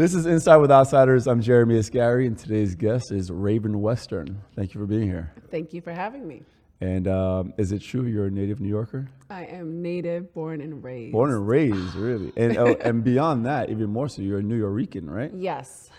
This 0.00 0.14
is 0.14 0.24
Inside 0.24 0.56
with 0.56 0.70
Outsiders. 0.70 1.26
I'm 1.26 1.42
Jeremy 1.42 1.78
Asgari, 1.78 2.26
and 2.26 2.38
today's 2.38 2.74
guest 2.74 3.12
is 3.12 3.30
Raeven 3.30 3.82
Western. 3.82 4.40
Thank 4.56 4.72
you 4.72 4.80
for 4.80 4.86
being 4.86 5.02
here. 5.02 5.34
Thank 5.50 5.74
you 5.74 5.82
for 5.82 5.92
having 5.92 6.26
me. 6.26 6.42
And 6.80 7.06
um, 7.06 7.52
is 7.58 7.70
it 7.70 7.80
true 7.80 8.06
you're 8.06 8.28
a 8.28 8.30
native 8.30 8.60
New 8.62 8.70
Yorker? 8.70 9.08
I 9.28 9.44
am 9.44 9.82
native, 9.82 10.32
born 10.32 10.62
and 10.62 10.82
raised. 10.82 11.12
Born 11.12 11.30
and 11.32 11.46
raised, 11.46 11.96
really. 11.96 12.32
And 12.34 12.56
oh, 12.56 12.76
and 12.80 13.04
beyond 13.04 13.44
that, 13.44 13.68
even 13.68 13.90
more 13.90 14.08
so, 14.08 14.22
you're 14.22 14.38
a 14.38 14.42
Nuyorican, 14.42 15.06
right? 15.06 15.30
Yes. 15.34 15.90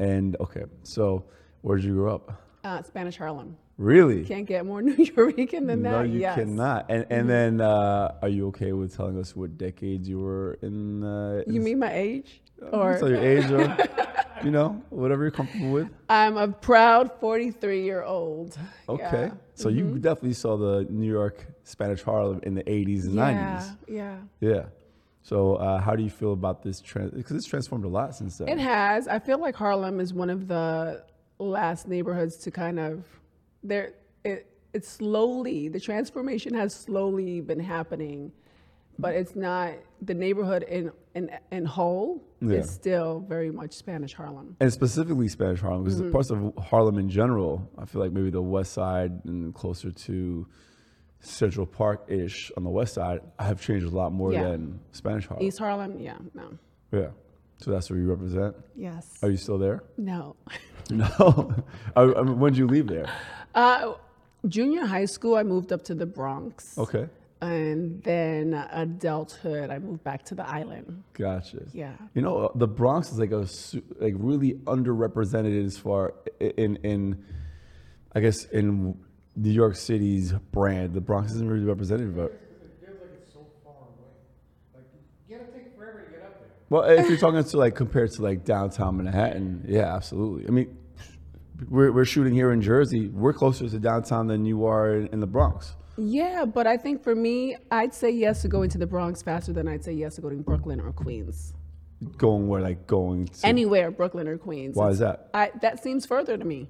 And 0.00 0.36
okay, 0.40 0.64
so 0.82 1.24
where 1.60 1.76
did 1.76 1.84
you 1.84 1.94
grow 1.94 2.12
up? 2.12 2.42
Uh, 2.64 2.82
Spanish 2.82 3.16
Harlem. 3.16 3.56
Really? 3.78 4.24
Can't 4.24 4.46
get 4.46 4.66
more 4.66 4.82
Nuyorican 4.82 5.68
than 5.68 5.84
that. 5.84 5.90
No, 5.92 6.02
you 6.02 6.18
yes. 6.18 6.34
cannot. 6.34 6.86
And 6.88 7.06
and 7.08 7.30
then, 7.30 7.60
uh, 7.60 8.16
are 8.20 8.28
you 8.28 8.48
okay 8.48 8.72
with 8.72 8.96
telling 8.96 9.16
us 9.16 9.36
what 9.36 9.56
decades 9.56 10.08
you 10.08 10.18
were 10.18 10.58
in? 10.60 11.04
Uh, 11.04 11.44
You 11.46 11.60
mean 11.60 11.78
my 11.78 11.94
age? 11.94 12.40
Or 12.72 12.98
so 12.98 13.06
your 13.06 13.18
age, 13.18 13.50
or 13.50 13.76
you 14.44 14.50
know, 14.50 14.82
whatever 14.90 15.22
you're 15.22 15.30
comfortable 15.30 15.70
with. 15.72 15.88
I'm 16.08 16.36
a 16.36 16.48
proud 16.48 17.10
43 17.20 17.82
year 17.84 18.02
old. 18.02 18.56
Okay. 18.88 19.02
Yeah. 19.28 19.30
So 19.54 19.68
you 19.68 19.98
definitely 19.98 20.34
saw 20.34 20.56
the 20.56 20.86
New 20.90 21.10
York 21.10 21.46
Spanish 21.62 22.02
Harlem 22.02 22.40
in 22.42 22.54
the 22.54 22.62
80s 22.64 23.04
and 23.04 23.14
Yeah. 23.14 23.60
90s. 23.62 23.76
Yeah. 23.88 24.16
Yeah. 24.40 24.62
So 25.22 25.54
uh, 25.56 25.80
how 25.80 25.96
do 25.96 26.02
you 26.02 26.10
feel 26.10 26.32
about 26.34 26.62
this 26.62 26.80
trend? 26.80 27.12
Because 27.14 27.36
it's 27.36 27.46
transformed 27.46 27.84
a 27.84 27.88
lot 27.88 28.14
since 28.14 28.36
then. 28.38 28.48
It 28.48 28.58
has. 28.58 29.08
I 29.08 29.18
feel 29.18 29.38
like 29.38 29.54
Harlem 29.54 29.98
is 30.00 30.12
one 30.12 30.28
of 30.28 30.48
the 30.48 31.02
last 31.38 31.88
neighborhoods 31.88 32.36
to 32.38 32.50
kind 32.50 32.78
of 32.78 33.04
there. 33.62 33.94
It 34.24 34.46
it's 34.74 34.88
slowly 34.88 35.68
the 35.68 35.78
transformation 35.80 36.52
has 36.54 36.74
slowly 36.74 37.40
been 37.40 37.60
happening, 37.60 38.32
but 38.98 39.14
it's 39.14 39.34
not 39.34 39.72
the 40.02 40.14
neighborhood 40.14 40.62
in 40.64 40.92
in 41.14 41.30
in 41.52 41.64
whole 41.64 42.22
Yeah. 42.40 42.58
is 42.58 42.70
still 42.70 43.20
very 43.20 43.50
much 43.50 43.72
Spanish 43.72 44.14
Harlem. 44.14 44.56
and 44.60 44.72
specifically 44.72 45.28
Spanish 45.28 45.60
Harlem, 45.60 45.84
because 45.84 46.00
Mm-hmm. 46.00 46.12
parts 46.12 46.30
of 46.30 46.52
Harlem 46.58 46.98
in 46.98 47.08
general, 47.08 47.68
I 47.78 47.84
feel 47.86 48.00
like 48.02 48.12
maybe 48.12 48.30
the 48.30 48.42
west 48.42 48.72
side 48.72 49.12
and 49.24 49.54
closer 49.54 49.90
to 49.90 50.46
Central 51.20 51.66
Park 51.66 52.04
ish 52.08 52.52
on 52.56 52.64
the 52.64 52.70
west 52.70 52.94
side 52.94 53.20
I 53.38 53.44
have 53.44 53.60
changed 53.60 53.86
a 53.86 53.90
lot 53.90 54.12
more 54.12 54.32
Yeah. 54.32 54.44
than 54.50 54.80
Spanish 54.92 55.26
Harlem. 55.26 55.46
East 55.46 55.58
Harlem, 55.58 55.98
yeah, 55.98 56.18
no, 56.34 56.58
Yeah. 56.92 57.10
So 57.58 57.70
that's 57.70 57.88
where 57.88 57.98
you 57.98 58.08
represent. 58.10 58.54
yes, 58.76 59.18
Are 59.22 59.30
you 59.30 59.36
still 59.38 59.58
there? 59.58 59.84
no. 59.96 60.36
No. 60.90 61.54
I, 61.96 62.02
I 62.02 62.22
mean, 62.22 62.38
when 62.38 62.52
did 62.52 62.58
you 62.58 62.66
leave 62.66 62.88
there? 62.88 63.06
Uh, 63.54 63.94
junior 64.46 64.84
high 64.84 65.06
school, 65.06 65.34
I 65.36 65.42
moved 65.42 65.72
up 65.72 65.82
to 65.84 65.94
the 65.94 66.04
Bronx. 66.04 66.76
Okay. 66.76 67.08
And 67.44 68.02
then 68.02 68.54
adulthood, 68.72 69.70
I 69.70 69.78
moved 69.78 70.02
back 70.04 70.24
to 70.26 70.34
the 70.34 70.48
island. 70.48 71.02
Gotcha. 71.12 71.62
Yeah. 71.72 71.92
You 72.14 72.22
know, 72.22 72.46
uh, 72.46 72.48
the 72.54 72.66
Bronx 72.66 73.12
is 73.12 73.18
like 73.18 73.32
a 73.32 73.46
like 74.00 74.14
really 74.16 74.54
underrepresented 74.64 75.64
as 75.64 75.76
far 75.76 76.14
in 76.40 76.76
in 76.76 77.24
I 78.14 78.20
guess 78.20 78.44
in 78.46 78.96
New 79.36 79.50
York 79.50 79.76
City's 79.76 80.32
brand. 80.52 80.94
The 80.94 81.00
Bronx 81.00 81.32
isn't 81.32 81.48
really 81.48 81.64
represented, 81.64 82.16
but 82.16 82.26
It 82.32 82.40
feels 82.80 83.00
like 83.00 83.10
it's 83.22 83.32
so 83.32 83.46
far 83.64 83.74
away. 83.74 84.08
Like 84.74 84.84
you 85.28 85.36
gotta 85.36 85.50
take 85.50 85.76
forever 85.76 86.02
to 86.04 86.10
get 86.10 86.22
up 86.22 86.38
there. 86.40 86.48
well, 86.70 86.82
if 86.84 87.08
you're 87.08 87.18
talking 87.18 87.42
to 87.42 87.56
like 87.58 87.74
compared 87.74 88.10
to 88.12 88.22
like 88.22 88.44
downtown 88.44 88.96
Manhattan, 88.96 89.64
yeah, 89.68 89.94
absolutely. 89.94 90.46
I 90.46 90.50
mean, 90.50 90.76
we're 91.68 91.92
we're 91.92 92.04
shooting 92.04 92.34
here 92.34 92.52
in 92.52 92.62
Jersey. 92.62 93.08
We're 93.08 93.32
closer 93.32 93.68
to 93.68 93.78
downtown 93.78 94.28
than 94.28 94.44
you 94.44 94.66
are 94.66 94.94
in, 94.96 95.08
in 95.08 95.20
the 95.20 95.26
Bronx. 95.26 95.74
Yeah, 95.96 96.44
but 96.44 96.66
I 96.66 96.76
think 96.76 97.02
for 97.02 97.14
me, 97.14 97.56
I'd 97.70 97.94
say 97.94 98.10
yes 98.10 98.42
to 98.42 98.48
going 98.48 98.70
to 98.70 98.78
the 98.78 98.86
Bronx 98.86 99.22
faster 99.22 99.52
than 99.52 99.68
I'd 99.68 99.84
say 99.84 99.92
yes 99.92 100.16
to 100.16 100.20
going 100.20 100.38
to 100.38 100.42
Brooklyn 100.42 100.80
or 100.80 100.92
Queens. 100.92 101.54
Going 102.18 102.48
where 102.48 102.60
like 102.60 102.86
going 102.86 103.26
to 103.26 103.46
Anywhere, 103.46 103.90
Brooklyn 103.90 104.26
or 104.26 104.36
Queens. 104.36 104.76
Why 104.76 104.88
is 104.88 104.98
that? 104.98 105.30
I, 105.32 105.52
that 105.62 105.82
seems 105.82 106.04
further 106.04 106.36
to 106.36 106.44
me. 106.44 106.68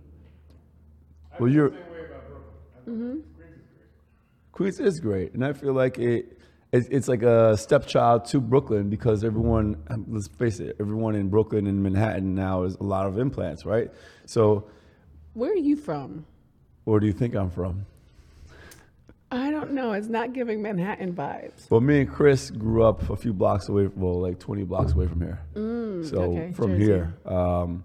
Well, 1.40 1.50
you're 1.50 1.70
Same 1.70 1.78
way 1.78 2.04
about 2.06 2.28
Brooklyn. 2.28 2.44
Mm-hmm. 2.86 3.20
Queens 3.32 3.54
is 3.56 3.70
great. 3.74 4.52
Queens 4.52 4.80
is 4.80 5.00
great, 5.00 5.34
and 5.34 5.44
I 5.44 5.52
feel 5.52 5.72
like 5.72 5.98
it. 5.98 6.38
It's, 6.72 6.88
it's 6.88 7.06
like 7.06 7.22
a 7.22 7.56
stepchild 7.56 8.24
to 8.26 8.40
Brooklyn 8.40 8.90
because 8.90 9.22
everyone, 9.22 9.80
um, 9.90 10.06
let's 10.08 10.26
face 10.26 10.58
it, 10.58 10.76
everyone 10.80 11.14
in 11.14 11.28
Brooklyn 11.28 11.68
and 11.68 11.80
Manhattan 11.80 12.34
now 12.34 12.64
is 12.64 12.74
a 12.74 12.82
lot 12.82 13.06
of 13.06 13.16
implants, 13.16 13.64
right? 13.64 13.92
So, 14.26 14.68
Where 15.34 15.52
are 15.52 15.56
you 15.56 15.76
from? 15.76 16.26
where 16.82 16.98
do 16.98 17.06
you 17.06 17.12
think 17.12 17.36
I'm 17.36 17.48
from? 17.50 17.86
I 19.34 19.50
don't 19.50 19.72
know. 19.72 19.92
It's 19.92 20.08
not 20.08 20.32
giving 20.32 20.62
Manhattan 20.62 21.12
vibes. 21.14 21.70
Well, 21.70 21.80
me 21.80 22.00
and 22.00 22.10
Chris 22.10 22.50
grew 22.50 22.84
up 22.84 23.08
a 23.10 23.16
few 23.16 23.32
blocks 23.32 23.68
away, 23.68 23.88
well, 23.94 24.20
like 24.20 24.38
20 24.38 24.64
blocks 24.64 24.92
away 24.92 25.06
from 25.08 25.20
here. 25.20 25.38
so 25.54 25.60
Mm, 25.60 26.14
okay, 26.18 26.52
from 26.52 26.70
Jersey. 26.72 26.84
here, 26.84 27.14
um, 27.26 27.84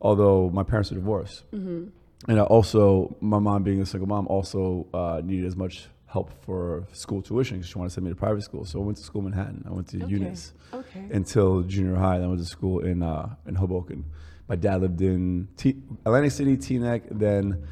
although 0.00 0.50
my 0.50 0.62
parents 0.62 0.90
are 0.92 0.96
divorced, 0.96 1.44
Mm-hmm. 1.52 1.84
and 2.30 2.40
I 2.40 2.42
also 2.42 3.16
my 3.20 3.38
mom 3.38 3.62
being 3.62 3.80
a 3.80 3.86
single 3.86 4.08
mom 4.08 4.26
also 4.28 4.86
uh, 4.94 5.20
needed 5.24 5.46
as 5.46 5.56
much 5.56 5.88
help 6.06 6.32
for 6.44 6.86
school 6.92 7.22
tuition 7.22 7.58
because 7.58 7.70
she 7.70 7.78
wanted 7.78 7.90
to 7.90 7.94
send 7.94 8.04
me 8.06 8.10
to 8.10 8.16
private 8.16 8.42
school. 8.42 8.64
So 8.64 8.80
I 8.80 8.84
went 8.84 8.96
to 8.98 9.04
school 9.04 9.20
in 9.24 9.30
Manhattan. 9.30 9.64
I 9.68 9.70
went 9.72 9.86
to 9.88 10.02
Okay, 10.02 10.12
UNIS 10.14 10.52
okay. 10.74 11.06
until 11.12 11.62
junior 11.62 11.94
high. 11.94 12.18
Then 12.18 12.24
I 12.26 12.28
went 12.30 12.40
to 12.40 12.46
school 12.46 12.80
in 12.80 13.02
uh, 13.02 13.36
in 13.46 13.54
Hoboken. 13.54 14.04
My 14.48 14.56
dad 14.56 14.80
lived 14.80 15.00
in 15.00 15.46
T- 15.56 15.76
Atlantic 16.04 16.32
City, 16.32 16.56
Teaneck, 16.56 17.02
then 17.12 17.62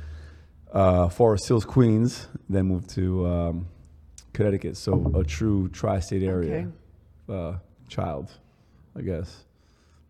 uh, 0.73 1.09
Forest 1.09 1.49
Hills, 1.49 1.65
Queens, 1.65 2.29
then 2.49 2.67
moved 2.67 2.91
to 2.91 3.27
um, 3.27 3.69
Connecticut. 4.33 4.77
So 4.77 5.13
a 5.15 5.25
true 5.25 5.69
tri-state 5.69 6.23
area 6.23 6.71
uh, 7.29 7.55
child, 7.89 8.31
I 8.97 9.03
guess. 9.03 9.45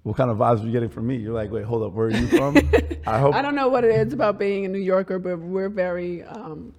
What 0.02 0.16
kind 0.16 0.30
of 0.30 0.38
vibes 0.38 0.60
were 0.60 0.66
you 0.66 0.72
getting 0.72 0.88
from 0.88 1.06
me? 1.06 1.16
You're 1.16 1.34
like, 1.34 1.50
wait, 1.50 1.64
hold 1.64 1.82
up, 1.82 1.92
where 1.92 2.06
are 2.06 2.10
you 2.10 2.26
from? 2.28 2.56
I 3.06 3.18
hope. 3.18 3.34
I 3.34 3.42
don't 3.42 3.54
know 3.54 3.68
what 3.68 3.84
it 3.84 3.90
is 3.90 4.12
about 4.12 4.38
being 4.38 4.64
a 4.64 4.68
New 4.68 4.78
Yorker, 4.78 5.18
but 5.18 5.38
we're 5.38 5.68
very, 5.68 6.22
um, 6.22 6.72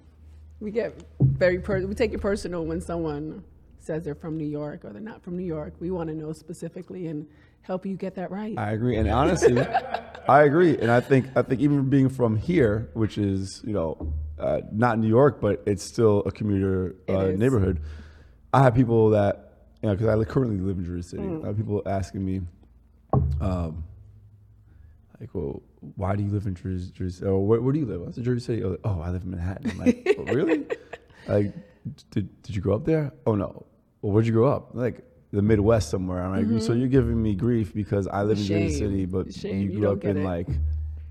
we 0.58 0.70
get 0.70 1.00
very, 1.20 1.58
per- 1.58 1.86
we 1.86 1.94
take 1.94 2.12
it 2.12 2.20
personal 2.20 2.64
when 2.64 2.80
someone 2.80 3.44
says 3.78 4.04
they're 4.04 4.14
from 4.14 4.36
New 4.36 4.46
York 4.46 4.84
or 4.84 4.90
they're 4.92 5.00
not 5.00 5.22
from 5.22 5.36
New 5.36 5.44
York. 5.44 5.74
We 5.80 5.90
want 5.90 6.08
to 6.08 6.14
know 6.14 6.32
specifically 6.32 7.06
and 7.06 7.26
help 7.62 7.86
you 7.86 7.96
get 7.96 8.14
that 8.16 8.30
right. 8.30 8.56
I 8.58 8.72
agree, 8.72 8.96
and 8.96 9.08
honestly, 9.08 9.60
I 10.28 10.42
agree, 10.44 10.78
and 10.78 10.90
I 10.90 11.00
think 11.00 11.26
I 11.36 11.42
think 11.42 11.60
even 11.60 11.88
being 11.88 12.08
from 12.08 12.36
here, 12.36 12.90
which 12.94 13.18
is 13.18 13.62
you 13.64 13.72
know 13.72 14.12
uh, 14.38 14.60
not 14.72 14.98
New 14.98 15.08
York, 15.08 15.40
but 15.40 15.62
it's 15.66 15.84
still 15.84 16.22
a 16.26 16.32
commuter 16.32 16.96
uh, 17.08 17.26
neighborhood. 17.36 17.80
I 18.52 18.62
have 18.62 18.74
people 18.74 19.10
that 19.10 19.52
you 19.82 19.88
know 19.88 19.94
because 19.94 20.08
I 20.08 20.24
currently 20.24 20.58
live 20.58 20.78
in 20.78 20.84
Jersey 20.84 21.16
City. 21.16 21.22
Mm. 21.22 21.44
I 21.44 21.48
have 21.48 21.56
people 21.56 21.82
asking 21.86 22.24
me, 22.24 22.40
um, 23.40 23.84
like, 25.20 25.30
well, 25.32 25.62
why 25.96 26.16
do 26.16 26.22
you 26.22 26.30
live 26.30 26.46
in 26.46 26.54
Jersey? 26.54 26.90
Jersey 26.92 27.24
or 27.24 27.44
where, 27.46 27.60
where 27.60 27.72
do 27.72 27.78
you 27.78 27.86
live? 27.86 28.06
I 28.08 28.12
said 28.12 28.24
Jersey 28.24 28.44
City. 28.44 28.64
Oh, 28.64 28.78
oh, 28.84 29.00
I 29.00 29.10
live 29.10 29.22
in 29.22 29.30
Manhattan. 29.30 29.70
I'm 29.70 29.78
like, 29.78 30.16
"Oh, 30.18 30.22
really? 30.32 30.66
Like, 31.28 31.54
did 32.10 32.42
did 32.42 32.56
you 32.56 32.62
grow 32.62 32.74
up 32.74 32.84
there? 32.84 33.12
Oh 33.26 33.34
no. 33.34 33.66
Well, 34.02 34.12
where'd 34.12 34.26
you 34.26 34.32
grow 34.32 34.50
up? 34.50 34.70
Like 34.74 35.04
the 35.32 35.42
Midwest 35.42 35.90
somewhere. 35.90 36.22
I'm 36.22 36.50
like, 36.52 36.62
so 36.62 36.72
you're 36.72 36.88
giving 36.88 37.22
me 37.22 37.34
grief 37.34 37.72
because 37.74 38.06
I 38.08 38.22
live 38.22 38.38
in 38.38 38.44
Jersey 38.44 38.66
Mm-hmm. 38.66 38.78
City, 38.78 39.06
but 39.06 39.32
Shame, 39.34 39.56
you 39.60 39.66
you 39.66 39.70
grew 39.78 39.82
don't 39.82 39.98
up 39.98 40.04
in 40.04 40.16
it. 40.18 40.24
like 40.24 40.48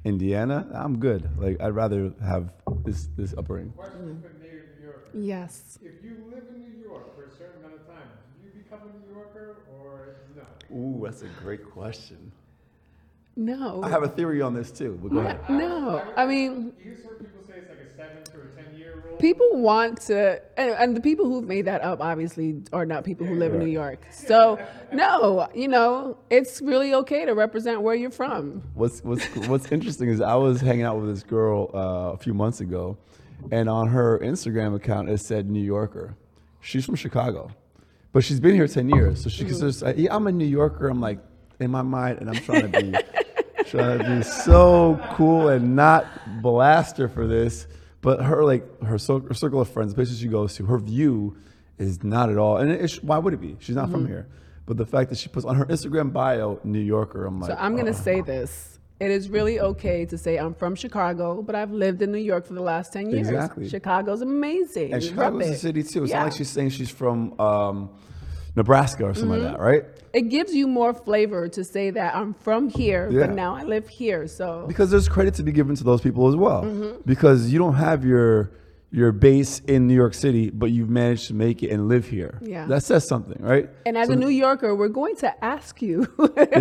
Indiana. 0.05 0.67
I'm 0.73 0.99
good. 0.99 1.29
Like 1.39 1.59
I'd 1.61 1.75
rather 1.75 2.11
have 2.23 2.51
this 2.83 3.07
this 3.17 3.33
upbringing. 3.37 3.71
Question 3.73 4.21
for 4.21 4.31
native 4.43 4.65
New 4.79 4.85
Yorker. 4.85 5.09
yes. 5.13 5.79
If 5.81 6.03
you 6.03 6.17
live 6.33 6.43
in 6.53 6.61
New 6.61 6.83
York 6.87 7.15
for 7.15 7.25
a 7.25 7.31
certain 7.31 7.59
amount 7.63 7.75
of 7.81 7.87
time, 7.87 8.07
do 8.41 8.47
you 8.47 8.63
become 8.63 8.79
a 8.87 9.07
New 9.07 9.13
Yorker 9.15 9.57
or 9.79 10.15
no? 10.35 10.75
Ooh, 10.75 11.01
that's 11.05 11.21
a 11.21 11.27
great 11.43 11.69
question. 11.69 12.31
No. 13.35 13.81
I 13.83 13.89
have 13.89 14.03
a 14.03 14.07
theory 14.09 14.41
on 14.41 14.53
this 14.53 14.69
too. 14.71 14.99
But 15.01 15.11
go 15.13 15.19
ahead. 15.19 15.39
no. 15.49 16.03
I 16.17 16.25
mean, 16.25 16.73
You 16.83 16.91
heard 16.91 17.19
people 17.19 17.41
say 17.47 17.53
it's 17.59 17.69
like 17.69 17.79
a 17.79 17.95
seven 17.95 18.23
to 18.23 18.31
a 18.41 18.61
ten 18.63 18.77
year 18.77 19.01
rule. 19.05 19.08
People 19.19 19.47
want 19.53 20.01
to, 20.01 20.41
and, 20.57 20.71
and 20.71 20.97
the 20.97 21.01
people 21.01 21.25
who've 21.25 21.47
made 21.47 21.65
that 21.65 21.81
up 21.81 22.01
obviously 22.01 22.61
are 22.73 22.85
not 22.85 23.03
people 23.03 23.27
who 23.27 23.35
live 23.35 23.53
in 23.53 23.59
New 23.59 23.67
York. 23.67 24.05
So, 24.11 24.59
no, 24.91 25.47
you 25.53 25.67
know, 25.67 26.17
it's 26.29 26.61
really 26.61 26.93
okay 26.95 27.25
to 27.25 27.33
represent 27.33 27.81
where 27.81 27.95
you're 27.95 28.09
from. 28.09 28.63
What's 28.73 29.03
what's 29.03 29.25
what's 29.47 29.71
interesting 29.71 30.09
is 30.09 30.21
I 30.21 30.35
was 30.35 30.61
hanging 30.61 30.83
out 30.83 30.99
with 30.99 31.09
this 31.09 31.23
girl 31.23 31.69
uh, 31.73 32.13
a 32.13 32.17
few 32.17 32.33
months 32.33 32.61
ago, 32.61 32.97
and 33.51 33.69
on 33.69 33.87
her 33.89 34.19
Instagram 34.19 34.75
account 34.75 35.09
it 35.09 35.19
said 35.19 35.49
New 35.49 35.63
Yorker. 35.63 36.15
She's 36.61 36.85
from 36.85 36.95
Chicago, 36.95 37.51
but 38.11 38.23
she's 38.23 38.39
been 38.39 38.55
here 38.55 38.67
ten 38.67 38.89
years, 38.89 39.23
so 39.23 39.29
she 39.29 39.45
considers. 39.45 39.83
Yeah, 39.95 40.15
I'm 40.15 40.27
a 40.27 40.31
New 40.31 40.45
Yorker. 40.45 40.87
I'm 40.87 41.01
like 41.01 41.19
in 41.59 41.71
my 41.71 41.81
mind, 41.81 42.19
and 42.19 42.29
I'm 42.29 42.35
trying 42.35 42.71
to 42.71 42.81
be 42.81 42.97
trying 43.65 43.99
to 43.99 44.17
be 44.17 44.23
so 44.23 44.99
cool 45.13 45.49
and 45.49 45.75
not 45.75 46.05
blast 46.41 46.97
her 46.97 47.07
for 47.07 47.27
this. 47.27 47.67
But 48.01 48.23
her 48.23 48.43
like 48.45 48.81
her, 48.81 48.91
her 48.97 49.33
circle 49.33 49.61
of 49.61 49.69
friends, 49.69 49.91
the 49.91 49.95
places 49.95 50.19
she 50.19 50.27
goes 50.27 50.55
to, 50.55 50.65
her 50.65 50.77
view 50.77 51.35
is 51.77 52.03
not 52.03 52.29
at 52.29 52.37
all. 52.37 52.57
And 52.57 52.71
it, 52.71 52.81
it, 52.81 53.03
why 53.03 53.17
would 53.17 53.33
it 53.33 53.41
be? 53.41 53.57
She's 53.59 53.75
not 53.75 53.89
from 53.91 54.07
here. 54.07 54.27
But 54.65 54.77
the 54.77 54.85
fact 54.85 55.09
that 55.09 55.17
she 55.17 55.29
puts 55.29 55.45
on 55.45 55.55
her 55.55 55.65
Instagram 55.65 56.13
bio 56.13 56.59
New 56.63 56.79
Yorker, 56.79 57.25
I'm 57.25 57.39
like, 57.39 57.49
So 57.49 57.57
I'm 57.59 57.73
going 57.73 57.85
to 57.87 57.91
uh, 57.91 57.95
say 57.95 58.21
this. 58.21 58.79
It 58.99 59.11
is 59.11 59.29
really 59.29 59.59
okay 59.61 60.05
to 60.05 60.17
say 60.17 60.37
I'm 60.37 60.53
from 60.53 60.75
Chicago, 60.75 61.41
but 61.41 61.55
I've 61.55 61.71
lived 61.71 62.01
in 62.01 62.11
New 62.11 62.17
York 62.19 62.45
for 62.45 62.53
the 62.53 62.61
last 62.61 62.91
10 62.93 63.09
years. 63.09 63.29
Exactly. 63.29 63.67
Chicago's 63.69 64.21
amazing. 64.21 64.93
And 64.93 65.01
Chicago's 65.01 65.47
a 65.47 65.51
it. 65.53 65.57
city 65.57 65.83
too. 65.83 66.03
It's 66.03 66.11
Yeah. 66.11 66.19
not 66.19 66.23
like 66.25 66.33
she's 66.33 66.49
saying 66.49 66.69
she's 66.71 66.89
from 66.89 67.39
um, 67.39 67.89
Nebraska 68.63 69.03
or 69.05 69.13
something 69.13 69.39
Mm-hmm. 69.39 69.43
like 69.45 69.53
that, 69.57 69.59
right? 69.71 69.83
It 70.13 70.23
gives 70.35 70.51
you 70.59 70.67
more 70.67 70.93
flavor 70.93 71.47
to 71.57 71.61
say 71.63 71.85
that 71.91 72.15
I'm 72.19 72.33
from 72.45 72.63
here, 72.69 73.03
Yeah. 73.11 73.27
but 73.27 73.35
now 73.35 73.51
I 73.55 73.63
live 73.63 73.87
here. 73.87 74.27
So 74.27 74.65
Because 74.67 74.89
there's 74.91 75.07
credit 75.07 75.33
to 75.35 75.43
be 75.43 75.51
given 75.59 75.75
to 75.81 75.83
those 75.83 76.01
people 76.01 76.27
as 76.27 76.35
well. 76.35 76.63
Mm-hmm. 76.63 77.01
Because 77.05 77.39
you 77.51 77.59
don't 77.63 77.75
have 77.75 77.99
your 78.05 78.51
your 78.91 79.11
base 79.11 79.59
in 79.73 79.85
New 79.87 79.93
York 80.03 80.15
City, 80.15 80.49
but 80.49 80.71
you've 80.75 80.89
managed 80.89 81.27
to 81.27 81.35
make 81.35 81.61
it 81.61 81.69
and 81.69 81.87
live 81.87 82.05
here. 82.07 82.39
Yeah. 82.41 82.65
That 82.65 82.81
says 82.81 83.07
something, 83.07 83.37
right? 83.39 83.69
And 83.85 83.95
as 83.95 84.07
So- 84.07 84.13
a 84.13 84.15
New 84.15 84.29
Yorker, 84.45 84.71
we're 84.75 84.95
going 85.01 85.15
to 85.17 85.29
ask 85.45 85.79
you 85.87 86.07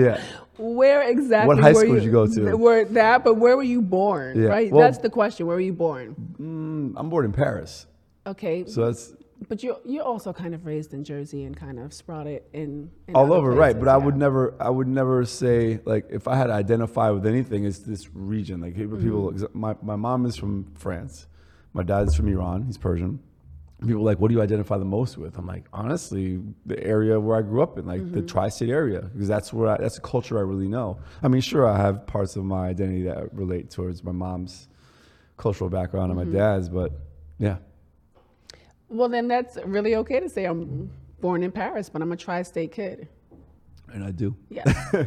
Yeah. 0.04 0.20
where 0.58 1.00
exactly 1.14 1.48
What 1.48 1.58
high 1.64 1.72
were 1.72 1.80
school 1.80 1.94
did 1.94 2.04
you 2.04 2.10
go 2.20 2.26
to? 2.26 2.54
Where 2.66 2.84
that, 3.00 3.24
but 3.24 3.34
where 3.42 3.56
were 3.56 3.62
you 3.74 3.80
born? 3.80 4.30
Yeah. 4.42 4.48
Right? 4.50 4.70
Well- 4.70 4.82
that's 4.84 4.98
the 4.98 5.08
question. 5.10 5.46
Where 5.46 5.56
were 5.56 5.66
you 5.72 5.72
born? 5.72 6.06
Mm, 6.38 7.00
I'm 7.00 7.08
born 7.08 7.24
in 7.24 7.32
Paris. 7.32 7.86
Okay. 8.26 8.66
So 8.66 8.84
that's 8.84 9.14
but 9.49 9.62
you're 9.62 9.79
you're 9.85 10.02
also 10.05 10.32
kind 10.32 10.55
of 10.55 10.67
raised 10.67 10.93
in 10.94 11.05
Jersey 11.05 11.44
and 11.44 11.56
kind 11.56 11.79
of 11.79 11.93
sprouted 11.93 12.43
in, 12.52 12.90
in 13.06 13.14
all 13.14 13.32
over, 13.32 13.50
right? 13.50 13.73
places, 13.73 13.81
But 13.85 13.88
I 13.88 13.96
would 13.96 14.17
never, 14.17 14.55
I 14.61 14.69
would 14.70 14.88
never 14.88 15.25
say 15.25 15.81
like 15.85 16.06
if 16.11 16.26
I 16.26 16.37
had 16.37 16.49
to 16.49 16.55
identify 16.55 17.11
with 17.11 17.25
anything, 17.26 17.64
it's 17.64 17.79
this 17.79 18.08
region. 18.14 18.61
Like 18.61 18.75
people, 18.75 18.96
people 18.99 19.31
Mm-hmm. 19.32 19.58
my 19.61 19.76
my 19.82 19.96
mom 19.96 20.26
is 20.26 20.35
from 20.37 20.67
France, 20.75 21.26
my 21.73 21.82
dad's 21.85 22.14
from 22.17 22.29
Iran. 22.29 22.62
He's 22.64 22.79
Persian. 22.79 23.20
People 23.81 24.00
are 24.02 24.06
like, 24.06 24.19
what 24.19 24.26
do 24.26 24.35
you 24.35 24.43
identify 24.43 24.76
the 24.76 24.85
most 24.85 25.17
with? 25.19 25.38
I'm 25.38 25.46
like, 25.46 25.67
honestly, 25.73 26.40
the 26.67 26.82
area 26.82 27.20
where 27.20 27.37
I 27.37 27.43
grew 27.43 27.62
up 27.62 27.79
in, 27.79 27.87
like 27.87 28.00
Mm-hmm. 28.00 28.12
the 28.14 28.23
tri-state 28.23 28.70
area, 28.70 29.02
because 29.02 29.29
that's 29.29 29.52
where 29.52 29.69
I, 29.69 29.76
that's 29.76 29.99
a 29.99 30.00
culture 30.00 30.37
I 30.37 30.40
really 30.43 30.67
know. 30.67 30.99
I 31.23 31.29
mean, 31.29 31.40
sure, 31.43 31.64
I 31.64 31.76
have 31.76 32.05
parts 32.05 32.35
of 32.35 32.44
my 32.44 32.67
identity 32.70 33.02
that 33.05 33.32
relate 33.32 33.70
towards 33.70 34.02
my 34.02 34.11
mom's 34.11 34.67
cultural 35.37 35.70
background 35.70 36.11
and 36.11 36.20
Mm-hmm. 36.20 36.32
my 36.32 36.38
dad's, 36.38 36.69
but 36.69 36.90
yeah, 37.38 37.58
Well, 38.88 39.08
then 39.08 39.29
that's 39.29 39.56
really 39.64 39.96
okay 39.96 40.20
to 40.20 40.29
say 40.29 40.44
I'm 40.46 40.90
born 41.20 41.43
in 41.43 41.52
Paris, 41.52 41.88
but 41.90 42.00
I'm 42.02 42.12
a 42.12 42.17
tri-state 42.17 42.73
kid. 42.73 43.08
and 43.93 44.05
I 44.05 44.11
do. 44.11 44.35
Yes. 44.49 44.67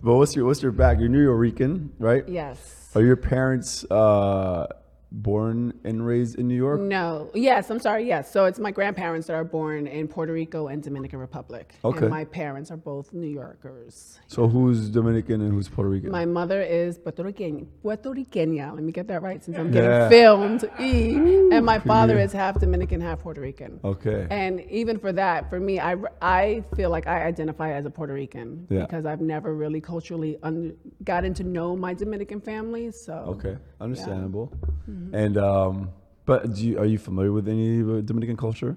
But 0.00 0.14
what's 0.14 0.36
your 0.36 0.44
what's 0.46 0.62
your 0.62 0.70
back? 0.70 1.00
You're 1.00 1.08
Nuyorican, 1.08 1.88
right? 1.98 2.26
yes. 2.28 2.90
Are 2.94 3.02
your 3.02 3.16
parents 3.16 3.84
uh, 3.90 4.68
born 5.10 5.72
and 5.84 6.04
raised 6.06 6.38
in 6.38 6.48
New 6.48 6.54
York? 6.54 6.80
No. 6.80 7.30
Yes, 7.34 7.70
I'm 7.70 7.78
sorry. 7.80 8.06
Yes. 8.06 8.30
So 8.30 8.44
it's 8.44 8.58
my 8.58 8.70
grandparents 8.70 9.26
that 9.28 9.34
are 9.34 9.44
born 9.44 9.86
in 9.86 10.06
Puerto 10.08 10.32
Rico 10.32 10.68
and 10.68 10.82
Dominican 10.82 11.18
Republic. 11.18 11.74
Okay. 11.84 12.00
And 12.00 12.10
my 12.10 12.24
parents 12.24 12.70
are 12.70 12.76
both 12.76 13.12
New 13.12 13.26
Yorkers. 13.28 14.18
So 14.26 14.46
who's 14.48 14.90
Dominican 14.90 15.40
and 15.40 15.52
who's 15.52 15.68
Puerto 15.68 15.88
Rican? 15.90 16.10
My 16.10 16.24
mother 16.26 16.60
is 16.62 16.98
Puerto 16.98 17.22
Rican, 17.24 17.66
Puerto 17.82 18.10
Riqueña. 18.10 18.74
Let 18.74 18.82
me 18.82 18.92
get 18.92 19.08
that 19.08 19.22
right 19.22 19.42
since 19.42 19.56
I'm 19.56 19.72
Yeah. 19.72 20.08
getting 20.08 20.08
filmed. 20.10 20.70
E. 20.80 21.14
And 21.52 21.64
my 21.64 21.78
father 21.78 22.14
you. 22.14 22.20
is 22.20 22.32
half 22.32 22.60
Dominican, 22.60 23.00
half 23.00 23.20
Puerto 23.20 23.40
Rican. 23.40 23.80
okay. 23.84 24.26
And 24.30 24.60
even 24.70 24.98
for 24.98 25.12
that, 25.12 25.48
for 25.48 25.58
me, 25.58 25.80
I, 25.80 25.96
I 26.20 26.64
feel 26.76 26.90
like 26.90 27.06
I 27.06 27.24
identify 27.24 27.72
as 27.72 27.86
a 27.86 27.90
Puerto 27.90 28.12
Rican 28.12 28.66
Yeah. 28.68 28.82
because 28.82 29.06
I've 29.06 29.20
never 29.22 29.54
really 29.54 29.80
culturally 29.80 30.36
un- 30.42 30.76
gotten 31.04 31.32
to 31.34 31.44
know 31.44 31.74
my 31.76 31.94
Dominican 31.94 32.40
family. 32.40 32.90
So 32.90 33.14
okay, 33.28 33.56
understandable. 33.80 34.52
Mm-hmm. 34.88 34.97
And 35.12 35.36
um, 35.38 35.90
but 36.26 36.52
do 36.54 36.66
you, 36.66 36.78
are 36.78 36.84
you 36.86 36.98
familiar 36.98 37.32
with 37.32 37.48
any 37.48 37.80
uh, 37.82 38.00
Dominican 38.02 38.36
culture 38.36 38.76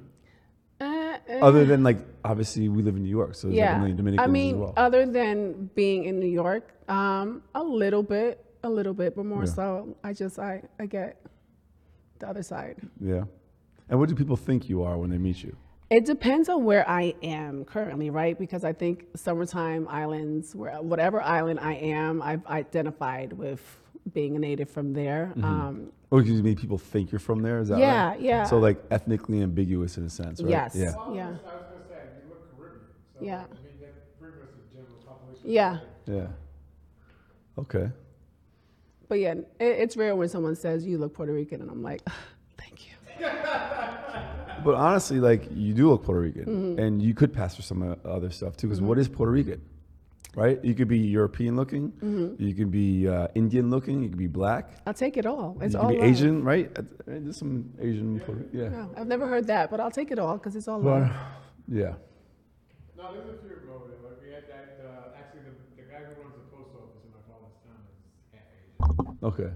Uh, 0.80 0.86
uh, 0.86 1.48
other 1.48 1.66
than 1.66 1.84
like 1.84 2.00
obviously 2.24 2.70
we 2.70 2.82
live 2.82 2.96
in 2.96 3.04
New 3.04 3.10
York, 3.10 3.36
so 3.36 3.48
there's 3.48 3.60
like 3.60 3.70
a 3.70 3.74
yeah, 3.74 3.78
million 3.78 3.98
Dominicans 3.98 4.28
I 4.28 4.32
mean, 4.32 4.56
as 4.56 4.62
well. 4.62 4.74
other 4.78 5.06
than 5.06 5.70
being 5.76 6.06
in 6.06 6.20
New 6.20 6.34
York, 6.44 6.66
um, 6.90 7.44
a 7.56 7.64
little 7.64 8.04
bit, 8.04 8.44
a 8.64 8.70
little 8.70 8.94
bit, 8.94 9.16
but 9.16 9.26
more 9.26 9.46
Yeah. 9.46 9.54
so, 9.60 9.96
I 10.04 10.14
just 10.14 10.40
I 10.40 10.64
I 10.80 10.86
get 10.88 11.12
the 12.20 12.28
other 12.30 12.44
side. 12.44 12.78
yeah. 13.00 13.24
And 13.90 14.00
what 14.00 14.08
do 14.10 14.16
people 14.16 14.38
think 14.38 14.70
you 14.70 14.84
are 14.84 14.98
when 14.98 15.10
they 15.10 15.18
meet 15.18 15.44
you? 15.44 15.54
It 15.90 16.06
depends 16.06 16.48
on 16.48 16.64
where 16.64 16.88
I 16.88 17.14
am 17.22 17.66
currently, 17.66 18.10
right? 18.10 18.40
Because 18.40 18.64
I 18.64 18.72
think 18.72 19.06
summertime 19.16 19.86
islands, 19.90 20.56
where 20.56 20.82
whatever 20.82 21.20
island 21.22 21.60
I 21.60 21.74
am, 21.74 22.22
I've 22.22 22.46
identified 22.48 23.34
with 23.34 23.60
being 24.14 24.36
a 24.36 24.40
native 24.40 24.70
from 24.70 24.94
there. 24.94 25.32
Um, 25.44 25.92
Or 26.10 26.20
excuse 26.20 26.40
Oh, 26.40 26.44
me, 26.44 26.56
people 26.56 26.78
think 26.78 27.12
you're 27.12 27.20
from 27.20 27.42
there. 27.42 27.60
Is 27.60 27.70
that 27.70 27.80
Yeah, 27.80 28.08
right? 28.10 28.20
yeah. 28.22 28.44
So 28.44 28.60
like 28.60 28.84
ethnically 28.92 29.42
ambiguous 29.42 29.98
in 29.98 30.04
a 30.06 30.10
sense, 30.10 30.42
right? 30.42 30.50
Yes. 30.50 30.76
Yeah. 30.76 30.96
Well, 30.96 31.16
Yeah. 31.16 31.28
I 31.28 31.32
was 31.32 31.40
gonna 31.42 31.54
say, 31.88 31.96
you 32.24 32.30
look 32.30 32.58
Caribbean, 32.58 32.82
so, 33.20 33.26
Yeah. 33.26 33.36
I 33.36 33.40
mean, 33.40 33.48
that 33.80 34.20
pretty 34.20 34.38
much 34.40 34.50
the 34.58 34.76
general 34.76 34.96
population. 35.06 35.50
yeah, 35.50 35.80
Yeah. 36.08 36.28
Okay. 37.58 37.92
but 39.08 39.20
yeah, 39.20 39.34
it, 39.34 39.46
it's 39.60 39.96
rare 39.98 40.16
when 40.16 40.30
someone 40.30 40.56
says 40.56 40.86
you 40.86 40.98
look 40.98 41.14
Puerto 41.14 41.34
Rican, 41.34 41.62
and 41.62 41.70
I'm 41.70 41.84
like, 41.84 42.02
thank 42.58 42.88
you. 42.88 43.28
But 44.64 44.76
honestly, 44.76 45.20
like 45.20 45.48
you 45.56 45.74
do 45.74 45.90
look 45.90 46.04
Puerto 46.04 46.22
Rican, 46.22 46.46
Mm-hmm. 46.46 46.80
and 46.80 47.02
you 47.02 47.16
could 47.16 47.34
pass 47.34 47.56
for 47.56 47.64
some 47.64 47.96
other 48.06 48.30
stuff 48.30 48.56
too. 48.58 48.68
Because 48.68 48.80
what 48.82 49.00
is 49.00 49.08
Puerto 49.10 49.32
Rican, 49.32 49.60
right? 50.36 50.64
You 50.64 50.74
could 50.74 50.88
be 50.88 50.98
European 51.00 51.56
looking, 51.56 51.92
Mm-hmm. 52.04 52.42
you 52.42 52.54
could 52.56 52.72
be 52.72 53.08
uh, 53.08 53.28
Indian 53.36 53.70
looking, 53.70 54.02
you 54.04 54.10
could 54.10 54.18
be 54.18 54.28
black, 54.28 54.72
I'll 54.86 54.94
take 54.94 55.18
it 55.18 55.26
all. 55.26 55.58
It's 55.62 55.74
you 55.74 55.80
all 55.80 55.88
could 55.90 55.96
be 55.96 56.02
love. 56.02 56.10
Asian, 56.10 56.44
right? 56.44 56.72
Uh, 56.78 56.82
There's 57.06 57.38
some 57.38 57.70
Asian, 57.80 58.20
Puerto, 58.22 58.44
yeah. 58.54 58.70
No, 58.70 58.90
I've 58.98 59.08
never 59.08 59.28
heard 59.28 59.48
that, 59.48 59.70
but 59.72 59.80
I'll 59.80 59.92
take 59.92 60.12
it 60.12 60.20
all 60.20 60.38
because 60.38 60.56
it's 60.56 60.68
all 60.68 60.80
But, 60.82 61.02
love. 61.02 61.12
yeah. 61.68 61.94
No, 62.98 63.14
there's 63.14 63.28
a 63.30 63.42
few 63.42 63.74
over 63.74 63.88
there, 63.90 63.98
like, 64.10 64.22
we 64.24 64.32
had 64.34 64.44
that, 64.48 64.80
uh, 64.86 65.18
actually, 65.20 65.42
the, 65.42 65.82
the 65.82 65.90
guy 65.92 66.00
who 66.00 66.22
runs 66.22 66.36
the 66.36 66.56
post 66.56 66.70
office 66.76 67.04
in 67.04 67.12
my 67.12 67.24
father's 67.28 67.58
town 67.66 67.82
is 67.90 68.34
half 68.34 69.08
Asian. 69.10 69.18
Okay. 69.24 69.52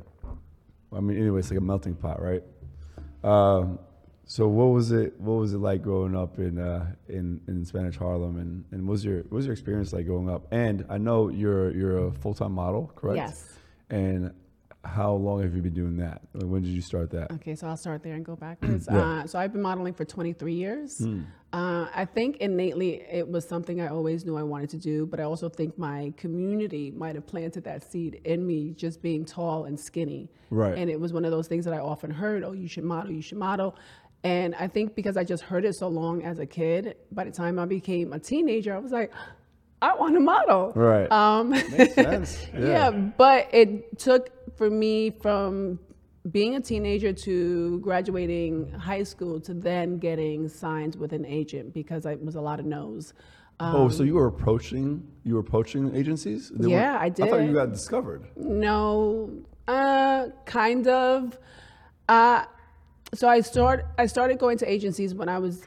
Well, 0.92 0.98
I 0.98 1.00
mean, 1.02 1.18
anyway, 1.18 1.40
it's 1.40 1.52
like 1.52 1.60
a 1.60 1.64
melting 1.64 1.96
pot, 1.96 2.22
right? 2.22 2.44
Um, 3.24 3.80
so 4.26 4.48
what 4.48 4.66
was 4.66 4.92
it? 4.92 5.20
What 5.20 5.36
was 5.36 5.54
it 5.54 5.60
like 5.60 5.84
growing 5.84 6.16
up 6.16 6.40
in 6.40 6.58
uh, 6.60 6.88
in 7.08 7.42
in 7.48 7.64
Spanish 7.66 7.98
Harlem, 7.98 8.38
and 8.38 8.66
and 8.72 8.88
what 8.88 8.94
was 8.94 9.06
your 9.06 9.18
what 9.24 9.34
was 9.34 9.46
your 9.46 9.54
experience 9.54 9.94
like 9.94 10.06
growing 10.06 10.30
up? 10.30 10.48
And 10.52 10.86
I 10.90 10.98
know 10.98 11.30
you're 11.30 11.72
you're 11.72 12.08
a 12.08 12.12
full 12.12 12.34
time 12.34 12.54
model, 12.54 12.92
correct? 12.96 13.18
Yes. 13.18 13.54
And 13.90 14.34
how 14.84 15.14
long 15.14 15.42
have 15.42 15.56
you 15.56 15.62
been 15.62 15.74
doing 15.74 15.98
that? 15.98 16.22
Like, 16.34 16.50
When 16.50 16.62
did 16.62 16.70
you 16.70 16.82
start 16.82 17.10
that? 17.12 17.32
Okay, 17.32 17.56
so 17.56 17.68
I'll 17.68 17.78
start 17.78 18.04
there 18.04 18.14
and 18.14 18.24
go 18.24 18.36
backwards. 18.36 18.88
Yeah. 18.92 19.22
uh, 19.24 19.28
so 19.28 19.40
I've 19.40 19.52
been 19.52 19.62
modeling 19.62 19.94
for 19.94 20.06
23 20.06 20.54
years. 20.54 21.02
Uh, 21.54 21.88
I 21.96 22.06
think 22.06 22.38
innately 22.38 23.02
it 23.10 23.28
was 23.28 23.48
something 23.48 23.80
I 23.82 23.88
always 23.88 24.26
knew 24.26 24.38
I 24.38 24.44
wanted 24.44 24.70
to 24.72 24.78
do, 24.78 25.06
but 25.06 25.20
I 25.20 25.24
also 25.24 25.50
think 25.50 25.78
my 25.78 26.14
community 26.18 26.92
might 26.92 27.16
have 27.16 27.26
planted 27.26 27.64
that 27.64 27.90
seed 27.90 28.22
in 28.26 28.46
me, 28.46 28.72
just 28.72 29.02
being 29.02 29.26
tall 29.26 29.66
and 29.66 29.80
skinny. 29.80 30.30
Right. 30.50 30.78
And 30.78 30.90
it 30.90 31.00
was 31.00 31.14
one 31.14 31.26
of 31.26 31.32
those 31.32 31.48
things 31.48 31.66
that 31.66 31.74
I 31.74 31.80
often 31.80 32.12
heard, 32.12 32.44
"Oh, 32.44 32.52
you 32.52 32.68
should 32.68 32.84
model, 32.84 33.12
you 33.12 33.22
should 33.22 33.38
model." 33.38 33.76
And 34.26 34.56
I 34.56 34.68
think 34.68 34.96
because 34.96 35.18
I 35.18 35.24
just 35.24 35.44
heard 35.44 35.66
it 35.66 35.76
so 35.76 35.88
long 35.88 36.24
as 36.24 36.40
a 36.40 36.48
kid, 36.48 36.96
by 37.12 37.26
the 37.26 37.32
time 37.32 37.60
I 37.60 37.66
became 37.66 38.12
a 38.12 38.18
teenager, 38.18 38.76
I 38.76 38.80
was 38.80 38.92
like, 38.92 39.12
I 39.84 39.94
want 39.94 40.16
to 40.16 40.20
model. 40.20 40.74
Right. 40.76 41.12
Um, 41.12 41.52
Makes 41.52 41.94
sense. 41.94 42.48
yeah. 42.58 42.90
but 42.90 43.54
it 43.54 44.00
took 44.00 44.58
for 44.58 44.68
me 44.68 45.12
from 45.12 45.78
being 46.32 46.56
a 46.56 46.60
teenager 46.60 47.14
to 47.14 47.80
graduating 47.82 48.72
high 48.72 49.04
school 49.04 49.40
to 49.42 49.54
then 49.54 50.00
getting 50.00 50.50
signed 50.50 50.96
with 50.96 51.14
an 51.14 51.24
agent 51.28 51.72
because 51.72 52.08
I 52.08 52.16
was 52.16 52.34
a 52.34 52.42
lot 52.42 52.60
of 52.60 52.66
no's. 52.66 53.14
oh, 53.60 53.90
so 53.90 54.02
you 54.02 54.16
were 54.16 54.26
approaching 54.26 55.08
you 55.24 55.36
were 55.36 55.42
approaching 55.42 55.96
agencies? 55.96 56.50
They 56.50 56.66
Um, 56.66 56.72
Yeah, 56.72 56.98
I 57.00 57.10
did. 57.10 57.26
I 57.26 57.28
I 57.28 57.30
thought 57.30 57.42
you 57.44 57.54
got 57.54 57.72
discovered. 57.72 58.26
No, 58.36 59.30
uh, 59.68 60.30
kind 60.46 60.88
of. 60.88 61.38
Uh, 62.10 62.46
so 63.18 63.28
I 63.28 63.42
start 63.42 63.86
I 63.98 64.06
started 64.06 64.40
going 64.40 64.58
to 64.60 64.72
agencies 64.72 65.14
when 65.14 65.30
I 65.30 65.40
was 65.40 65.64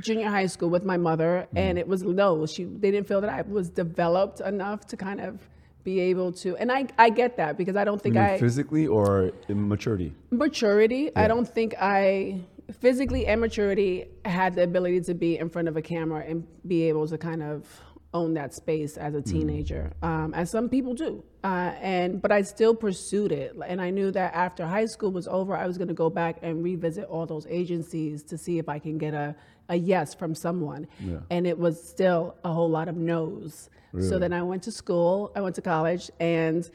junior 0.00 0.28
high 0.28 0.46
school 0.46 0.68
with 0.68 0.84
my 0.84 0.96
mother, 0.96 1.46
mm-hmm. 1.46 1.58
and 1.58 1.78
it 1.78 1.88
was 1.88 2.02
no. 2.02 2.46
She 2.46 2.64
they 2.64 2.90
didn't 2.90 3.06
feel 3.06 3.20
that 3.20 3.30
I 3.30 3.42
was 3.42 3.68
developed 3.70 4.40
enough 4.40 4.86
to 4.88 4.96
kind 4.96 5.20
of 5.20 5.48
be 5.84 6.00
able 6.00 6.32
to, 6.32 6.56
and 6.56 6.70
I 6.72 6.86
I 6.98 7.10
get 7.10 7.36
that 7.36 7.56
because 7.56 7.76
I 7.76 7.84
don't 7.84 8.00
think 8.00 8.16
I 8.16 8.38
physically 8.38 8.86
or 8.86 9.32
in 9.48 9.68
maturity? 9.68 10.14
maturity. 10.30 11.14
I 11.16 11.28
don't 11.28 11.48
think 11.48 11.74
I 11.80 12.40
physically 12.80 13.26
and 13.26 13.40
maturity 13.40 14.06
had 14.24 14.54
the 14.54 14.64
ability 14.64 15.00
to 15.00 15.14
be 15.14 15.38
in 15.38 15.48
front 15.48 15.68
of 15.68 15.76
a 15.76 15.82
camera 15.82 16.24
and 16.26 16.44
be 16.66 16.88
able 16.88 17.06
to 17.06 17.16
kind 17.16 17.42
of 17.42 17.64
own 18.16 18.34
that 18.34 18.54
space 18.54 18.96
as 18.96 19.14
a 19.14 19.22
teenager, 19.22 19.92
um, 20.02 20.34
as 20.34 20.50
some 20.50 20.68
people 20.68 20.94
do. 20.94 21.22
Uh, 21.44 21.72
and 21.80 22.20
but 22.20 22.32
I 22.32 22.42
still 22.42 22.74
pursued 22.74 23.30
it, 23.30 23.54
and 23.66 23.80
I 23.80 23.90
knew 23.90 24.10
that 24.10 24.34
after 24.34 24.66
high 24.66 24.86
school 24.86 25.12
was 25.12 25.28
over, 25.28 25.56
I 25.56 25.66
was 25.66 25.76
going 25.78 25.92
to 25.96 26.00
go 26.04 26.10
back 26.10 26.38
and 26.42 26.64
revisit 26.64 27.04
all 27.04 27.26
those 27.26 27.46
agencies 27.48 28.22
to 28.24 28.36
see 28.36 28.58
if 28.58 28.68
I 28.68 28.78
can 28.78 28.98
get 28.98 29.14
a 29.14 29.36
a 29.68 29.76
yes 29.76 30.14
from 30.14 30.34
someone. 30.34 30.86
Yeah. 31.00 31.18
And 31.30 31.46
it 31.46 31.58
was 31.58 31.82
still 31.82 32.36
a 32.44 32.52
whole 32.52 32.70
lot 32.70 32.88
of 32.88 32.96
no's. 32.96 33.70
So 33.98 34.18
then 34.18 34.34
I 34.34 34.42
went 34.42 34.62
to 34.64 34.72
school, 34.72 35.32
I 35.34 35.40
went 35.40 35.54
to 35.54 35.62
college, 35.62 36.10
and 36.20 36.68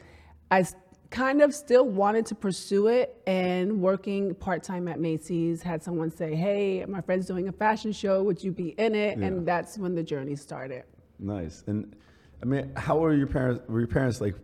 I 0.50 0.66
kind 1.10 1.40
of 1.40 1.54
still 1.54 1.86
wanted 1.86 2.26
to 2.26 2.34
pursue 2.34 2.88
it. 2.88 3.22
And 3.28 3.80
working 3.80 4.34
part 4.34 4.64
time 4.64 4.88
at 4.88 4.98
Macy's, 4.98 5.62
had 5.62 5.84
someone 5.84 6.10
say, 6.10 6.34
Hey, 6.34 6.84
my 6.84 7.00
friend's 7.00 7.26
doing 7.26 7.46
a 7.46 7.52
fashion 7.52 7.92
show, 7.92 8.24
would 8.24 8.42
you 8.42 8.50
be 8.50 8.70
in 8.70 8.96
it? 8.96 9.18
Yeah. 9.18 9.26
And 9.26 9.46
that's 9.46 9.78
when 9.78 9.94
the 9.94 10.02
journey 10.02 10.34
started. 10.34 10.82
Nice. 11.22 11.62
And 11.66 11.94
I 12.42 12.46
mean, 12.46 12.72
how 12.76 12.98
were 12.98 13.14
your 13.14 13.26
parents? 13.28 13.62
Were 13.68 13.78
your 13.78 13.88
parents 13.88 14.20
like 14.20 14.34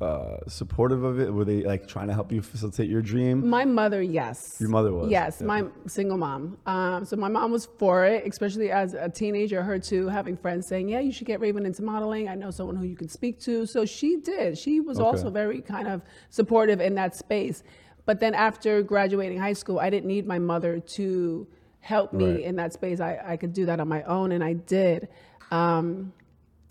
uh, 0.00 0.36
supportive 0.46 1.02
of 1.02 1.20
it? 1.20 1.32
Were 1.32 1.44
they 1.44 1.62
like 1.62 1.86
trying 1.86 2.06
to 2.08 2.14
help 2.14 2.32
you 2.32 2.40
facilitate 2.40 2.88
your 2.88 3.02
dream? 3.02 3.46
My 3.48 3.64
mother, 3.64 4.00
yes. 4.00 4.56
Your 4.60 4.70
mother 4.70 4.92
was? 4.92 5.10
Yes, 5.10 5.38
Yeah. 5.40 5.46
my 5.46 5.64
single 5.86 6.16
mom. 6.16 6.56
Um, 6.66 7.04
so 7.04 7.16
my 7.16 7.28
mom 7.28 7.50
was 7.50 7.66
for 7.78 8.04
it, 8.04 8.26
especially 8.26 8.70
as 8.70 8.94
a 8.94 9.08
teenager. 9.08 9.62
Her 9.62 9.78
too, 9.78 10.08
having 10.08 10.36
friends 10.36 10.66
saying, 10.66 10.88
"Yeah, 10.88 11.00
you 11.00 11.12
should 11.12 11.26
get 11.26 11.40
Raeven 11.40 11.66
into 11.66 11.82
modeling. 11.82 12.28
I 12.28 12.34
know 12.36 12.50
someone 12.50 12.76
who 12.76 12.86
you 12.86 12.96
can 12.96 13.08
speak 13.08 13.38
to." 13.40 13.66
So 13.66 13.84
she 13.84 14.16
did. 14.16 14.56
She 14.56 14.80
was 14.80 14.98
Okay. 14.98 15.06
also 15.06 15.30
very 15.30 15.60
kind 15.60 15.88
of 15.88 16.02
supportive 16.30 16.80
in 16.80 16.94
that 16.94 17.14
space. 17.14 17.62
But 18.06 18.20
then 18.20 18.32
after 18.34 18.82
graduating 18.82 19.38
high 19.38 19.52
school, 19.52 19.78
I 19.78 19.90
didn't 19.90 20.06
need 20.08 20.26
my 20.26 20.38
mother 20.38 20.80
to 20.80 21.46
help 21.80 22.12
me 22.14 22.24
Right. 22.32 22.40
in 22.40 22.56
that 22.56 22.72
space. 22.72 23.00
I, 23.00 23.20
I 23.24 23.36
could 23.36 23.52
do 23.52 23.66
that 23.66 23.80
on 23.80 23.88
my 23.88 24.02
own, 24.04 24.32
and 24.32 24.42
I 24.42 24.54
did. 24.54 25.08
Um, 25.50 26.12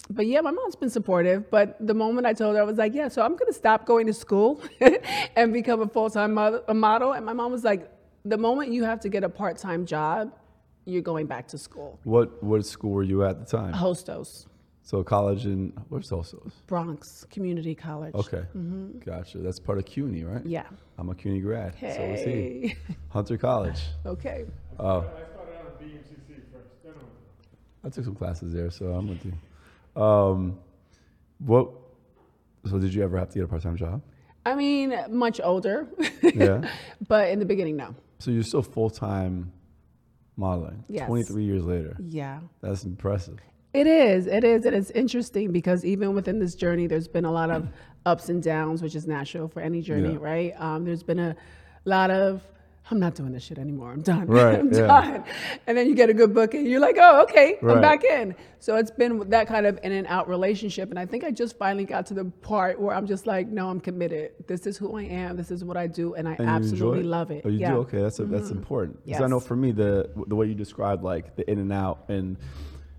but 0.09 0.25
yeah, 0.25 0.41
my 0.41 0.51
mom's 0.51 0.75
been 0.75 0.89
supportive. 0.89 1.49
But 1.49 1.75
the 1.85 1.93
moment 1.93 2.25
I 2.27 2.33
told 2.33 2.55
her, 2.55 2.61
I 2.61 2.65
was 2.65 2.77
like, 2.77 2.93
yeah, 2.93 3.07
so 3.09 3.21
I'm 3.21 3.35
going 3.35 3.47
to 3.51 3.57
stop 3.57 3.85
going 3.85 4.07
to 4.07 4.13
school 4.13 4.61
and 5.35 5.51
become 5.53 5.81
a 5.81 5.87
full 5.87 6.09
time 6.09 6.33
model, 6.33 6.63
a 6.67 6.73
model. 6.73 7.11
And 7.13 7.25
my 7.25 7.33
mom 7.33 7.51
was 7.51 7.63
like, 7.63 7.91
the 8.23 8.37
moment 8.37 8.71
you 8.71 8.83
have 8.83 8.99
to 9.01 9.09
get 9.09 9.23
a 9.23 9.29
part 9.29 9.57
time 9.57 9.85
job, 9.85 10.31
you're 10.85 11.01
going 11.01 11.27
back 11.27 11.47
to 11.49 11.57
school. 11.57 11.99
What 12.03 12.41
what 12.43 12.65
school 12.65 12.91
were 12.91 13.03
you 13.03 13.23
at 13.25 13.39
the 13.39 13.45
time? 13.45 13.73
Hostos, 13.73 14.45
So 14.83 15.03
college 15.03 15.45
in 15.45 15.73
where's 15.89 16.09
Hostos? 16.09 16.53
Bronx 16.65 17.25
Community 17.29 17.75
College. 17.75 18.15
Okay, 18.15 18.43
gotcha. 19.05 19.39
That's 19.39 19.59
part 19.59 19.77
of 19.79 19.85
CUNY, 19.85 20.23
right? 20.23 20.37
Mm-hmm. 20.39 20.49
Yeah. 20.49 20.63
I'm 20.97 21.09
a 21.09 21.15
CUNY 21.15 21.41
grad. 21.41 21.75
So 21.79 21.85
is 21.87 22.21
he. 22.21 22.31
Hey. 22.69 22.77
Hunter 23.09 23.37
College. 23.37 23.81
okay. 24.05 24.45
Oh, 24.79 24.99
I 24.99 25.03
started 25.03 25.55
out 25.59 25.65
at 25.67 25.81
BMCC 25.81 26.27
first, 26.53 26.71
then 26.83 26.93
I 26.93 27.03
went 27.03 27.09
to 27.41 27.57
I 27.87 27.89
took 27.89 28.03
some 28.03 28.15
classes 28.15 28.51
there, 28.53 28.69
so 28.69 28.87
I'm 28.87 29.07
with 29.07 29.25
you. 29.25 30.01
Um, 30.01 30.59
what? 31.39 31.69
So 32.69 32.77
did 32.79 32.93
you 32.93 33.01
ever 33.01 33.17
have 33.17 33.29
to 33.29 33.35
get 33.35 33.45
a 33.45 33.47
part-time 33.47 33.77
job? 33.77 34.01
I 34.45 34.55
mean, 34.55 34.93
much 35.09 35.39
older. 35.41 35.87
Yeah. 36.21 36.69
but 37.07 37.29
in 37.29 37.39
the 37.39 37.45
beginning, 37.45 37.77
no. 37.77 37.95
So 38.19 38.31
you're 38.31 38.43
still 38.43 38.61
full-time 38.61 39.53
modeling. 40.35 40.83
Yes. 40.89 41.07
23 41.07 41.43
years 41.45 41.63
later. 41.63 41.95
Yeah. 41.99 42.41
That's 42.61 42.83
impressive. 42.83 43.39
It 43.73 43.87
is. 43.87 44.27
It 44.27 44.43
is. 44.43 44.65
And 44.65 44.75
it's 44.75 44.91
interesting 44.91 45.51
because 45.53 45.85
even 45.85 46.13
within 46.13 46.39
this 46.39 46.55
journey, 46.55 46.87
there's 46.87 47.07
been 47.07 47.25
a 47.25 47.31
lot 47.31 47.49
of 47.51 47.69
ups 48.05 48.27
and 48.27 48.43
downs, 48.43 48.81
which 48.81 48.95
is 48.95 49.07
natural 49.07 49.47
for 49.47 49.61
any 49.61 49.81
journey, 49.81 50.13
Yeah. 50.13 50.19
right? 50.19 50.53
Um, 50.61 50.83
there's 50.83 51.03
been 51.03 51.19
a 51.19 51.35
lot 51.85 52.11
of, 52.11 52.41
I'm 52.89 52.99
not 52.99 53.15
doing 53.15 53.31
this 53.33 53.43
shit 53.43 53.57
anymore. 53.57 53.91
I'm 53.91 54.01
done. 54.01 54.27
Right, 54.27 54.59
I'm 54.59 54.71
yeah. 54.71 54.87
done. 54.87 55.23
And 55.65 55.77
then 55.77 55.87
you 55.87 55.95
get 55.95 56.09
a 56.09 56.13
good 56.13 56.33
book 56.33 56.53
and 56.53 56.65
you're 56.65 56.79
like, 56.79 56.95
oh, 56.99 57.23
okay, 57.23 57.57
Right. 57.61 57.75
I'm 57.75 57.81
back 57.81 58.03
in. 58.03 58.35
So 58.59 58.75
it's 58.77 58.91
been 58.91 59.29
that 59.29 59.47
kind 59.47 59.65
of 59.65 59.79
in 59.83 59.91
and 59.91 60.07
out 60.07 60.27
relationship. 60.29 60.89
And 60.89 60.97
I 60.97 61.05
think 61.05 61.23
I 61.23 61.31
just 61.31 61.57
finally 61.57 61.85
got 61.85 62.05
to 62.07 62.13
the 62.13 62.25
part 62.25 62.79
where 62.79 62.95
I'm 62.95 63.05
just 63.05 63.27
like, 63.27 63.47
no, 63.49 63.69
I'm 63.69 63.79
committed. 63.79 64.31
This 64.47 64.65
is 64.65 64.77
who 64.77 64.97
I 64.97 65.03
am. 65.03 65.35
This 65.35 65.51
is 65.51 65.63
what 65.63 65.75
I 65.77 65.87
do. 65.87 66.13
And 66.15 66.27
I 66.27 66.35
And 66.39 66.47
absolutely 66.47 67.03
love 67.03 67.29
it. 67.31 67.43
Oh, 67.45 67.49
you 67.49 67.59
yeah. 67.59 67.67
Mm-hmm. 67.67 67.75
do? 67.75 67.81
Okay, 67.81 68.01
that's 68.01 68.19
a, 68.19 68.25
that's 68.25 68.49
important. 68.51 69.05
Because 69.05 69.21
I 69.21 69.27
know 69.27 69.39
for 69.39 69.55
me, 69.55 69.71
the 69.71 70.09
the 70.27 70.35
way 70.35 70.47
you 70.47 70.55
described 70.55 71.03
like 71.03 71.35
the 71.35 71.49
in 71.49 71.59
and 71.59 71.71
out 71.73 72.05
and 72.09 72.37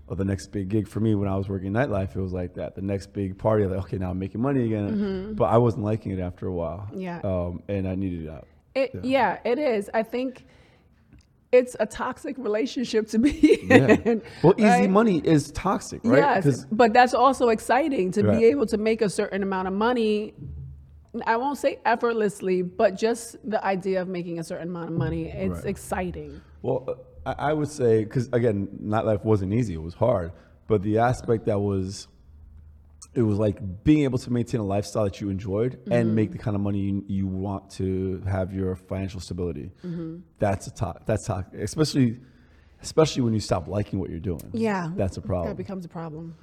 of 0.07 0.17
the 0.17 0.25
next 0.25 0.47
big 0.47 0.69
gig 0.69 0.87
for 0.87 0.99
me 0.99 1.13
when 1.13 1.27
I 1.29 1.35
was 1.35 1.47
working 1.49 1.71
nightlife, 1.71 2.15
it 2.15 2.21
was 2.21 2.33
like 2.33 2.55
that. 2.55 2.75
The 2.75 2.81
next 2.81 3.13
big 3.13 3.37
party, 3.37 3.65
like 3.65 3.79
okay, 3.85 3.97
now 3.97 4.09
I'm 4.11 4.19
making 4.19 4.41
money 4.41 4.65
again. 4.65 5.33
But 5.35 5.45
I 5.45 5.57
wasn't 5.57 5.83
liking 5.83 6.11
it 6.11 6.19
after 6.19 6.47
a 6.47 6.53
while. 6.53 6.87
Mm-hmm. 6.91 6.99
Yeah. 6.99 7.19
Um, 7.23 7.61
and 7.67 7.87
I 7.87 7.95
needed 7.95 8.25
it 8.25 8.29
out. 8.29 8.47
It, 8.79 8.91
yeah. 9.03 9.39
it 9.43 9.59
is. 9.59 9.89
I 9.93 10.03
think 10.03 10.45
it's 11.51 11.75
a 11.79 11.85
toxic 11.85 12.37
relationship 12.37 13.07
to 13.09 13.19
be 13.19 13.59
Yeah. 13.63 13.97
in. 14.05 14.21
Well, 14.43 14.53
easy 14.57 14.67
right? 14.67 14.89
money 14.89 15.19
is 15.23 15.51
toxic, 15.51 16.01
right? 16.03 16.43
Yes, 16.45 16.65
but 16.71 16.93
that's 16.93 17.13
also 17.13 17.49
exciting 17.49 18.11
to 18.11 18.23
Right. 18.23 18.39
be 18.39 18.45
able 18.45 18.67
to 18.67 18.77
make 18.77 19.01
a 19.01 19.09
certain 19.09 19.41
amount 19.43 19.67
of 19.67 19.73
money. 19.73 20.33
I 21.25 21.37
won't 21.37 21.57
say 21.57 21.79
effortlessly, 21.85 22.61
but 22.61 22.95
just 22.95 23.37
the 23.49 23.63
idea 23.65 23.99
of 24.03 24.07
making 24.07 24.37
a 24.39 24.43
certain 24.43 24.67
amount 24.69 24.89
of 24.91 24.95
money, 24.95 25.23
it's 25.29 25.55
Right. 25.55 25.65
exciting. 25.65 26.39
Well, 26.61 26.97
I, 27.25 27.33
I 27.49 27.53
would 27.53 27.67
say 27.67 28.03
because 28.03 28.29
again, 28.31 28.67
nightlife 28.83 29.23
wasn't 29.25 29.53
easy; 29.53 29.73
it 29.73 29.81
was 29.81 29.95
hard. 29.95 30.31
But 30.67 30.83
the 30.83 30.99
aspect 30.99 31.45
that 31.47 31.59
was, 31.59 32.07
it 33.15 33.23
was 33.23 33.37
like 33.39 33.83
being 33.83 34.03
able 34.03 34.19
to 34.19 34.31
maintain 34.31 34.59
a 34.61 34.63
lifestyle 34.63 35.03
that 35.05 35.19
you 35.19 35.29
enjoyed 35.29 35.73
Mm-hmm. 35.79 35.91
and 35.91 36.15
make 36.15 36.31
the 36.31 36.37
kind 36.37 36.55
of 36.55 36.61
money 36.61 36.79
you, 36.79 37.03
you 37.07 37.27
want 37.27 37.69
to 37.71 38.21
have 38.27 38.53
your 38.53 38.75
financial 38.75 39.19
stability. 39.19 39.71
Mm-hmm. 39.83 40.17
That's 40.37 40.67
a 40.67 40.71
top. 40.71 41.05
That's 41.07 41.25
top, 41.25 41.53
especially, 41.55 42.19
especially 42.83 43.23
when 43.23 43.33
you 43.33 43.39
stop 43.39 43.67
liking 43.67 43.99
what 43.99 44.09
you're 44.11 44.19
doing. 44.19 44.49
Yeah, 44.53 44.91
that's 44.95 45.17
a 45.17 45.21
problem. 45.21 45.49
That 45.49 45.57
becomes 45.57 45.85
a 45.85 45.89
problem. 45.89 46.35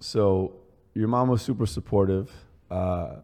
So 0.00 0.56
your 0.94 1.08
mom 1.08 1.28
was 1.28 1.42
super 1.42 1.66
supportive. 1.66 2.30
Uh, 2.70 3.16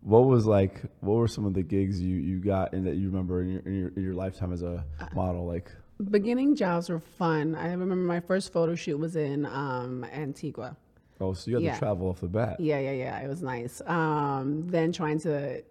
what 0.00 0.26
was 0.26 0.46
like? 0.46 0.82
What 1.00 1.14
were 1.14 1.28
some 1.28 1.44
of 1.46 1.54
the 1.54 1.62
gigs 1.62 2.00
you, 2.00 2.16
you 2.16 2.38
got 2.38 2.72
and 2.74 2.86
that 2.86 2.96
you 2.96 3.08
remember 3.08 3.40
in 3.42 3.48
your, 3.48 3.60
in 3.60 3.74
your 3.74 3.88
in 3.96 4.02
your 4.02 4.14
lifetime 4.14 4.52
as 4.52 4.62
a 4.62 4.84
Uh, 5.00 5.06
model? 5.14 5.46
Like, 5.46 5.72
Beginning 6.10 6.56
jobs 6.56 6.88
were 6.88 6.98
fun. 7.00 7.54
I 7.54 7.70
remember 7.70 7.94
my 7.96 8.20
first 8.20 8.52
photo 8.52 8.74
shoot 8.74 8.98
was 8.98 9.16
in 9.16 9.46
um, 9.46 10.04
Antigua. 10.12 10.76
oh, 11.20 11.32
so 11.34 11.50
you 11.50 11.56
had 11.56 11.62
Yeah. 11.64 11.72
to 11.74 11.78
travel 11.78 12.08
off 12.08 12.20
the 12.20 12.26
bat. 12.28 12.58
Yeah, 12.58 12.80
yeah, 12.80 12.90
yeah. 12.92 13.20
It 13.20 13.28
was 13.28 13.42
nice. 13.42 13.80
Um, 13.86 14.66
then 14.68 14.90
trying 14.92 15.20
to 15.20 15.62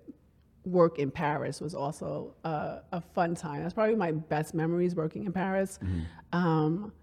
work 0.65 0.97
in 0.97 1.11
Paris 1.11 1.59
was 1.59 1.75
also 1.75 2.33
a, 2.45 2.79
a 2.93 3.01
fun 3.01 3.35
time. 3.35 3.61
That's 3.63 3.73
probably 3.73 3.95
my 3.95 4.13
best 4.13 4.53
memories 4.53 4.95
working 4.95 5.25
in 5.25 5.33
Paris. 5.33 5.77
Mm-hmm. 5.83 6.37
Um, 6.37 6.93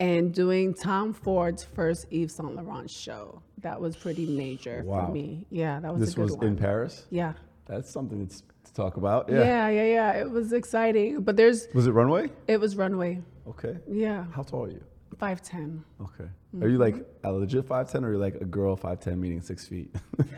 and 0.00 0.34
doing 0.34 0.74
Tom 0.74 1.12
Ford's 1.12 1.62
first 1.64 2.06
Yves 2.10 2.34
Saint 2.34 2.54
Laurent 2.56 2.90
show. 2.90 3.42
That 3.58 3.80
was 3.80 3.96
pretty 3.96 4.26
major 4.26 4.82
Wow. 4.84 5.06
for 5.06 5.12
me. 5.12 5.46
Yeah, 5.50 5.80
that 5.80 5.92
was 5.92 6.00
This 6.00 6.16
was 6.16 6.36
one. 6.36 6.46
in 6.48 6.56
Paris. 6.56 7.06
Yeah. 7.10 7.34
That's 7.66 7.90
something 7.90 8.20
that's 8.24 8.42
talk 8.82 8.96
about. 8.96 9.28
yeah. 9.28 9.38
Yeah. 9.38 9.68
Yeah, 9.78 9.84
yeah, 9.96 10.20
It 10.22 10.30
was 10.30 10.52
exciting. 10.52 11.10
But 11.26 11.36
there's 11.36 11.68
Was 11.74 11.86
it 11.86 11.92
runway? 12.00 12.30
it 12.54 12.58
was 12.64 12.76
runway. 12.76 13.12
Okay. 13.52 13.74
Yeah. 14.04 14.24
How 14.34 14.42
tall 14.42 14.64
are 14.66 14.70
you? 14.70 14.82
Five 15.18 15.42
ten. 15.42 15.82
Okay. 16.00 16.28
Mm-hmm. 16.54 16.62
Are 16.62 16.68
you 16.68 16.78
like 16.86 16.96
a 17.24 17.32
legit 17.32 17.64
five 17.66 17.90
ten, 17.90 18.04
or 18.04 18.08
are 18.08 18.12
you 18.12 18.18
like 18.26 18.36
a 18.36 18.44
girl 18.44 18.76
five 18.76 19.00
ten 19.00 19.20
meaning 19.20 19.40
six 19.42 19.66
feet? 19.66 19.90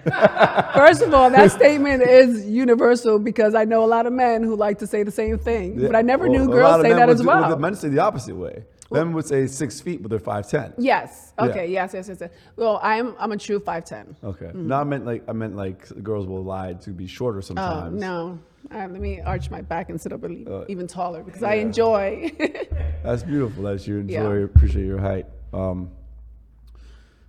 First 0.74 1.02
of 1.02 1.12
all, 1.12 1.28
that 1.30 1.50
statement 1.52 2.02
is 2.02 2.46
universal 2.48 3.18
because 3.18 3.54
I 3.54 3.64
know 3.64 3.84
a 3.84 3.90
lot 3.96 4.06
of 4.06 4.12
men 4.12 4.42
who 4.42 4.56
like 4.56 4.78
to 4.78 4.86
say 4.86 5.02
the 5.02 5.10
same 5.22 5.38
thing. 5.38 5.66
But 5.86 5.94
I 5.94 6.02
never 6.02 6.24
Well, 6.28 6.32
knew 6.32 6.46
girls 6.50 6.80
say 6.82 6.92
that 6.94 7.08
as 7.10 7.20
do- 7.20 7.26
well. 7.26 7.56
Men 7.58 7.74
say 7.74 7.88
the 7.88 7.98
opposite 8.00 8.36
way. 8.36 8.64
Men 8.92 9.12
would 9.12 9.24
say 9.26 9.46
six 9.46 9.80
feet, 9.80 10.02
but 10.02 10.10
they're 10.10 10.18
five 10.18 10.48
ten. 10.48 10.74
Yes. 10.76 11.32
Yeah. 11.38 11.44
Okay. 11.46 11.66
Yes. 11.70 11.92
Yes. 11.94 12.08
Yes. 12.08 12.18
yes. 12.20 12.30
Well, 12.56 12.80
I'm 12.82 13.14
I'm 13.18 13.30
a 13.32 13.36
true 13.36 13.60
five 13.60 13.84
ten. 13.84 14.16
Okay. 14.24 14.50
No, 14.54 14.76
I 14.76 14.84
meant 14.84 15.06
like 15.06 15.22
I 15.28 15.32
meant 15.32 15.54
like 15.56 15.86
girls 16.02 16.26
will 16.26 16.42
lie 16.44 16.72
to 16.74 16.90
be 16.90 17.06
shorter 17.06 17.38
Oh 17.38 17.42
sometimes. 17.42 18.00
no. 18.00 18.38
Let 18.72 18.90
me 18.90 19.20
arch 19.20 19.50
my 19.50 19.62
back 19.62 19.90
and 19.90 20.00
sit 20.00 20.12
up 20.12 20.22
a 20.22 20.26
le- 20.28 20.60
Uh, 20.62 20.64
even 20.68 20.86
taller 20.86 21.22
because 21.22 21.42
I 21.42 21.54
yeah. 21.54 21.62
enjoy. 21.62 22.30
That's 23.02 23.22
beautiful 23.22 23.62
that 23.64 23.86
you 23.86 24.04
Yeah. 24.06 24.20
enjoy, 24.22 24.42
appreciate 24.44 24.84
your 24.86 25.00
height. 25.00 25.26
Um, 25.52 25.90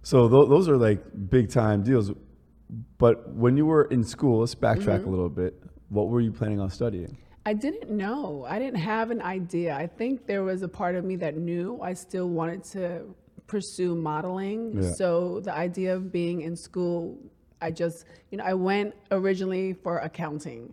so 0.03 0.27
th- 0.30 0.50
those 0.50 0.68
are 0.68 0.77
like 0.77 1.01
big 1.30 1.50
time 1.50 1.84
deals. 1.84 2.12
But 2.98 3.34
when 3.34 3.56
you 3.58 3.65
were 3.65 3.86
in 3.86 4.03
school, 4.03 4.39
let's 4.39 4.56
backtrack 4.56 5.00
Mm-hmm. 5.01 5.08
a 5.08 5.12
little 5.12 5.30
bit. 5.30 5.62
What 5.89 6.10
were 6.10 6.22
you 6.22 6.32
planning 6.32 6.60
on 6.60 6.70
studying? 6.70 7.18
I 7.45 7.53
didn't 7.53 7.89
know. 7.89 8.45
I 8.48 8.60
didn't 8.60 8.79
have 8.79 9.10
an 9.10 9.21
idea. 9.21 9.75
I 9.75 9.88
think 9.88 10.27
there 10.27 10.43
was 10.43 10.62
a 10.62 10.67
part 10.67 10.95
of 10.95 11.03
me 11.03 11.15
that 11.17 11.38
knew 11.38 11.79
I 11.81 11.93
still 11.93 12.29
wanted 12.29 12.63
to 12.65 13.01
pursue 13.48 13.95
modeling. 13.95 14.81
Yeah. 14.81 14.91
So 14.91 15.39
the 15.39 15.53
idea 15.53 15.95
of 15.95 16.12
being 16.12 16.41
in 16.41 16.55
school, 16.55 17.17
I 17.60 17.71
just, 17.71 18.05
you 18.29 18.38
know, 18.38 18.43
I 18.43 18.53
went 18.53 18.93
originally 19.10 19.74
for 19.74 19.98
accounting. 20.00 20.71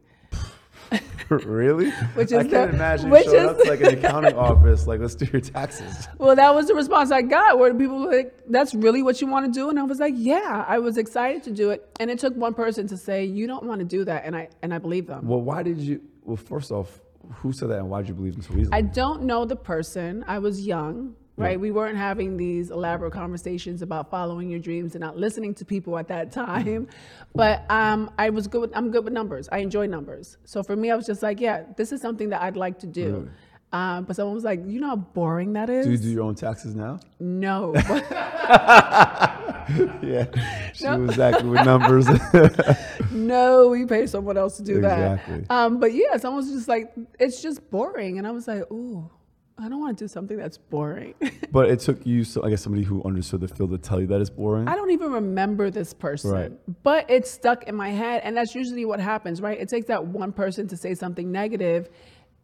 really? 1.30 1.90
Which 2.14 2.32
I 2.32 2.40
is 2.40 2.46
can't 2.48 2.70
the- 2.70 2.76
imagine 2.76 3.10
which 3.10 3.25
showing 3.25 3.37
is- 3.44 3.46
up 3.50 3.58
to 3.58 3.64
like 3.70 3.80
an 3.80 3.98
accounting 3.98 4.34
office, 4.48 4.87
like 4.87 5.00
let's 5.00 5.14
do 5.14 5.26
your 5.32 5.40
taxes. 5.40 6.06
Well, 6.18 6.37
that 6.37 6.54
was 6.54 6.68
the 6.68 6.75
response 6.75 7.10
I 7.10 7.22
got 7.22 7.58
where 7.58 7.72
people 7.75 8.00
were 8.00 8.14
like, 8.14 8.34
that's 8.48 8.75
really 8.75 9.02
what 9.02 9.20
you 9.22 9.26
want 9.26 9.46
to 9.46 9.50
do? 9.52 9.68
And 9.70 9.78
I 9.78 9.82
was 9.84 9.98
like, 10.00 10.14
yeah, 10.16 10.64
I 10.68 10.78
was 10.78 10.96
excited 10.98 11.42
to 11.44 11.50
do 11.50 11.70
it. 11.70 11.87
And 11.98 12.10
it 12.10 12.18
took 12.18 12.34
one 12.37 12.52
person 12.54 12.87
to 12.88 12.96
say, 12.96 13.25
you 13.25 13.46
don't 13.46 13.64
want 13.64 13.78
to 13.80 13.84
do 13.87 14.04
that. 14.04 14.25
And 14.26 14.37
I, 14.37 14.48
and 14.62 14.72
I 14.72 14.78
believe 14.78 15.06
them. 15.06 15.26
Well, 15.26 15.40
why 15.40 15.62
did 15.62 15.78
you? 15.78 16.00
Well, 16.28 16.37
first 16.37 16.70
off, 16.70 17.00
who 17.37 17.54
said 17.54 17.70
that, 17.70 17.78
and 17.78 17.88
why 17.88 18.02
did 18.02 18.08
you 18.08 18.14
believe 18.14 18.35
them 18.35 18.42
so 18.42 18.52
easily? 18.52 18.68
I 18.70 18.82
don't 18.82 19.23
know 19.23 19.47
the 19.47 19.56
person. 19.56 20.26
I 20.28 20.40
was 20.40 20.61
young, 20.61 21.14
right? 21.38 21.52
Yeah. 21.52 21.56
We 21.56 21.70
weren't 21.70 21.97
having 21.97 22.37
these 22.37 22.70
elaborate 22.70 23.14
conversations 23.14 23.80
about 23.80 24.11
following 24.11 24.50
your 24.50 24.61
dreams 24.61 24.94
and 24.94 25.00
not 25.00 25.16
listening 25.16 25.54
to 25.54 25.64
people 25.64 25.97
at 25.97 26.08
that 26.08 26.30
time. 26.30 26.88
But 27.35 27.64
um, 27.70 28.11
I 28.18 28.30
was 28.30 28.47
good. 28.47 28.61
With, 28.61 28.76
I'm 28.76 28.90
good 28.90 29.04
with 29.04 29.12
numbers. 29.12 29.49
I 29.52 29.58
enjoy 29.58 29.87
numbers. 29.87 30.37
So 30.44 30.62
for 30.62 30.75
me, 30.76 30.90
I 30.90 30.97
was 30.97 31.06
just 31.06 31.23
like, 31.23 31.40
yeah, 31.40 31.64
this 31.76 31.92
is 31.92 32.00
something 32.00 32.30
that 32.30 32.42
I'd 32.42 32.56
like 32.56 32.78
to 32.80 32.87
do. 32.87 33.06
Really? 33.06 33.28
Um, 33.72 34.04
but 34.04 34.16
someone 34.16 34.34
was 34.34 34.44
like, 34.44 34.60
you 34.66 34.80
know 34.80 34.88
how 34.88 34.96
boring 34.96 35.52
that 35.52 35.68
is? 35.68 35.84
do 35.84 35.92
you 35.92 35.98
do 35.98 36.08
your 36.10 36.22
own 36.22 36.34
taxes 36.34 36.75
now? 36.75 36.98
no. 37.20 37.75
yeah, 40.02 40.25
she 40.72 40.87
was 40.88 41.10
exactly 41.10 41.48
with 41.50 41.64
numbers. 41.66 42.06
no, 43.10 43.68
we 43.68 43.84
pay 43.84 44.06
someone 44.06 44.38
else 44.38 44.56
to 44.56 44.62
do 44.62 44.76
Exactly. 44.78 45.40
that. 45.40 45.50
Um, 45.50 45.78
but 45.78 45.92
yeah, 45.92 46.16
someone 46.16 46.42
was 46.42 46.50
just 46.52 46.68
like, 46.68 46.92
it's 47.18 47.42
just 47.42 47.68
boring. 47.70 48.16
And 48.18 48.26
I 48.26 48.30
was 48.30 48.48
like, 48.48 48.62
ooh, 48.72 49.10
I 49.58 49.68
don't 49.68 49.80
want 49.80 49.98
to 49.98 50.04
do 50.04 50.08
something 50.08 50.37
that's 50.38 50.56
boring. 50.56 51.14
But 51.50 51.68
it 51.68 51.80
took 51.80 52.06
you, 52.06 52.25
so 52.25 52.42
I 52.44 52.50
guess, 52.50 52.62
somebody 52.62 52.84
who 52.84 53.02
understood 53.04 53.40
the 53.40 53.48
field 53.48 53.70
to 53.72 53.78
tell 53.78 54.00
you 54.00 54.06
that 54.06 54.20
it's 54.20 54.30
boring. 54.30 54.68
I 54.68 54.75
don't 54.76 54.90
even 54.90 55.12
remember 55.12 55.70
this 55.70 55.92
person, 55.92 56.30
Right. 56.30 56.52
but 56.82 57.10
it's 57.10 57.30
stuck 57.30 57.64
in 57.64 57.75
my 57.75 57.90
head, 57.90 58.22
and 58.25 58.37
that's 58.37 58.54
usually 58.54 58.84
what 58.84 59.00
happens, 59.00 59.40
right? 59.42 59.58
It 59.60 59.68
takes 59.68 59.87
that 59.88 60.06
one 60.06 60.32
person 60.32 60.66
to 60.68 60.76
say 60.76 60.94
something 60.94 61.30
negative, 61.32 61.90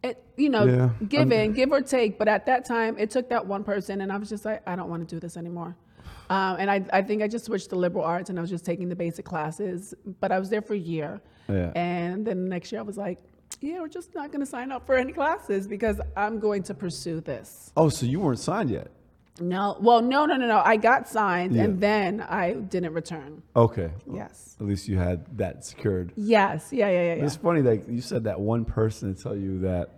it 0.05 0.23
you 0.37 0.49
know, 0.51 0.65
Yeah, 0.65 0.91
given 1.09 1.53
give 1.53 1.73
or 1.73 1.81
take. 1.81 2.19
But 2.19 2.29
at 2.29 2.47
that 2.47 2.65
time, 2.65 2.97
it 2.99 3.11
took 3.11 3.29
that 3.31 3.47
one 3.47 3.65
person, 3.65 4.01
and 4.03 4.13
I 4.13 4.17
was 4.17 4.29
just 4.29 4.45
like, 4.45 4.63
I 4.67 4.77
don't 4.77 4.89
want 4.89 5.09
to 5.09 5.15
do 5.15 5.19
this 5.21 5.37
anymore. 5.37 5.77
Um, 6.31 6.57
and 6.59 6.71
I, 6.71 6.85
I 6.93 7.03
think 7.03 7.23
I 7.23 7.29
just 7.29 7.45
switched 7.45 7.71
to 7.71 7.77
liberal 7.77 8.05
arts, 8.05 8.31
and 8.31 8.39
I 8.39 8.43
was 8.43 8.51
just 8.51 8.65
taking 8.65 8.89
the 8.89 8.97
basic 8.97 9.25
classes. 9.25 9.95
But 10.21 10.33
I 10.33 10.39
was 10.39 10.49
there 10.51 10.63
for 10.63 10.75
a 10.75 10.79
year, 10.79 11.21
Yeah. 11.49 11.73
and 11.75 12.27
then 12.27 12.45
the 12.45 12.49
next 12.51 12.73
year 12.73 12.81
I 12.81 12.85
was 12.85 12.97
like, 12.97 13.19
yeah, 13.61 13.81
we're 13.81 13.89
just 13.89 14.15
not 14.15 14.31
going 14.33 14.41
to 14.41 14.47
sign 14.47 14.73
up 14.73 14.85
for 14.87 14.97
any 14.97 15.13
classes 15.13 15.67
because 15.69 16.01
I'm 16.17 16.39
going 16.41 16.63
to 16.65 16.75
pursue 16.75 17.21
this. 17.21 17.73
Oh, 17.77 17.89
so 17.89 18.05
you 18.07 18.21
weren't 18.21 18.39
signed 18.41 18.71
yet? 18.71 18.89
No, 19.41 19.77
well, 19.81 20.01
no, 20.01 20.27
no, 20.27 20.37
no, 20.37 20.47
no. 20.47 20.63
I 20.65 20.77
got 20.77 21.09
signed, 21.09 21.55
Yeah. 21.55 21.65
and 21.65 21.81
then 21.81 22.21
I 22.21 22.53
didn't 22.55 22.93
return. 22.93 23.43
Okay. 23.57 23.91
Yes. 24.13 24.57
At 24.61 24.67
least 24.67 24.87
you 24.87 24.97
had 24.97 25.39
that 25.39 25.65
secured. 25.65 26.13
Yes. 26.17 26.69
Yeah. 26.73 26.89
Yeah. 26.89 27.03
Yeah. 27.03 27.15
yeah. 27.17 27.25
It's 27.25 27.37
funny 27.37 27.61
that 27.63 27.89
you 27.89 28.01
said 28.01 28.25
that 28.25 28.41
one 28.41 28.65
person 28.65 29.15
to 29.15 29.21
tell 29.21 29.37
you 29.37 29.59
that 29.61 29.91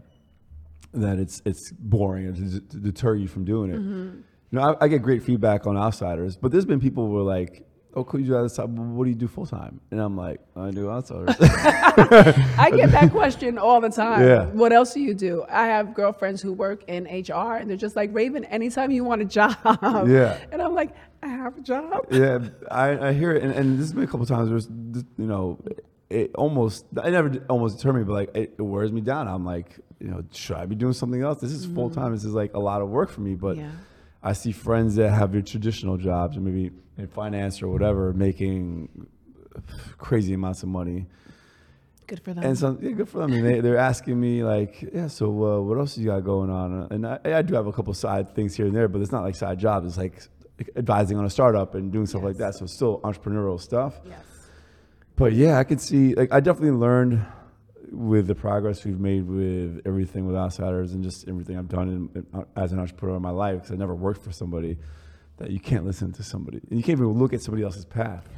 that 0.94 1.18
it's 1.18 1.42
it's 1.44 1.70
boring 1.72 2.26
and 2.26 2.36
to, 2.36 2.60
to 2.60 2.76
deter 2.78 3.14
you 3.14 3.28
from 3.28 3.44
doing 3.44 3.70
it. 3.70 3.78
Mm-hmm. 3.78 4.20
You 4.52 4.58
know, 4.58 4.76
I, 4.80 4.84
I 4.84 4.88
get 4.88 5.02
great 5.02 5.22
feedback 5.22 5.66
on 5.66 5.76
outsiders, 5.76 6.36
but 6.36 6.52
there's 6.52 6.64
been 6.64 6.80
people 6.80 7.06
who 7.06 7.18
are 7.18 7.22
like, 7.22 7.65
"Oh, 7.96 8.04
could 8.04 8.20
you 8.20 8.26
do 8.26 8.42
that? 8.42 8.50
side? 8.50 8.68
What 8.68 9.04
do 9.04 9.10
you 9.10 9.16
do 9.16 9.26
full 9.26 9.46
time?" 9.46 9.80
And 9.90 10.00
I'm 10.00 10.16
like, 10.16 10.40
"I 10.54 10.70
do 10.70 10.90
outsiders." 10.90 11.34
I 11.40 12.70
get 12.74 12.92
that 12.92 13.10
question 13.10 13.58
all 13.58 13.80
the 13.80 13.88
time. 13.88 14.26
Yeah. 14.26 14.44
What 14.46 14.72
else 14.72 14.94
do 14.94 15.00
you 15.00 15.14
do? 15.14 15.44
I 15.50 15.66
have 15.66 15.94
girlfriends 15.94 16.42
who 16.42 16.52
work 16.52 16.84
in 16.88 17.04
HR, 17.04 17.56
and 17.56 17.68
they're 17.68 17.76
just 17.76 17.96
like, 17.96 18.10
Raeven, 18.12 18.44
anytime 18.44 18.90
you 18.90 19.02
want 19.02 19.22
a 19.22 19.24
job. 19.24 19.56
Yeah. 20.06 20.38
And 20.52 20.62
I'm 20.62 20.74
like, 20.74 20.90
I 21.22 21.28
have 21.28 21.56
a 21.56 21.60
job. 21.60 22.06
yeah, 22.10 22.38
I, 22.70 23.08
I 23.08 23.12
hear 23.12 23.32
it, 23.32 23.42
and, 23.42 23.52
and 23.52 23.78
this 23.78 23.86
has 23.86 23.92
been 23.92 24.04
a 24.04 24.06
couple 24.06 24.26
times. 24.26 24.48
There's, 24.48 24.68
you 25.18 25.26
know, 25.26 25.58
it 26.10 26.34
almost, 26.34 26.84
I 27.02 27.10
never 27.10 27.44
almost 27.48 27.78
deter 27.78 27.92
me, 27.92 28.04
but 28.04 28.12
like 28.12 28.36
it, 28.36 28.54
it 28.58 28.62
wears 28.62 28.92
me 28.92 29.00
down. 29.00 29.26
I'm 29.26 29.44
like, 29.44 29.78
you 29.98 30.08
know, 30.08 30.22
should 30.32 30.56
I 30.56 30.66
be 30.66 30.74
doing 30.74 30.92
something 30.92 31.22
else? 31.22 31.40
This 31.40 31.52
is 31.52 31.66
mm-hmm. 31.66 31.74
full 31.74 31.90
time. 31.90 32.12
This 32.12 32.24
is 32.24 32.32
like 32.32 32.54
a 32.54 32.60
lot 32.60 32.82
of 32.82 32.88
work 32.88 33.10
for 33.10 33.22
me. 33.22 33.34
But 33.34 33.56
Yeah. 33.56 33.70
I 34.26 34.32
see 34.32 34.50
friends 34.50 34.96
that 34.96 35.10
have 35.10 35.30
their 35.30 35.40
traditional 35.40 35.96
jobs, 35.96 36.36
or 36.36 36.40
maybe 36.40 36.72
in 36.98 37.06
finance 37.06 37.62
or 37.62 37.68
whatever, 37.68 38.12
making 38.12 39.06
crazy 39.98 40.34
amounts 40.34 40.64
of 40.64 40.68
money. 40.68 41.06
Good 42.08 42.20
for 42.24 42.34
them. 42.34 42.42
And 42.44 42.58
so, 42.58 42.76
yeah, 42.80 42.90
good 42.90 43.08
for 43.08 43.18
them. 43.18 43.32
And 43.32 43.46
they, 43.46 43.60
they're 43.60 43.78
asking 43.78 44.20
me 44.20 44.42
like, 44.42 44.82
yeah, 44.92 45.06
so 45.06 45.26
uh, 45.28 45.60
what 45.60 45.78
else 45.78 45.96
you 45.96 46.06
got 46.06 46.24
going 46.24 46.50
on? 46.50 46.88
And 46.90 47.06
I, 47.06 47.20
I 47.24 47.42
do 47.42 47.54
have 47.54 47.68
a 47.68 47.72
couple 47.72 47.94
side 47.94 48.34
things 48.34 48.56
here 48.56 48.66
and 48.66 48.74
there, 48.74 48.88
but 48.88 49.00
it's 49.00 49.12
not 49.12 49.22
like 49.22 49.36
side 49.36 49.60
jobs. 49.60 49.86
It's 49.86 49.96
like 49.96 50.20
advising 50.74 51.18
on 51.18 51.24
a 51.24 51.30
startup 51.30 51.76
and 51.76 51.92
doing 51.92 52.06
stuff 52.06 52.24
like 52.24 52.38
that. 52.38 52.54
So 52.54 52.64
it's 52.64 52.74
still 52.74 53.00
entrepreneurial 53.00 53.60
stuff. 53.60 53.94
yes. 54.04 54.18
But 55.14 55.34
yeah, 55.34 55.58
I 55.58 55.64
could 55.64 55.80
see, 55.80 56.14
like, 56.14 56.32
I 56.32 56.40
definitely 56.40 56.76
learned 56.78 57.24
with 57.90 58.26
the 58.26 58.34
progress 58.34 58.84
we've 58.84 59.00
made 59.00 59.26
with 59.26 59.80
everything 59.86 60.26
with 60.26 60.36
outsiders 60.36 60.92
and 60.92 61.02
just 61.02 61.28
everything 61.28 61.56
I've 61.56 61.68
done 61.68 62.10
in, 62.12 62.46
as 62.56 62.72
an 62.72 62.78
entrepreneur 62.78 63.16
in 63.16 63.22
my 63.22 63.30
life, 63.30 63.56
because 63.56 63.72
I 63.72 63.76
never 63.76 63.94
worked 63.94 64.22
for 64.22 64.32
somebody, 64.32 64.76
that 65.38 65.50
you 65.50 65.60
can't 65.60 65.84
listen 65.84 66.12
to 66.12 66.22
somebody. 66.22 66.60
And 66.70 66.78
you 66.78 66.82
can't 66.82 66.98
even 66.98 67.12
look 67.12 67.32
at 67.32 67.42
somebody 67.42 67.62
else's 67.62 67.84
path. 67.84 68.28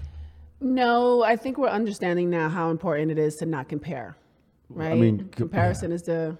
No, 0.60 1.22
I 1.22 1.36
think 1.36 1.56
we're 1.58 1.68
understanding 1.68 2.30
now 2.30 2.48
how 2.48 2.70
important 2.70 3.10
it 3.10 3.18
is 3.18 3.36
to 3.36 3.46
not 3.46 3.68
compare. 3.68 4.16
Right? 4.68 4.92
I 4.92 4.94
mean, 4.96 5.28
co- 5.30 5.36
comparison 5.44 5.92
is 5.92 6.02
the 6.02 6.36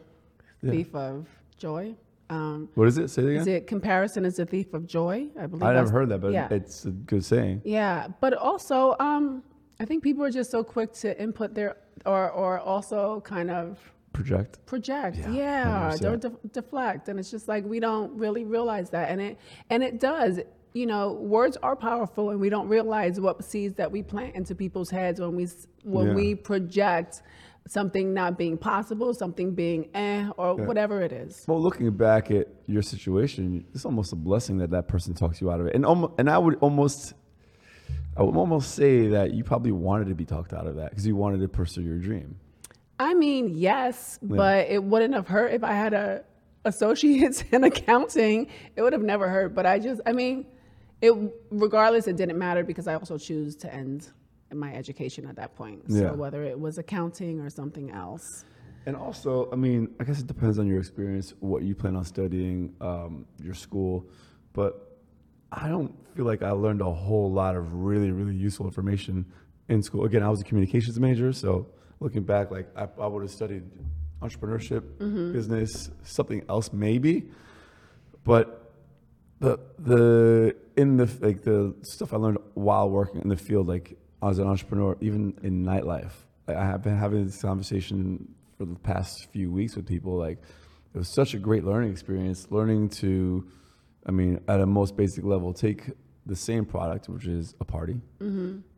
Yeah. 0.61 0.71
thief 0.73 0.95
of 0.95 1.27
joy. 1.57 1.95
Um, 2.31 2.69
What 2.75 2.89
is 2.89 2.99
it? 2.99 3.09
Say 3.09 3.23
it 3.23 3.29
again. 3.29 3.41
is 3.41 3.47
it 3.47 3.67
comparison 3.67 4.25
is 4.27 4.37
the 4.37 4.45
thief 4.45 4.75
of 4.75 4.87
joy? 4.87 5.29
I 5.41 5.47
believe. 5.47 5.63
I've 5.63 5.77
never 5.77 5.91
heard 5.91 6.09
that, 6.11 6.21
but 6.21 6.33
yeah. 6.33 6.49
it's 6.51 6.85
a 6.85 6.91
good 6.91 7.25
saying. 7.25 7.63
Yeah, 7.65 8.09
but 8.21 8.35
also, 8.35 8.97
um, 9.01 9.43
I 9.81 9.85
think 9.85 10.03
people 10.03 10.25
are 10.25 10.31
just 10.31 10.51
so 10.51 10.65
quick 10.65 10.93
to 10.95 11.21
input 11.21 11.55
their 11.55 11.77
or 12.05 12.31
or 12.31 12.59
also 12.59 13.21
kind 13.21 13.51
of 13.51 13.79
Project. 14.13 14.65
project. 14.67 15.17
Yeah, 15.19 15.31
Yeah, 15.33 15.91
100%. 15.93 16.13
or 16.13 16.17
def- 16.17 16.53
deflect, 16.53 17.09
and 17.09 17.19
it's 17.21 17.31
just 17.31 17.47
like 17.47 17.65
we 17.65 17.79
don't 17.79 18.13
really 18.17 18.45
realize 18.45 18.91
that, 18.91 19.11
and 19.11 19.21
it 19.21 19.39
and 19.71 19.83
it 19.83 20.01
does. 20.01 20.41
You 20.75 20.87
know, 20.87 21.13
words 21.13 21.57
are 21.63 21.75
powerful, 21.77 22.31
and 22.31 22.41
we 22.41 22.49
don't 22.51 22.69
realize 22.69 23.21
what 23.21 23.43
seeds 23.45 23.75
that 23.77 23.91
we 23.91 24.03
plant 24.03 24.35
into 24.35 24.55
people's 24.55 24.91
heads 24.91 25.21
when 25.21 25.35
we 25.37 25.47
when 25.85 26.09
Yeah. 26.09 26.15
we 26.15 26.35
project 26.35 27.23
something 27.69 28.13
not 28.15 28.37
being 28.39 28.57
possible, 28.57 29.13
something 29.15 29.55
being 29.55 29.89
eh, 29.95 30.29
or 30.39 30.59
Yeah. 30.59 30.65
whatever 30.67 31.03
it 31.03 31.13
is. 31.13 31.45
Well, 31.47 31.61
looking 31.61 31.91
back 31.93 32.31
at 32.31 32.49
your 32.67 32.83
situation, 32.83 33.65
it's 33.75 33.85
almost 33.85 34.13
a 34.13 34.17
blessing 34.17 34.59
that 34.59 34.71
that 34.71 34.89
person 34.89 35.15
talks 35.15 35.41
you 35.41 35.51
out 35.51 35.61
of 35.61 35.67
it. 35.67 35.75
And 35.77 35.85
almo- 35.85 36.15
and 36.19 36.31
I 36.31 36.39
would 36.39 36.57
almost, 36.57 37.13
I 38.19 38.23
would 38.23 38.35
almost 38.37 38.75
say 38.75 39.07
that 39.09 39.33
you 39.33 39.45
probably 39.45 39.71
wanted 39.71 40.09
to 40.09 40.15
be 40.15 40.25
talked 40.25 40.53
out 40.53 40.67
of 40.67 40.75
that 40.77 40.91
because 40.91 41.07
you 41.07 41.15
wanted 41.15 41.41
to 41.41 41.49
pursue 41.49 41.83
your 41.83 41.99
dream. 41.99 42.37
I 42.99 43.15
mean, 43.15 43.51
yes, 43.55 44.19
but 44.21 44.69
it 44.69 44.83
wouldn't 44.83 45.15
have 45.15 45.29
hurt 45.29 45.53
if 45.53 45.63
I 45.63 45.73
had 45.73 45.95
a 45.95 46.25
associates 46.65 47.45
in 47.53 47.63
accounting. 47.63 48.49
It 48.75 48.83
would 48.83 48.93
have 48.93 49.03
never 49.03 49.29
hurt. 49.29 49.55
But 49.55 49.67
I 49.67 49.79
just, 49.79 50.01
I 50.05 50.13
mean, 50.13 50.47
it 51.01 51.15
regardless, 51.51 52.09
it 52.09 52.17
didn't 52.17 52.39
matter 52.39 52.65
because 52.65 52.89
I 52.89 52.95
also 52.95 53.19
choose 53.19 53.55
to 53.57 53.73
end 53.73 54.09
my 54.53 54.75
education 54.75 55.27
at 55.27 55.37
that 55.37 55.55
point. 55.55 55.89
So 55.89 55.97
Yeah. 55.97 56.11
whether 56.13 56.43
it 56.43 56.59
was 56.59 56.79
accounting 56.79 57.41
or 57.41 57.51
something 57.51 57.91
else. 57.93 58.45
And 58.87 58.97
also, 58.97 59.49
I 59.53 59.57
mean, 59.57 59.95
I 60.01 60.05
guess 60.05 60.19
it 60.19 60.27
depends 60.27 60.59
on 60.59 60.67
your 60.67 60.79
experience, 60.79 61.35
what 61.41 61.63
you 61.63 61.75
plan 61.75 61.95
on 61.95 62.05
studying, 62.05 62.75
um, 62.81 63.27
your 63.41 63.55
school. 63.55 64.07
But 64.55 64.88
I 65.51 65.69
don't 65.69 65.95
feel 66.15 66.25
like 66.25 66.43
I 66.43 66.51
learned 66.51 66.81
a 66.81 66.93
whole 66.93 67.33
lot 67.33 67.57
of 67.57 67.73
really, 67.73 68.11
really 68.11 68.35
useful 68.35 68.67
information 68.67 69.27
in 69.69 69.83
school. 69.83 70.05
Again, 70.05 70.23
I 70.23 70.29
was 70.29 70.41
a 70.41 70.45
communications 70.45 70.99
major, 70.99 71.33
so 71.33 71.67
looking 72.01 72.23
back, 72.23 72.51
like 72.51 72.69
I, 72.77 72.89
I 73.01 73.07
would 73.07 73.23
have 73.23 73.31
studied 73.31 73.65
entrepreneurship, 74.21 74.81
mm-hmm. 74.99 75.33
business, 75.33 75.91
something 76.03 76.43
else 76.49 76.73
maybe. 76.73 77.31
But 78.25 78.73
the 79.41 79.59
the 79.79 80.57
in 80.77 80.97
the 80.97 81.09
like 81.21 81.43
the 81.43 81.75
stuff 81.83 82.13
I 82.13 82.17
learned 82.17 82.39
while 82.55 82.91
working 82.91 83.23
in 83.23 83.29
the 83.29 83.37
field, 83.37 83.69
like 83.69 83.97
as 84.23 84.39
an 84.39 84.47
entrepreneur, 84.47 84.97
even 85.01 85.39
in 85.43 85.65
nightlife, 85.65 86.13
like, 86.47 86.57
I 86.57 86.65
have 86.65 86.83
been 86.83 86.97
having 86.97 87.25
this 87.25 87.41
conversation 87.41 88.35
for 88.57 88.65
the 88.65 88.75
past 88.75 89.29
few 89.33 89.51
weeks 89.51 89.77
with 89.77 89.87
people. 89.87 90.17
Like 90.17 90.39
it 90.95 90.99
was 90.99 91.09
such 91.09 91.35
a 91.35 91.39
great 91.39 91.65
learning 91.65 91.93
experience, 91.93 92.49
learning 92.51 92.89
to, 92.91 93.47
I 94.09 94.11
mean, 94.11 94.41
at 94.49 94.61
a 94.61 94.67
most 94.67 94.97
basic 94.97 95.25
level, 95.25 95.53
take 95.53 95.91
the 96.27 96.37
same 96.37 96.65
product, 96.65 97.09
which 97.09 97.27
is 97.27 97.55
a 97.61 97.65
party, 97.65 98.01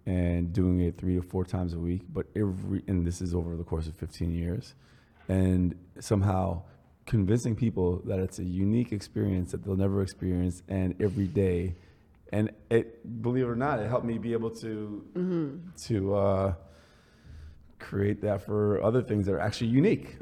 and 0.06 0.52
doing 0.52 0.80
it 0.80 0.98
three 0.98 1.16
to 1.16 1.22
four 1.22 1.44
times 1.44 1.72
a 1.72 1.78
week. 1.78 2.02
But 2.12 2.26
every 2.36 2.82
and 2.88 3.06
this 3.06 3.22
is 3.22 3.34
over 3.34 3.56
the 3.56 3.64
course 3.64 3.86
of 3.86 3.94
15 3.96 4.32
years, 4.32 4.74
and 5.28 5.74
somehow 6.00 6.62
convincing 7.06 7.56
people 7.56 8.02
that 8.04 8.18
it's 8.18 8.38
a 8.38 8.44
unique 8.44 8.92
experience 8.92 9.52
that 9.52 9.64
they'll 9.64 9.76
never 9.76 10.02
experience 10.02 10.62
and 10.68 10.94
every 11.00 11.26
day 11.26 11.74
and 12.32 12.52
it 12.70 12.86
believe 13.22 13.44
it 13.44 13.48
or 13.48 13.56
not 13.56 13.80
it 13.80 13.88
helped 13.88 14.06
me 14.06 14.16
be 14.16 14.32
able 14.32 14.50
to 14.50 15.04
to 15.76 16.14
uh, 16.14 16.54
create 17.80 18.20
that 18.20 18.42
for 18.44 18.82
other 18.82 19.02
things 19.02 19.24
that 19.26 19.32
are 19.34 19.40
actually 19.40 19.66
unique 19.68 20.16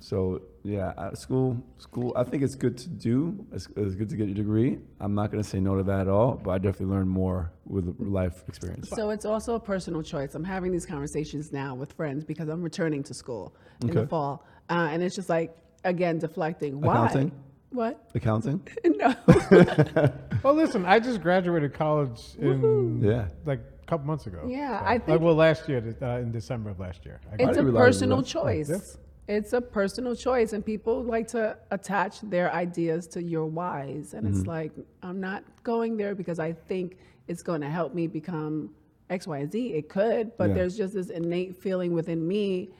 so 0.00 0.40
yeah 0.62 0.88
uh, 0.98 1.14
school 1.14 1.56
school 1.78 2.12
i 2.16 2.22
think 2.22 2.42
it's 2.42 2.54
good 2.54 2.76
to 2.76 2.88
do 2.90 3.44
it's, 3.52 3.66
it's 3.76 3.94
good 3.94 4.08
to 4.08 4.16
get 4.16 4.26
your 4.26 4.34
degree 4.36 4.78
i'm 5.00 5.14
not 5.14 5.30
going 5.30 5.42
to 5.42 5.48
say 5.48 5.58
no 5.58 5.74
to 5.76 5.82
that 5.82 6.00
at 6.00 6.08
all 6.08 6.32
but 6.44 6.50
i 6.50 6.58
definitely 6.58 6.94
learn 6.94 7.08
more 7.08 7.50
with 7.64 7.96
life 7.98 8.44
experience 8.48 8.88
So 8.90 9.10
it's 9.10 9.24
also 9.24 9.54
a 9.54 9.60
personal 9.60 10.02
choice. 10.02 10.34
I'm 10.34 10.44
having 10.44 10.72
these 10.72 10.84
conversations 10.84 11.52
now 11.52 11.74
with 11.74 11.92
friends 11.92 12.24
because 12.24 12.48
I'm 12.48 12.62
returning 12.62 13.02
to 13.04 13.14
school 13.14 13.54
in 13.82 13.94
the 13.94 14.06
fall. 14.08 14.44
Uh, 14.68 14.88
and 14.92 15.02
it's 15.04 15.14
just 15.14 15.28
like, 15.28 15.56
again, 15.84 16.18
deflecting. 16.18 16.80
Why? 16.80 16.94
Accounting? 16.96 17.32
What? 17.70 18.10
accounting 18.16 18.60
no. 18.84 19.14
Well, 20.42 20.54
listen, 20.54 20.84
I 20.84 20.98
just 20.98 21.20
graduated 21.22 21.74
college 21.74 22.20
in 22.38 23.00
Yeah. 23.02 23.28
like 23.44 23.60
a 23.79 23.79
couple 23.90 24.06
months 24.06 24.26
ago. 24.26 24.40
Yeah, 24.46 24.80
I 24.84 24.98
think- 24.98 25.20
well 25.20 25.34
last 25.34 25.68
year 25.68 25.80
uh, 26.00 26.06
in 26.24 26.30
December 26.30 26.70
of 26.70 26.78
last 26.80 27.04
year. 27.04 27.20
I 27.32 27.42
It's 27.42 27.58
a 27.58 27.64
personal 27.64 28.22
choice. 28.22 28.98
It's 29.28 29.52
a 29.52 29.60
personal 29.60 30.14
choice, 30.16 30.52
and 30.54 30.64
people 30.64 30.96
like 31.04 31.26
to 31.28 31.56
attach 31.70 32.20
their 32.22 32.52
ideas 32.52 33.06
to 33.14 33.22
your 33.22 33.46
whys. 33.46 34.14
And 34.14 34.22
Mm-hmm. 34.26 34.38
it's 34.38 34.46
like, 34.46 34.72
I'm 35.02 35.20
not 35.20 35.42
going 35.62 35.96
there 35.96 36.14
because 36.14 36.38
I 36.40 36.52
think 36.52 36.98
it's 37.28 37.42
going 37.42 37.60
to 37.60 37.68
help 37.78 37.94
me 37.94 38.06
become 38.08 38.70
X, 39.08 39.26
Y, 39.28 39.38
and 39.38 39.50
Z. 39.52 39.58
It 39.80 39.88
could, 39.88 40.36
but 40.36 40.48
Yeah. 40.48 40.54
there's 40.56 40.76
just 40.76 40.94
this 40.94 41.10
innate 41.10 41.54
feeling 41.64 41.92
within 41.92 42.26
me, 42.26 42.70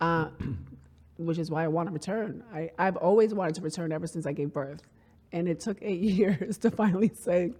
uh, 0.00 0.28
which 1.18 1.38
is 1.38 1.50
why 1.50 1.64
I 1.64 1.68
want 1.68 1.88
to 1.88 1.92
return. 1.92 2.42
I, 2.54 2.70
I've 2.78 2.96
always 2.96 3.34
wanted 3.34 3.54
to 3.56 3.62
return 3.62 3.92
ever 3.92 4.06
since 4.06 4.24
I 4.26 4.32
gave 4.32 4.50
birth. 4.52 4.82
And 5.32 5.48
it 5.48 5.60
took 5.60 5.78
eight 5.82 6.00
years 6.20 6.58
to 6.58 6.70
finally 6.70 7.10
say, 7.14 7.52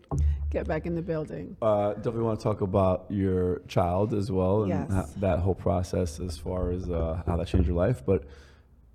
get 0.50 0.66
back 0.66 0.86
in 0.86 0.94
the 0.94 1.02
building. 1.02 1.56
Uh, 1.60 1.92
definitely 1.94 2.22
want 2.22 2.40
to 2.40 2.42
talk 2.44 2.60
about 2.62 3.04
your 3.10 3.60
child 3.68 4.14
as 4.14 4.30
well 4.32 4.62
and 4.62 4.88
Yes. 4.90 5.12
that 5.18 5.40
whole 5.40 5.54
process 5.54 6.20
as 6.20 6.38
far 6.38 6.70
as 6.70 6.88
uh, 6.88 7.22
how 7.26 7.36
that 7.36 7.46
changed 7.48 7.68
your 7.68 7.76
life. 7.76 8.02
But 8.06 8.24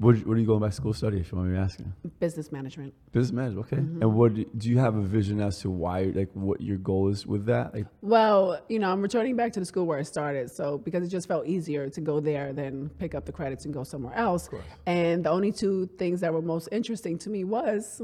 What, 0.04 0.18
what 0.28 0.36
are 0.36 0.40
you 0.40 0.46
going 0.46 0.60
back 0.60 0.72
to 0.72 0.76
school 0.76 0.92
to 0.92 0.98
study, 0.98 1.20
if 1.20 1.32
you 1.32 1.38
want 1.38 1.50
me 1.50 1.58
asking? 1.58 1.94
Business 2.20 2.52
management. 2.52 2.94
Business 3.14 3.32
management, 3.32 3.66
okay. 3.68 3.78
Mm-hmm. 3.78 4.02
And 4.02 4.14
what 4.14 4.34
do- 4.34 4.46
do 4.58 4.70
you 4.70 4.78
have 4.78 4.96
a 4.98 5.02
vision 5.02 5.40
as 5.40 5.60
to 5.60 5.70
why, 5.70 6.12
like, 6.14 6.30
what 6.34 6.60
your 6.60 6.76
goal 6.78 7.08
is 7.08 7.26
with 7.26 7.46
that? 7.46 7.74
Like, 7.74 7.88
Well, 8.02 8.60
you 8.68 8.80
know, 8.80 8.92
I'm 8.92 9.02
returning 9.02 9.38
back 9.38 9.54
to 9.54 9.62
the 9.62 9.66
school 9.66 9.86
where 9.86 9.98
I 9.98 10.02
started, 10.04 10.52
so 10.52 10.78
because 10.78 11.06
it 11.06 11.10
just 11.10 11.26
felt 11.30 11.48
easier 11.48 11.90
to 11.90 12.02
go 12.02 12.20
there 12.20 12.52
than 12.52 12.90
pick 13.00 13.16
up 13.16 13.26
the 13.26 13.32
credits 13.32 13.64
and 13.64 13.74
go 13.74 13.86
somewhere 13.86 14.14
else. 14.14 14.50
And 14.86 15.24
the 15.24 15.30
only 15.30 15.54
two 15.54 15.88
things 15.98 16.20
that 16.20 16.34
were 16.34 16.42
most 16.42 16.68
interesting 16.74 17.18
to 17.20 17.30
me 17.30 17.46
was 17.46 18.02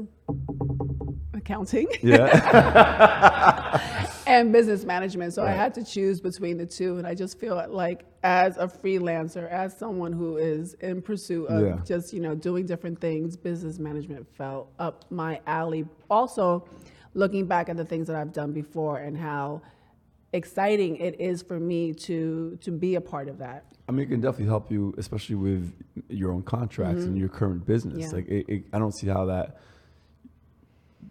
accounting 1.40 1.88
yeah, 2.02 3.80
and 4.26 4.52
business 4.52 4.84
management. 4.84 5.32
So 5.32 5.42
I 5.42 5.50
had 5.50 5.74
to 5.74 5.84
choose 5.84 6.20
between 6.20 6.56
the 6.56 6.66
two, 6.66 6.98
and 6.98 7.06
I 7.06 7.14
just 7.14 7.38
feel 7.40 7.64
like 7.68 8.04
as 8.22 8.56
a 8.58 8.66
freelancer, 8.66 9.48
as 9.48 9.76
someone 9.76 10.12
who 10.12 10.36
is 10.36 10.74
in 10.74 11.02
pursuit 11.02 11.46
of 11.48 11.62
Yeah. 11.62 11.78
just 11.84 12.12
you 12.12 12.20
know 12.20 12.34
doing 12.34 12.66
different 12.66 13.00
things, 13.00 13.36
business 13.36 13.78
management 13.78 14.26
fell 14.36 14.70
up 14.78 15.04
my 15.10 15.40
alley. 15.46 15.86
Also, 16.08 16.66
looking 17.14 17.46
back 17.46 17.68
at 17.68 17.76
the 17.76 17.84
things 17.84 18.06
that 18.06 18.16
I've 18.16 18.32
done 18.32 18.52
before 18.52 18.98
and 18.98 19.16
how 19.16 19.62
exciting 20.32 20.96
it 20.96 21.20
is 21.20 21.42
for 21.42 21.58
me 21.58 21.92
to 21.92 22.56
to 22.60 22.70
be 22.70 22.94
a 22.94 23.00
part 23.00 23.28
of 23.28 23.38
that. 23.38 23.64
I 23.88 23.92
mean, 23.92 24.06
it 24.06 24.10
can 24.10 24.20
definitely 24.20 24.46
help 24.46 24.70
you, 24.70 24.94
especially 24.98 25.34
with 25.34 25.72
your 26.08 26.30
own 26.30 26.42
contracts 26.44 27.02
and 27.02 27.18
your 27.18 27.28
current 27.28 27.66
business. 27.66 27.94
Mm-hmm. 27.94 28.16
Yeah. 28.16 28.16
Like, 28.16 28.28
it, 28.28 28.48
it, 28.48 28.64
I 28.72 28.78
don't 28.78 28.92
see 28.94 29.08
how 29.08 29.24
that 29.24 29.58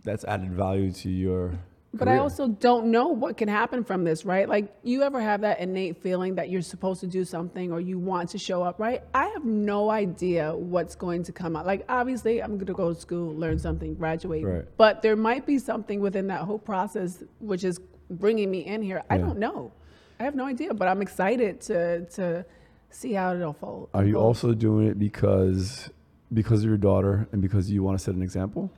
that's 0.03 0.23
added 0.25 0.51
value 0.51 0.91
to 0.91 1.09
your. 1.09 1.59
But 1.91 2.07
I 2.07 2.19
also 2.19 2.47
don't 2.47 2.91
know 2.91 3.07
what 3.07 3.35
can 3.35 3.47
happen 3.47 3.83
from 3.83 4.03
this, 4.03 4.23
right? 4.23 4.47
Like, 4.47 4.71
you 4.83 5.01
ever 5.01 5.19
have 5.19 5.41
that 5.41 5.59
innate 5.59 5.97
feeling 6.03 6.35
that 6.35 6.49
you're 6.51 6.61
supposed 6.61 7.01
to 7.01 7.07
do 7.07 7.25
something 7.25 7.71
or 7.71 7.81
you 7.81 7.97
want 7.97 8.29
to 8.29 8.37
show 8.37 8.61
up, 8.61 8.79
right? 8.79 9.01
I 9.15 9.25
have 9.29 9.43
no 9.43 9.89
idea 9.89 10.55
what's 10.55 10.93
going 10.93 11.23
to 11.23 11.31
come 11.31 11.55
out. 11.55 11.65
Like, 11.65 11.85
obviously, 11.89 12.43
I'm 12.43 12.57
going 12.57 12.67
to 12.67 12.73
go 12.73 12.93
to 12.93 12.99
school, 12.99 13.33
learn 13.33 13.57
something, 13.57 13.95
graduate. 13.95 14.45
Right. 14.45 14.65
But 14.77 15.01
there 15.01 15.15
might 15.15 15.47
be 15.47 15.57
something 15.57 15.99
within 15.99 16.27
that 16.27 16.41
whole 16.41 16.59
process 16.59 17.23
which 17.39 17.63
is 17.63 17.79
bringing 18.11 18.51
me 18.51 18.67
in 18.67 18.83
here. 18.83 19.03
I 19.09 19.17
don't 19.17 19.39
know. 19.39 19.71
I 20.19 20.23
have 20.23 20.35
no 20.35 20.45
idea, 20.45 20.73
but 20.73 20.87
I'm 20.87 21.01
excited 21.01 21.61
to 21.61 22.05
to 22.05 22.45
see 22.89 23.13
how 23.13 23.33
it 23.33 23.41
unfold. 23.41 23.89
Are 23.93 24.05
you 24.05 24.15
also 24.15 24.53
doing 24.53 24.87
it 24.87 24.99
because 24.99 25.89
because 26.33 26.61
of 26.61 26.67
your 26.67 26.77
daughter 26.77 27.27
and 27.31 27.41
because 27.41 27.71
you 27.71 27.83
want 27.83 27.97
to 27.97 28.03
set 28.03 28.15
an 28.15 28.21
example? 28.21 28.71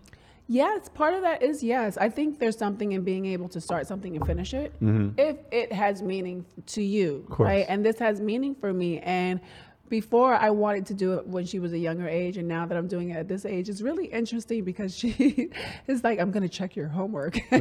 Yes, 0.54 0.90
part 0.90 1.14
of 1.14 1.22
that 1.22 1.42
is 1.42 1.64
yes. 1.64 1.96
I 1.98 2.10
think 2.10 2.38
there's 2.40 2.58
something 2.58 2.92
in 2.92 3.04
being 3.04 3.26
able 3.26 3.48
to 3.50 3.62
start 3.62 3.88
something 3.88 4.18
and 4.18 4.26
finish 4.28 4.54
it 4.54 4.74
if 5.18 5.38
it 5.50 5.72
has 5.72 6.02
meaning 6.02 6.46
to 6.76 6.82
you, 6.84 7.26
Mm-hmm. 7.30 7.44
right? 7.44 7.66
And 7.70 7.86
this 7.86 7.98
has 8.00 8.20
meaning 8.20 8.54
for 8.56 8.74
me. 8.74 9.00
And 9.00 9.40
before 9.88 10.34
I 10.34 10.50
wanted 10.50 10.86
to 10.88 10.94
do 10.94 11.14
it 11.14 11.26
when 11.28 11.46
she 11.46 11.60
was 11.60 11.72
a 11.72 11.78
younger 11.78 12.08
age, 12.08 12.36
and 12.38 12.48
now 12.50 12.66
that 12.66 12.78
I'm 12.78 12.88
doing 12.88 13.12
it 13.12 13.18
at 13.18 13.28
this 13.30 13.46
age, 13.46 13.70
it's 13.70 13.82
really 13.82 14.08
interesting 14.08 14.64
because 14.66 14.94
she 15.02 15.50
is 15.88 16.04
like, 16.04 16.20
"I'm 16.20 16.32
going 16.32 16.44
to 16.44 16.50
check 16.60 16.76
your 16.76 16.88
homework." 16.88 17.36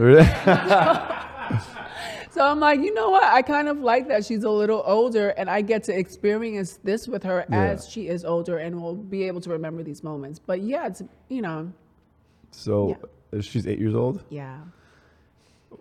so 2.31 2.45
I'm 2.45 2.61
like, 2.61 2.81
you 2.81 2.95
know 2.95 3.11
what? 3.11 3.25
I 3.25 3.43
kind 3.43 3.69
of 3.69 3.79
like 3.81 4.09
that 4.09 4.25
she's 4.25 4.45
a 4.45 4.51
little 4.51 4.83
older, 4.87 5.31
and 5.31 5.49
I 5.51 5.61
get 5.63 5.85
to 5.85 5.97
experience 5.97 6.79
this 6.85 7.07
with 7.09 7.23
her 7.25 7.45
Yeah. 7.51 7.63
as 7.73 7.89
she 7.89 8.09
is 8.09 8.25
older, 8.25 8.59
and 8.59 8.81
will 8.81 8.95
be 8.97 9.25
able 9.25 9.41
to 9.43 9.51
remember 9.51 9.83
these 9.83 10.03
moments. 10.05 10.39
But 10.39 10.61
yeah, 10.63 10.87
it's 10.87 11.03
you 11.29 11.43
know, 11.43 11.73
so 12.51 12.97
Yeah. 13.33 13.41
she's 13.41 13.67
eight 13.67 13.79
years 13.79 13.95
old. 13.95 14.23
yeah. 14.31 14.59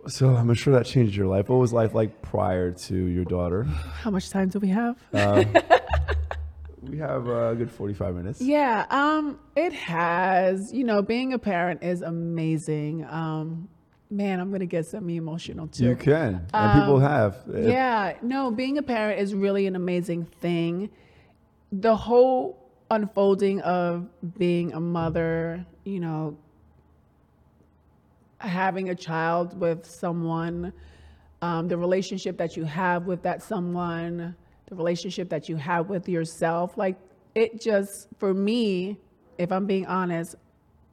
So 0.06 0.28
I'm 0.30 0.52
sure 0.54 0.72
that 0.74 0.86
changed 0.86 1.14
your 1.16 1.26
life. 1.26 1.48
What 1.48 1.56
was 1.58 1.72
life 1.72 1.94
like 1.94 2.22
prior 2.22 2.70
to 2.70 2.94
your 2.94 3.24
daughter? 3.24 3.64
How 3.64 4.10
much 4.10 4.30
time 4.30 4.48
do 4.48 4.58
we 4.60 4.68
have? 4.68 4.96
Uh, 5.12 5.44
we 6.82 6.98
have 6.98 7.26
a 7.28 7.54
good 7.56 7.70
45 7.70 8.14
minutes. 8.14 8.40
Yeah, 8.40 8.86
um, 8.90 9.38
it 9.56 9.72
has. 9.72 10.72
You 10.72 10.84
know, 10.84 11.02
being 11.02 11.32
a 11.32 11.38
parent 11.38 11.82
is 11.82 12.02
amazing. 12.02 13.04
Um, 13.04 13.68
man, 14.10 14.40
I'm 14.40 14.50
gonna 14.50 14.64
get 14.66 14.86
semi 14.86 15.16
emotional 15.16 15.66
too. 15.66 15.84
You 15.86 15.96
can, 15.96 16.46
and 16.54 16.80
people 16.80 16.98
have. 17.00 17.36
Yeah, 17.52 18.14
no, 18.22 18.50
being 18.50 18.78
a 18.78 18.82
parent 18.82 19.20
is 19.20 19.34
really 19.34 19.66
an 19.66 19.76
amazing 19.76 20.24
thing. 20.24 20.88
The 21.72 21.96
whole 21.96 22.70
unfolding 22.90 23.60
of 23.60 24.08
being 24.38 24.72
a 24.72 24.80
mother, 24.80 25.66
you 25.84 26.00
know, 26.00 26.38
having 28.40 28.90
a 28.90 28.94
child 28.94 29.58
with 29.58 29.86
someone, 29.86 30.72
um, 31.42 31.68
the 31.68 31.76
relationship 31.76 32.36
that 32.38 32.56
you 32.56 32.64
have 32.64 33.06
with 33.06 33.22
that 33.22 33.42
someone, 33.42 34.34
the 34.66 34.74
relationship 34.74 35.28
that 35.28 35.48
you 35.48 35.56
have 35.56 35.88
with 35.88 36.08
yourself, 36.08 36.76
like 36.76 36.96
it 37.34 37.60
just, 37.60 38.08
for 38.18 38.34
me, 38.34 38.98
if 39.38 39.52
I'm 39.52 39.66
being 39.66 39.86
honest, 39.86 40.36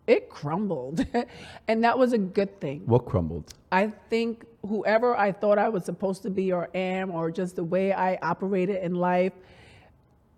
it 0.07 0.29
crumbled. 0.29 1.05
and 1.67 1.83
that 1.83 1.97
was 1.97 2.13
a 2.13 2.17
good 2.17 2.59
thing. 2.61 2.83
What 2.85 3.05
crumbled? 3.05 3.53
I 3.71 3.93
think 4.09 4.45
whoever 4.65 5.15
I 5.15 5.31
thought 5.31 5.57
I 5.57 5.69
was 5.69 5.85
supposed 5.85 6.23
to 6.23 6.29
be 6.29 6.51
or 6.51 6.69
am, 6.73 7.11
or 7.11 7.31
just 7.31 7.55
the 7.55 7.63
way 7.63 7.93
I 7.93 8.15
operated 8.21 8.83
in 8.83 8.95
life, 8.95 9.33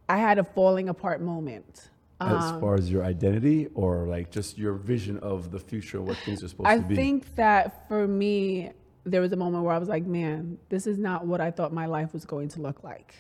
I 0.08 0.18
had 0.18 0.40
a 0.40 0.44
falling 0.44 0.90
apart 0.90 1.22
moment. 1.22 1.90
As 2.22 2.52
far 2.60 2.76
as 2.76 2.92
your 2.92 3.04
identity 3.06 3.68
or 3.76 4.06
like 4.06 4.30
just 4.30 4.58
your 4.58 4.74
vision 4.74 5.18
of 5.20 5.52
the 5.52 5.60
future, 5.60 6.02
what 6.02 6.18
things 6.18 6.44
are 6.44 6.50
supposed 6.50 6.68
I 6.68 6.78
to 6.78 6.84
be? 6.84 6.94
I 6.94 6.98
think 6.98 7.36
that 7.36 7.88
for 7.88 8.08
me, 8.08 8.72
there 9.06 9.22
was 9.22 9.32
a 9.32 9.38
moment 9.38 9.64
where 9.64 9.74
I 9.74 9.78
was 9.78 9.88
like, 9.88 10.06
man, 10.06 10.58
this 10.68 10.86
is 10.86 10.98
not 10.98 11.26
what 11.26 11.40
I 11.40 11.50
thought 11.50 11.72
my 11.72 11.86
life 11.86 12.12
was 12.14 12.26
going 12.26 12.50
to 12.50 12.62
look 12.62 12.84
like. 12.84 13.16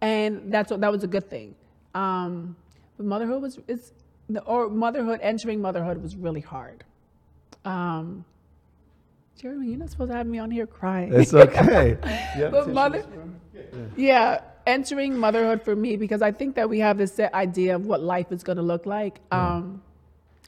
And 0.00 0.52
that's 0.52 0.70
what 0.70 0.80
that 0.80 0.90
was 0.90 1.04
a 1.04 1.06
good 1.06 1.30
thing. 1.30 1.54
Um, 1.94 2.56
but 2.96 3.06
motherhood 3.06 3.40
was 3.40 3.58
it's 3.68 3.92
or 4.46 4.68
motherhood 4.68 5.20
entering 5.22 5.60
motherhood 5.60 6.02
was 6.02 6.16
really 6.16 6.40
hard. 6.40 6.82
Um, 7.64 8.24
Jeremy, 9.40 9.68
you're 9.68 9.78
not 9.78 9.90
supposed 9.90 10.10
to 10.10 10.16
have 10.16 10.26
me 10.26 10.38
on 10.38 10.50
here 10.50 10.66
crying. 10.66 11.12
it's 11.12 11.34
okay. 11.34 11.96
Yeah, 12.36 12.48
But 12.50 12.68
mother, 12.68 13.04
yeah, 13.96 14.40
entering 14.66 15.16
motherhood 15.16 15.62
for 15.62 15.76
me 15.76 15.96
because 15.96 16.22
I 16.22 16.32
think 16.32 16.54
that 16.56 16.68
we 16.68 16.78
have 16.80 16.98
this 16.98 17.14
set 17.14 17.32
idea 17.34 17.74
of 17.76 17.86
what 17.86 18.02
life 18.02 18.32
is 18.32 18.42
going 18.42 18.56
to 18.56 18.62
look 18.62 18.86
like, 18.86 19.20
um, 19.30 19.82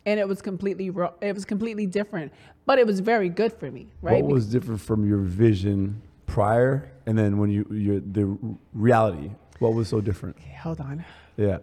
and 0.05 0.21
it 0.21 0.27
was 0.27 0.43
completely 0.43 0.91
it 1.21 1.35
was 1.35 1.45
completely 1.45 1.87
different, 1.87 2.33
but 2.65 2.79
it 2.79 2.87
was 2.87 3.01
very 3.01 3.29
good 3.29 3.53
for 3.53 3.71
me, 3.71 3.89
right? 4.03 4.23
What 4.23 4.33
was 4.33 4.47
different 4.47 4.81
from 4.81 5.09
your 5.09 5.19
vision 5.19 6.03
prior, 6.27 6.91
and 7.07 7.19
then 7.19 7.39
when 7.39 7.51
you 7.51 7.67
your 7.71 8.01
the 8.01 8.37
reality? 8.73 9.31
What 9.59 9.75
was 9.75 9.89
so 9.89 10.01
different? 10.01 10.37
Okay, 10.37 10.57
hold 10.61 10.81
on. 10.81 11.05
Yeah. 11.37 11.59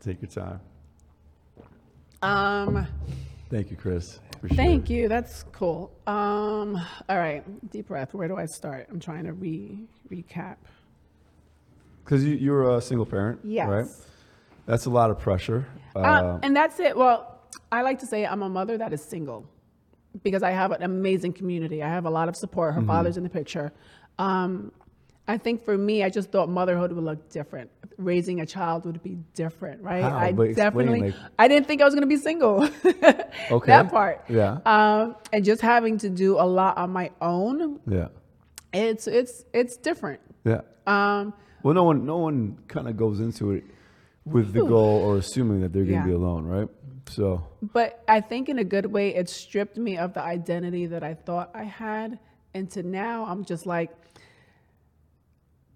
Take 0.00 0.22
your 0.22 0.30
time. 0.30 0.60
Um, 2.22 2.86
Thank 3.50 3.70
you, 3.70 3.76
Chris. 3.76 4.20
Appreciate 4.34 4.56
thank 4.56 4.90
you. 4.90 5.08
That's 5.08 5.44
cool. 5.52 5.90
Um, 6.06 6.76
all 7.08 7.18
right, 7.18 7.42
deep 7.70 7.88
breath. 7.88 8.14
Where 8.14 8.28
do 8.28 8.36
I 8.36 8.46
start? 8.46 8.86
I'm 8.90 9.00
trying 9.00 9.24
to 9.24 9.32
re 9.32 9.78
recap. 10.10 10.56
Because 12.08 12.24
you, 12.24 12.36
you're 12.36 12.74
a 12.74 12.80
single 12.80 13.04
parent, 13.04 13.38
Yes. 13.44 13.68
right? 13.68 13.86
That's 14.64 14.86
a 14.86 14.90
lot 14.90 15.10
of 15.10 15.18
pressure. 15.18 15.66
Uh, 15.94 15.98
Uh, 15.98 16.38
and 16.42 16.56
that's 16.56 16.80
it. 16.80 16.96
Well, 16.96 17.38
I 17.70 17.82
like 17.82 17.98
to 17.98 18.06
say 18.06 18.24
I'm 18.24 18.42
a 18.42 18.48
mother 18.48 18.78
that 18.78 18.94
is 18.94 19.02
single 19.04 19.44
because 20.22 20.42
I 20.42 20.52
have 20.52 20.70
an 20.72 20.82
amazing 20.82 21.34
community. 21.34 21.82
I 21.82 21.88
have 21.88 22.06
a 22.06 22.10
lot 22.10 22.30
of 22.30 22.34
support. 22.34 22.70
Mm-hmm. 22.72 22.80
Her 22.80 22.86
father's 22.86 23.18
in 23.18 23.24
the 23.24 23.28
picture. 23.28 23.72
Um, 24.18 24.72
I 25.26 25.36
think 25.36 25.62
for 25.62 25.76
me, 25.76 26.02
I 26.02 26.08
just 26.08 26.32
thought 26.32 26.48
motherhood 26.48 26.92
would 26.92 27.04
look 27.04 27.28
different. 27.28 27.68
Raising 27.98 28.40
a 28.40 28.46
child 28.46 28.86
would 28.86 29.02
be 29.02 29.18
different, 29.34 29.82
right? 29.82 30.02
How? 30.02 30.16
I 30.16 30.32
But 30.32 30.44
explain, 30.44 30.64
definitely, 30.66 31.00
like- 31.10 31.14
I 31.38 31.46
didn't 31.46 31.66
think 31.66 31.82
I 31.82 31.84
was 31.84 31.92
going 31.94 32.08
to 32.08 32.14
be 32.16 32.16
single. 32.16 32.66
Okay. 33.50 33.66
That 33.72 33.90
part. 33.90 34.24
Yeah. 34.28 34.58
Um, 34.66 35.14
and 35.32 35.44
just 35.44 35.60
having 35.60 35.98
to 35.98 36.08
do 36.08 36.38
a 36.40 36.44
lot 36.60 36.76
on 36.78 36.90
my 36.90 37.10
own, 37.20 37.80
yeah. 37.86 38.08
it's 38.72 39.06
it's 39.06 39.44
it's 39.52 39.76
different. 39.76 40.20
Yeah. 40.44 40.60
Um, 40.86 41.32
Well, 41.68 41.74
no 41.74 41.84
one, 41.84 42.06
no 42.06 42.16
one 42.16 42.56
kind 42.66 42.88
of 42.88 42.96
goes 42.96 43.20
into 43.20 43.50
it 43.52 43.62
with 44.24 44.54
the 44.54 44.62
hmm. 44.62 44.68
goal 44.68 45.02
or 45.04 45.18
assuming 45.18 45.60
that 45.60 45.70
they're 45.70 45.84
going 45.84 46.00
to 46.00 46.00
Yeah. 46.00 46.06
be 46.06 46.12
alone, 46.12 46.46
right? 46.46 46.66
So, 47.10 47.44
But 47.60 48.02
I 48.08 48.22
think 48.22 48.48
in 48.48 48.58
a 48.58 48.64
good 48.64 48.86
way, 48.86 49.14
it 49.14 49.28
stripped 49.28 49.76
me 49.76 49.98
of 49.98 50.14
the 50.14 50.22
identity 50.22 50.86
that 50.86 51.02
I 51.02 51.12
thought 51.12 51.50
I 51.52 51.64
had. 51.64 52.20
And 52.54 52.70
to 52.70 52.82
now, 52.82 53.26
I'm 53.26 53.44
just 53.44 53.66
like, 53.66 53.90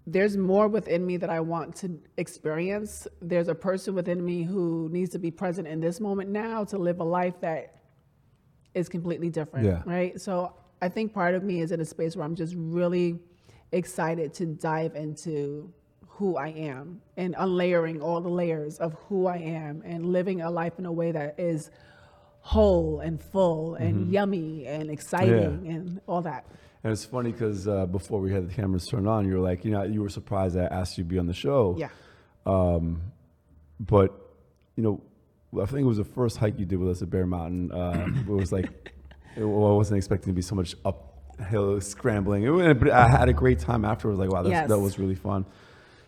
there's 0.07 0.35
more 0.35 0.67
within 0.67 1.05
me 1.05 1.17
that 1.17 1.29
I 1.29 1.41
want 1.41 1.75
to 1.81 1.99
experience. 2.17 3.07
There's 3.21 3.47
a 3.47 3.53
person 3.53 3.93
within 3.93 4.25
me 4.25 4.41
who 4.41 4.89
needs 4.91 5.11
to 5.11 5.19
be 5.19 5.29
present 5.29 5.67
in 5.67 5.79
this 5.79 5.99
moment 5.99 6.31
now 6.31 6.63
to 6.63 6.77
live 6.79 7.01
a 7.01 7.03
life 7.03 7.39
that 7.41 7.83
is 8.73 8.89
completely 8.89 9.29
different. 9.29 9.67
Yeah. 9.67 9.83
Right. 9.85 10.19
So 10.19 10.55
I 10.81 10.89
think 10.89 11.13
part 11.13 11.35
of 11.35 11.43
me 11.43 11.61
is 11.61 11.71
in 11.71 11.81
a 11.81 11.85
space 11.85 12.15
where 12.15 12.25
I'm 12.25 12.35
just 12.35 12.55
really 12.57 13.19
excited 13.71 14.33
to 14.35 14.47
dive 14.47 14.95
into 14.95 15.71
who 16.17 16.37
I 16.37 16.49
am 16.49 17.01
and 17.17 17.35
unlayering 17.37 18.01
all 18.01 18.21
the 18.21 18.29
layers 18.29 18.77
of 18.77 18.93
who 19.07 19.25
I 19.27 19.37
am 19.37 19.81
and 19.85 20.05
living 20.05 20.41
a 20.41 20.51
life 20.51 20.73
in 20.77 20.85
a 20.85 20.91
way 20.91 21.11
that 21.11 21.35
is 21.39 21.71
whole 22.41 22.99
and 22.99 23.21
full 23.21 23.75
and 23.75 24.11
yummy 24.11 24.65
and 24.67 24.89
exciting 24.91 25.67
and 25.67 26.01
all 26.07 26.21
that. 26.21 26.45
and 26.83 26.91
it's 26.91 27.05
funny 27.05 27.31
because 27.31 27.67
uh, 27.67 27.85
before 27.85 28.19
we 28.19 28.31
had 28.31 28.49
the 28.49 28.53
cameras 28.53 28.85
turned 28.87 29.07
on, 29.07 29.25
you 29.27 29.33
were 29.35 29.39
like, 29.49 29.63
you 29.65 29.71
know, 29.71 29.83
you 29.83 30.01
were 30.01 30.09
surprised 30.09 30.57
I 30.57 30.63
asked 30.65 30.97
you 30.97 31.03
to 31.03 31.09
be 31.09 31.17
on 31.17 31.25
the 31.25 31.33
show. 31.33 31.75
Yeah. 31.77 31.89
Um, 32.45 33.01
but 33.79 34.13
you 34.75 34.83
know, 34.83 35.01
I 35.61 35.65
think 35.65 35.81
it 35.81 35.85
was 35.87 35.97
the 35.97 36.03
first 36.03 36.37
hike 36.37 36.59
you 36.59 36.65
did 36.65 36.79
with 36.79 36.89
us 36.89 37.01
at 37.01 37.09
Bear 37.09 37.25
Mountain. 37.25 37.71
Uh, 37.71 38.07
it 38.19 38.27
was 38.27 38.51
like, 38.51 38.93
it, 39.37 39.43
well, 39.43 39.71
I 39.71 39.75
wasn't 39.75 39.97
expecting 39.97 40.31
to 40.33 40.35
be 40.35 40.41
so 40.41 40.55
much 40.55 40.75
uphill 40.83 41.79
scrambling. 41.81 42.43
It, 42.43 42.79
but 42.79 42.89
I 42.91 43.07
had 43.07 43.29
a 43.29 43.33
great 43.33 43.59
time 43.59 43.85
afterwards. 43.85 44.19
Like, 44.19 44.31
wow, 44.31 44.41
that's, 44.43 44.51
Yes. 44.51 44.69
that 44.69 44.79
was 44.79 44.99
really 44.99 45.15
fun. 45.15 45.45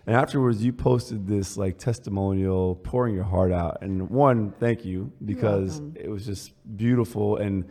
And 0.07 0.15
afterwards, 0.15 0.63
you 0.63 0.71
posted 0.71 1.25
this 1.27 1.57
like 1.57 1.77
testimonial, 1.79 2.75
pouring 2.75 3.15
your 3.15 3.23
heart 3.23 3.51
out. 3.51 3.79
And 3.81 4.09
one, 4.09 4.51
thank 4.59 4.85
you 4.85 5.11
because 5.23 5.81
it 5.95 6.09
was 6.09 6.25
just 6.25 6.51
beautiful 6.77 7.37
and 7.37 7.65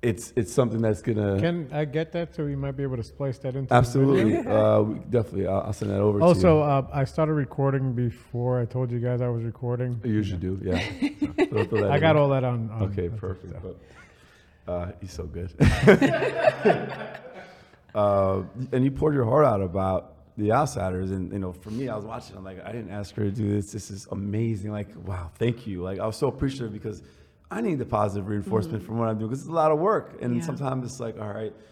it's 0.00 0.32
it's 0.36 0.52
something 0.52 0.80
that's 0.80 1.02
gonna 1.02 1.40
Can 1.40 1.68
I 1.72 1.84
get 1.84 2.12
that 2.12 2.32
so 2.32 2.44
we 2.44 2.54
might 2.54 2.76
be 2.76 2.84
able 2.84 2.98
to 2.98 3.02
splice 3.02 3.36
that 3.38 3.56
into 3.56 3.74
absolutely, 3.74 4.30
video? 4.36 4.78
uh, 4.78 4.82
we- 4.82 4.98
definitely. 5.10 5.46
I'll, 5.48 5.62
I'll 5.62 5.72
send 5.72 5.90
that 5.90 6.00
over. 6.00 6.20
Also, 6.22 6.58
to 6.58 6.62
uh, 6.62 6.86
I 6.92 7.02
started 7.04 7.32
recording 7.32 7.94
before 7.94 8.60
I 8.60 8.64
told 8.64 8.92
you 8.92 9.00
guys 9.00 9.20
I 9.20 9.28
was 9.28 9.42
recording. 9.42 10.00
you. 10.04 10.10
you 10.10 10.16
usually 10.18 10.40
do, 10.40 10.60
yeah. 10.62 10.78
So 11.50 11.64
throw 11.64 11.80
that 11.80 11.90
I 11.90 11.94
in. 11.96 12.00
got 12.00 12.14
all 12.16 12.28
that 12.28 12.44
on. 12.44 12.70
on 12.70 12.82
Okay, 12.92 13.08
on 13.08 13.18
perfect. 13.18 13.48
stuff. 13.50 13.62
But, 13.62 14.72
uh, 14.72 14.92
he's 15.00 15.12
so 15.12 15.24
good. 15.24 15.50
uh, 17.94 18.42
and 18.72 18.84
you 18.84 18.90
poured 18.90 19.14
your 19.14 19.24
heart 19.24 19.44
out 19.46 19.60
about 19.62 20.12
the 20.38 20.52
outsiders, 20.52 21.10
and 21.10 21.32
you 21.32 21.40
know, 21.40 21.52
for 21.52 21.70
me, 21.70 21.88
I 21.88 21.96
was 21.96 22.04
watching. 22.04 22.36
I'm 22.36 22.44
like, 22.44 22.64
I 22.64 22.70
didn't 22.70 22.92
ask 22.92 23.14
her 23.16 23.24
to 23.24 23.30
do 23.30 23.50
this. 23.50 23.72
This 23.72 23.90
is 23.90 24.06
amazing. 24.12 24.70
Like, 24.70 24.88
wow, 25.04 25.30
thank 25.34 25.66
you. 25.66 25.82
Like, 25.82 25.98
I 25.98 26.06
was 26.06 26.16
so 26.16 26.28
appreciative 26.28 26.72
because 26.72 27.02
I 27.50 27.60
need 27.60 27.78
the 27.80 27.84
positive 27.84 28.28
reinforcement 28.28 28.84
from 28.84 28.94
mm-hmm. 28.94 29.00
what 29.00 29.08
I'm 29.10 29.18
doing 29.18 29.30
because 29.30 29.42
it's 29.42 29.50
a 29.50 29.52
lot 29.52 29.72
of 29.72 29.80
work, 29.80 30.16
and 30.22 30.36
Yeah. 30.36 30.42
sometimes 30.42 30.86
it's 30.86 31.00
like, 31.00 31.20
all 31.20 31.32
right. 31.32 31.52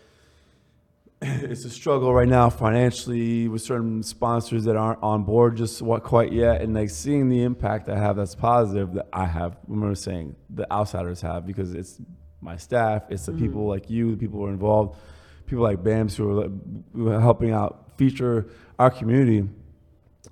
It's 1.23 1.65
a 1.65 1.71
struggle 1.71 2.13
right 2.13 2.29
now 2.29 2.51
financially 2.51 3.49
with 3.49 3.63
certain 3.63 4.03
sponsors 4.03 4.65
that 4.65 4.77
aren't 4.77 5.03
on 5.03 5.23
board 5.23 5.57
just 5.57 5.81
what 5.81 6.03
quite 6.03 6.33
yet, 6.33 6.61
and 6.61 6.75
like 6.75 6.91
seeing 6.91 7.29
the 7.29 7.43
impact 7.45 7.89
I 7.89 7.97
have 7.97 8.17
that's 8.17 8.35
positive 8.35 8.95
that 8.95 9.07
I 9.13 9.27
have. 9.27 9.57
Remember 9.69 9.95
saying 9.95 10.37
the 10.51 10.71
outsiders 10.71 11.23
have 11.23 11.47
because 11.47 11.73
it's 11.73 11.99
my 12.43 12.57
staff, 12.57 13.05
it's 13.11 13.27
the 13.27 13.33
people 13.33 13.63
mm-hmm. 13.63 13.71
like 13.71 13.89
you, 13.89 14.11
the 14.11 14.17
people 14.19 14.41
who 14.41 14.47
are 14.47 14.51
involved, 14.51 14.99
people 15.47 15.65
like 15.65 15.83
BAMS 15.83 16.17
who 16.17 16.31
are, 16.31 16.43
like, 16.43 16.51
who 16.93 17.09
are 17.09 17.21
helping 17.21 17.53
out 17.53 17.86
feature 17.97 18.47
our 18.79 18.91
community. 18.91 19.49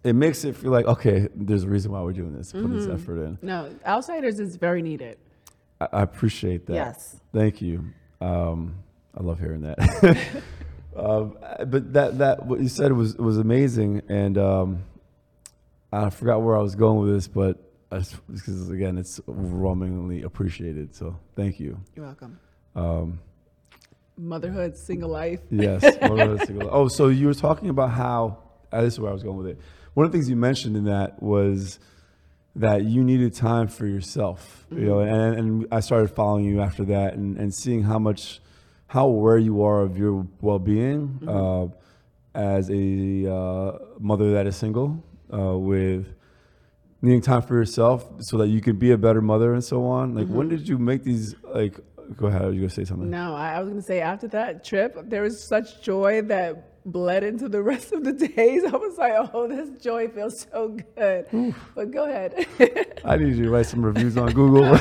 It 0.03 0.15
makes 0.15 0.45
it 0.45 0.57
feel 0.57 0.71
like 0.71 0.87
okay, 0.87 1.29
there's 1.35 1.65
a 1.65 1.69
reason 1.69 1.93
why 1.93 2.03
we're 2.03 2.13
doing 2.13 2.37
this, 2.37 2.53
put 2.53 2.71
this 2.71 2.87
effort 2.89 3.23
in. 3.23 3.39
No, 3.43 3.75
outsiders 3.87 4.39
is 4.39 4.57
very 4.57 4.83
needed. 4.83 5.19
I, 5.81 5.89
I 5.93 6.03
appreciate 6.03 6.67
that. 6.67 6.75
Yes. 6.75 7.17
Thank 7.33 7.63
you. 7.63 7.85
Um, 8.21 8.77
I 9.17 9.23
love 9.23 9.39
hearing 9.39 9.63
that. 9.63 9.79
um, 10.97 11.39
but 11.67 11.93
that 11.93 12.19
that 12.19 12.47
what 12.47 12.61
you 12.61 12.69
said 12.69 12.93
was 12.93 13.17
was 13.17 13.39
amazing, 13.39 14.03
and 14.09 14.37
um, 14.37 14.83
I 15.93 16.11
forgot 16.11 16.43
where 16.43 16.57
I 16.57 16.61
was 16.61 16.75
going 16.75 17.01
with 17.01 17.15
this, 17.15 17.29
but 17.29 17.59
because 17.91 18.71
again, 18.71 18.99
it's 18.99 19.21
overwhelmingly 19.29 20.23
appreciated. 20.23 20.95
So 20.95 21.19
thank 21.37 21.61
you. 21.61 21.81
You're 21.95 22.07
welcome. 22.07 22.39
Motherhood, 24.17 24.77
single 24.77 25.11
life. 25.11 25.41
yes. 25.51 25.83
The 26.01 26.45
single- 26.47 26.71
oh, 26.73 26.89
so 26.89 27.09
you 27.09 27.27
were 27.27 27.35
talking 27.35 27.69
about 27.69 27.91
how 27.91 28.39
uh, 28.73 28.83
this 28.83 28.95
is 28.95 29.01
where 29.01 29.11
I 29.11 29.13
was 29.15 29.23
going 29.23 29.37
with 29.37 29.47
it. 29.49 29.59
One 29.95 30.07
of 30.07 30.13
the 30.13 30.19
things 30.19 30.29
you 30.29 30.37
mentioned 30.37 30.77
in 30.77 30.85
that 30.85 31.23
was 31.23 31.79
that 32.57 32.85
you 32.85 33.03
needed 33.03 33.35
time 33.35 33.67
for 33.67 33.87
yourself, 33.87 34.67
you 34.71 34.83
know, 34.87 35.01
and, 35.01 35.37
and 35.39 35.67
I 35.73 35.81
started 35.81 36.09
following 36.11 36.45
you 36.45 36.61
after 36.61 36.85
that 36.87 37.15
and, 37.15 37.37
and 37.37 37.53
seeing 37.53 37.83
how 37.83 37.99
much, 37.99 38.41
how 38.87 39.07
aware 39.09 39.39
you 39.39 39.63
are 39.65 39.81
of 39.83 39.99
your 39.99 40.27
well-being 40.41 41.19
uh, 41.27 41.67
as 42.35 42.71
a 42.71 43.33
uh, 43.33 43.79
mother 43.99 44.33
that 44.35 44.47
is 44.47 44.55
single 44.57 45.03
uh, 45.33 45.59
with 45.59 46.07
needing 47.03 47.21
time 47.21 47.43
for 47.43 47.55
yourself 47.55 48.09
so 48.21 48.39
that 48.39 48.47
you 48.49 48.61
can 48.61 48.77
be 48.77 48.93
a 48.93 48.99
better 48.99 49.21
mother 49.21 49.53
and 49.53 49.63
so 49.65 49.85
on. 49.87 50.15
Like, 50.15 50.29
when 50.29 50.49
did 50.49 50.69
you 50.69 50.79
make 50.79 51.03
these, 51.03 51.35
like, 51.45 51.79
go 52.17 52.27
ahead, 52.27 52.55
you 52.55 52.61
gonna 52.61 52.71
say 52.71 52.85
something? 52.85 53.11
No, 53.11 53.35
I, 53.35 53.55
I 53.55 53.61
was 53.61 53.69
going 53.69 53.81
to 53.81 53.87
say 53.87 54.01
after 54.01 54.29
that 54.29 54.65
trip, 54.65 54.97
there 55.09 55.23
was 55.23 55.43
such 55.43 55.83
joy 55.83 56.23
that 56.23 56.85
bled 56.85 57.25
into 57.25 57.49
the 57.49 57.63
rest 57.71 57.93
of 57.93 58.05
the 58.05 58.13
days. 58.13 58.65
I 58.65 58.77
was 58.77 58.99
like, 58.99 59.13
oh, 59.33 59.49
this 59.49 59.71
joy 59.83 60.09
feels 60.09 60.47
so 60.51 60.77
good. 60.97 61.55
But 61.75 61.91
go 61.91 62.05
ahead. 62.05 62.47
I 63.05 63.17
need 63.17 63.37
you 63.37 63.45
to 63.45 63.51
write 63.51 63.67
some 63.67 63.85
reviews 63.85 64.17
on 64.17 64.33
Google. 64.33 64.65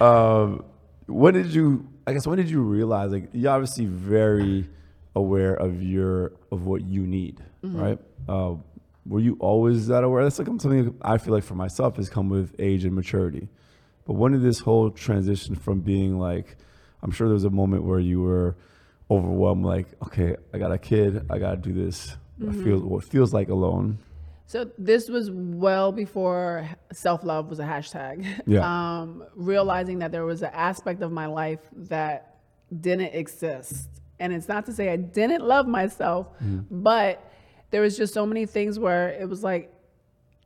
um, 0.00 0.64
when 1.06 1.34
did 1.34 1.52
you? 1.54 1.88
I 2.06 2.12
guess 2.12 2.26
when 2.26 2.38
did 2.38 2.50
you 2.50 2.62
realize? 2.62 3.12
Like 3.12 3.28
you're 3.32 3.52
obviously 3.52 3.86
very 3.86 4.68
aware 5.14 5.54
of 5.54 5.82
your 5.82 6.32
of 6.50 6.66
what 6.66 6.82
you 6.82 7.06
need, 7.06 7.42
right? 7.62 7.98
Uh, 8.28 8.54
were 9.06 9.20
you 9.20 9.36
always 9.40 9.88
that 9.88 10.04
aware? 10.04 10.22
That's 10.24 10.38
like 10.38 10.48
something 10.48 10.96
I 11.02 11.18
feel 11.18 11.34
like 11.34 11.44
for 11.44 11.54
myself 11.54 11.96
has 11.96 12.08
come 12.08 12.28
with 12.28 12.54
age 12.58 12.84
and 12.84 12.94
maturity. 12.94 13.48
But 14.12 14.18
when 14.18 14.32
did 14.32 14.42
this 14.42 14.60
whole 14.60 14.90
transition 14.90 15.54
from 15.54 15.80
being 15.80 16.18
like? 16.18 16.58
I'm 17.02 17.10
sure 17.10 17.28
there 17.28 17.32
was 17.32 17.44
a 17.44 17.50
moment 17.50 17.84
where 17.84 17.98
you 17.98 18.20
were 18.20 18.56
overwhelmed, 19.10 19.64
like, 19.64 19.86
okay, 20.04 20.36
I 20.52 20.58
got 20.58 20.70
a 20.70 20.76
kid, 20.76 21.24
I 21.30 21.38
got 21.38 21.52
to 21.52 21.56
do 21.56 21.72
this. 21.72 22.14
I 22.46 22.52
feel 22.52 22.80
what 22.80 23.04
feels 23.04 23.32
like 23.32 23.48
alone. 23.48 24.00
So 24.44 24.70
this 24.76 25.08
was 25.08 25.30
well 25.30 25.92
before 25.92 26.68
self 26.92 27.24
love 27.24 27.48
was 27.48 27.58
a 27.58 27.64
hashtag. 27.64 28.26
Yeah. 28.46 28.60
Um, 29.00 29.24
realizing 29.34 30.00
that 30.00 30.12
there 30.12 30.26
was 30.26 30.42
an 30.42 30.50
aspect 30.52 31.00
of 31.00 31.10
my 31.10 31.24
life 31.24 31.60
that 31.88 32.36
didn't 32.82 33.14
exist, 33.14 33.88
and 34.20 34.30
it's 34.34 34.46
not 34.46 34.66
to 34.66 34.74
say 34.74 34.90
I 34.90 34.96
didn't 34.96 35.42
love 35.42 35.66
myself, 35.66 36.26
but 36.70 37.32
there 37.70 37.80
was 37.80 37.96
just 37.96 38.12
so 38.12 38.26
many 38.26 38.44
things 38.44 38.78
where 38.78 39.08
it 39.08 39.26
was 39.26 39.42
like 39.42 39.72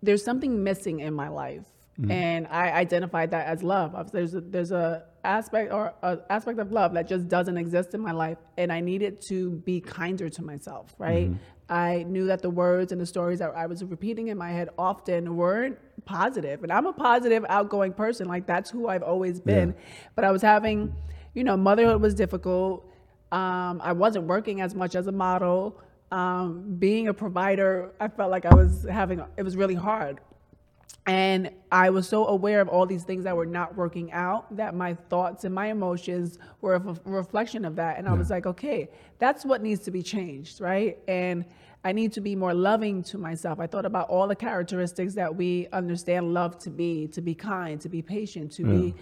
there's 0.02 0.22
something 0.22 0.62
missing 0.62 1.00
in 1.00 1.14
my 1.14 1.28
life, 1.28 1.64
and 2.10 2.46
I 2.48 2.70
identified 2.72 3.30
that 3.30 3.46
as 3.46 3.62
love. 3.62 4.12
There's 4.12 4.34
a, 4.34 4.40
there's 4.40 4.70
a 4.70 5.04
aspect 5.24 5.72
or 5.72 5.94
a 6.02 6.18
aspect 6.30 6.58
of 6.58 6.70
love 6.70 6.92
that 6.94 7.08
just 7.08 7.28
doesn't 7.28 7.56
exist 7.56 7.94
in 7.94 8.00
my 8.00 8.12
life, 8.12 8.38
and 8.58 8.72
I 8.72 8.80
needed 8.80 9.20
to 9.28 9.50
be 9.64 9.80
kinder 9.80 10.28
to 10.28 10.42
myself. 10.42 10.94
Right? 10.98 11.30
I 11.68 12.04
knew 12.04 12.26
that 12.26 12.42
the 12.42 12.50
words 12.50 12.92
and 12.92 13.00
the 13.00 13.06
stories 13.06 13.40
that 13.40 13.52
I 13.56 13.66
was 13.66 13.82
repeating 13.82 14.28
in 14.28 14.38
my 14.38 14.50
head 14.52 14.68
often 14.78 15.36
weren't 15.36 15.78
positive, 16.04 16.62
and 16.62 16.70
I'm 16.70 16.86
a 16.86 16.92
positive, 16.92 17.44
outgoing 17.48 17.92
person. 17.92 18.28
Like 18.28 18.46
that's 18.46 18.70
who 18.70 18.88
I've 18.88 19.02
always 19.02 19.40
been. 19.40 19.74
But 20.14 20.24
I 20.24 20.30
was 20.30 20.42
having, 20.42 20.94
you 21.34 21.44
know, 21.44 21.56
motherhood 21.56 22.00
was 22.00 22.14
difficult. 22.14 22.84
Um, 23.32 23.80
I 23.82 23.92
wasn't 23.92 24.26
working 24.26 24.60
as 24.60 24.74
much 24.74 24.94
as 24.94 25.08
a 25.08 25.12
model. 25.12 25.80
Um, 26.12 26.76
being 26.78 27.08
a 27.08 27.14
provider, 27.14 27.90
I 27.98 28.06
felt 28.06 28.30
like 28.30 28.46
I 28.46 28.54
was 28.54 28.86
having, 28.88 29.20
it 29.36 29.42
was 29.42 29.56
really 29.56 29.74
hard. 29.74 30.20
And 31.06 31.50
I 31.70 31.90
was 31.90 32.08
so 32.08 32.26
aware 32.26 32.60
of 32.60 32.68
all 32.68 32.84
these 32.84 33.04
things 33.04 33.22
that 33.24 33.36
were 33.36 33.46
not 33.46 33.76
working 33.76 34.10
out 34.10 34.54
that 34.56 34.74
my 34.74 34.94
thoughts 35.08 35.44
and 35.44 35.54
my 35.54 35.66
emotions 35.68 36.38
were 36.60 36.74
a 36.74 36.90
f- 36.90 37.00
reflection 37.04 37.64
of 37.64 37.76
that. 37.76 37.98
And 37.98 38.08
I 38.08 38.12
was 38.12 38.28
like, 38.28 38.44
okay, 38.44 38.90
that's 39.20 39.44
what 39.44 39.62
needs 39.62 39.84
to 39.84 39.92
be 39.92 40.02
changed, 40.02 40.60
right? 40.60 40.98
And 41.06 41.44
I 41.84 41.92
need 41.92 42.12
to 42.14 42.20
be 42.20 42.34
more 42.34 42.52
loving 42.52 43.04
to 43.04 43.18
myself. 43.18 43.60
I 43.60 43.68
thought 43.68 43.86
about 43.86 44.08
all 44.08 44.26
the 44.26 44.34
characteristics 44.34 45.14
that 45.14 45.36
we 45.36 45.68
understand 45.72 46.34
love 46.34 46.58
to 46.58 46.70
be 46.70 47.06
to 47.08 47.20
be 47.20 47.36
kind, 47.36 47.80
to 47.82 47.88
be 47.88 48.02
patient, 48.02 48.50
to 48.52 48.64
be 48.64 48.94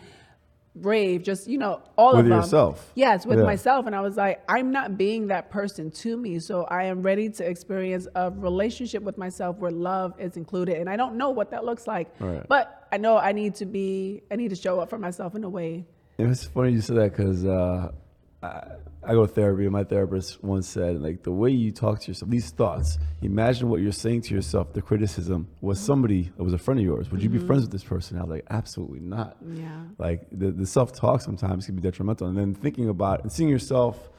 brave, 0.76 1.22
just, 1.22 1.46
you 1.48 1.56
know, 1.58 1.80
all 1.96 2.12
With 2.16 2.20
of 2.24 2.28
them. 2.30 2.40
yourself. 2.40 2.90
Yes, 2.94 3.24
with 3.26 3.38
Yeah. 3.38 3.44
myself. 3.44 3.86
And 3.86 3.94
I 3.94 4.00
was 4.00 4.16
like, 4.16 4.42
I'm 4.48 4.72
not 4.72 4.96
being 4.98 5.28
that 5.28 5.50
person 5.50 5.90
to 5.92 6.16
me. 6.16 6.38
So 6.40 6.64
I 6.64 6.84
am 6.84 7.02
ready 7.02 7.28
to 7.30 7.48
experience 7.48 8.08
a 8.14 8.30
relationship 8.30 9.02
with 9.02 9.16
myself 9.16 9.56
where 9.58 9.70
love 9.70 10.14
is 10.18 10.36
included. 10.36 10.78
And 10.78 10.90
I 10.90 10.96
don't 10.96 11.16
know 11.16 11.30
what 11.30 11.50
that 11.52 11.64
looks 11.64 11.86
like. 11.86 12.08
Right. 12.18 12.44
But 12.48 12.88
I 12.90 12.96
know 12.96 13.16
I 13.16 13.32
need 13.32 13.54
to 13.56 13.66
be, 13.66 14.22
I 14.30 14.36
need 14.36 14.50
to 14.50 14.56
show 14.56 14.80
up 14.80 14.90
for 14.90 14.98
myself 14.98 15.34
in 15.36 15.44
a 15.44 15.48
way. 15.48 15.84
It 16.18 16.26
was 16.26 16.44
funny 16.44 16.72
you 16.72 16.80
said 16.80 16.96
that 16.96 17.16
because 17.16 17.44
uh, 17.44 17.90
I, 19.06 19.12
go 19.12 19.26
to 19.26 19.32
therapy, 19.32 19.64
and 19.64 19.72
my 19.72 19.84
therapist 19.84 20.42
once 20.42 20.68
said, 20.68 21.00
like, 21.00 21.22
the 21.22 21.32
way 21.32 21.50
you 21.50 21.72
talk 21.72 22.00
to 22.00 22.08
yourself, 22.08 22.30
these 22.30 22.50
thoughts, 22.50 22.98
imagine 23.22 23.68
what 23.68 23.80
you're 23.80 23.92
saying 23.92 24.22
to 24.22 24.34
yourself, 24.34 24.72
the 24.72 24.82
criticism 24.82 25.48
was 25.60 25.78
somebody 25.80 26.32
that 26.36 26.42
was 26.42 26.52
a 26.52 26.58
friend 26.58 26.80
of 26.80 26.86
yours. 26.86 27.10
Would 27.10 27.22
you 27.22 27.28
be 27.28 27.38
mm-hmm. 27.38 27.46
friends 27.46 27.62
with 27.62 27.72
this 27.72 27.84
person? 27.84 28.18
I 28.18 28.22
was 28.22 28.30
like, 28.30 28.46
absolutely 28.50 29.00
not. 29.00 29.36
Yeah. 29.46 29.68
Like, 29.98 30.26
the, 30.32 30.50
the 30.50 30.66
self 30.66 30.92
talk 30.92 31.20
sometimes 31.20 31.66
can 31.66 31.74
be 31.74 31.82
detrimental. 31.82 32.26
And 32.26 32.36
then 32.36 32.54
thinking 32.54 32.88
about 32.88 33.22
and 33.22 33.32
seeing 33.32 33.48
yourself 33.48 34.10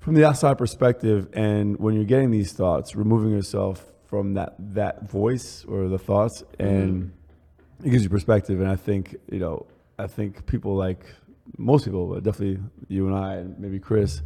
from 0.00 0.14
the 0.14 0.26
outside 0.26 0.58
perspective, 0.58 1.28
and 1.32 1.78
when 1.78 1.94
you're 1.94 2.04
getting 2.04 2.30
these 2.30 2.52
thoughts, 2.52 2.94
removing 2.94 3.30
yourself 3.30 3.84
from 4.06 4.34
that, 4.34 4.54
that 4.58 5.08
voice 5.08 5.64
or 5.64 5.88
the 5.88 5.98
thoughts, 5.98 6.44
and 6.58 7.04
mm-hmm. 7.04 7.86
it 7.86 7.90
gives 7.90 8.04
you 8.04 8.10
perspective. 8.10 8.60
And 8.60 8.68
I 8.68 8.76
think, 8.76 9.16
you 9.30 9.38
know, 9.38 9.66
I 9.98 10.06
think 10.06 10.46
people 10.46 10.74
like 10.74 11.06
most 11.58 11.84
people, 11.84 12.06
but 12.06 12.22
definitely 12.22 12.62
you 12.88 13.06
and 13.06 13.16
I, 13.16 13.34
and 13.36 13.58
maybe 13.58 13.78
Chris, 13.78 14.22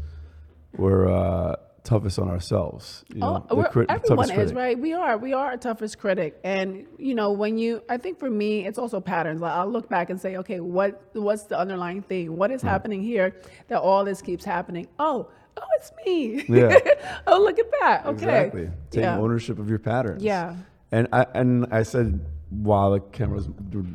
were 0.77 1.09
uh, 1.09 1.57
toughest 1.85 2.19
on 2.19 2.29
ourselves. 2.29 3.05
You 3.09 3.21
know, 3.21 3.47
oh, 3.51 3.57
we're- 3.57 3.71
crit- 3.71 3.89
the 3.89 3.95
everyone 3.95 4.31
is 4.31 4.35
critic. 4.35 4.57
right. 4.57 4.79
We 4.79 4.93
are. 4.93 5.17
We 5.17 5.33
are 5.33 5.47
our 5.47 5.57
toughest 5.57 5.99
critic, 5.99 6.39
and 6.45 6.87
you 6.99 7.15
know 7.15 7.33
when 7.33 7.59
you. 7.59 7.83
I 7.89 7.97
think 7.97 8.19
for 8.19 8.31
me, 8.31 8.67
it's 8.67 8.79
also 8.79 9.01
patterns. 9.01 9.41
Like 9.41 9.53
I'll 9.53 9.71
look 9.71 9.89
back 9.89 10.11
and 10.11 10.21
say, 10.21 10.37
okay, 10.37 10.61
what 10.61 11.03
what's 11.15 11.45
the 11.45 11.59
underlying 11.59 12.03
thing? 12.03 12.37
What 12.37 12.51
is 12.51 12.63
happening 12.63 13.03
here 13.03 13.35
that 13.69 13.81
all 13.81 14.05
this 14.05 14.23
keeps 14.23 14.45
happening? 14.45 14.89
Oh, 14.99 15.29
oh, 15.57 15.63
it's 15.77 15.93
me. 16.05 16.45
Yeah. 16.49 16.79
oh, 17.27 17.41
look 17.41 17.59
at 17.59 17.71
that. 17.81 18.07
Okay. 18.07 18.13
Exactly. 18.13 18.71
Taking 18.91 19.05
yeah. 19.05 19.19
ownership 19.19 19.59
of 19.59 19.69
your 19.69 19.79
patterns. 19.79 20.23
Yeah. 20.23 20.57
And 20.93 21.09
I 21.13 21.27
and 21.35 21.67
I 21.71 21.83
said 21.83 22.25
while 22.51 22.93
the 22.93 23.01
camera 23.01 23.37
was 23.37 23.49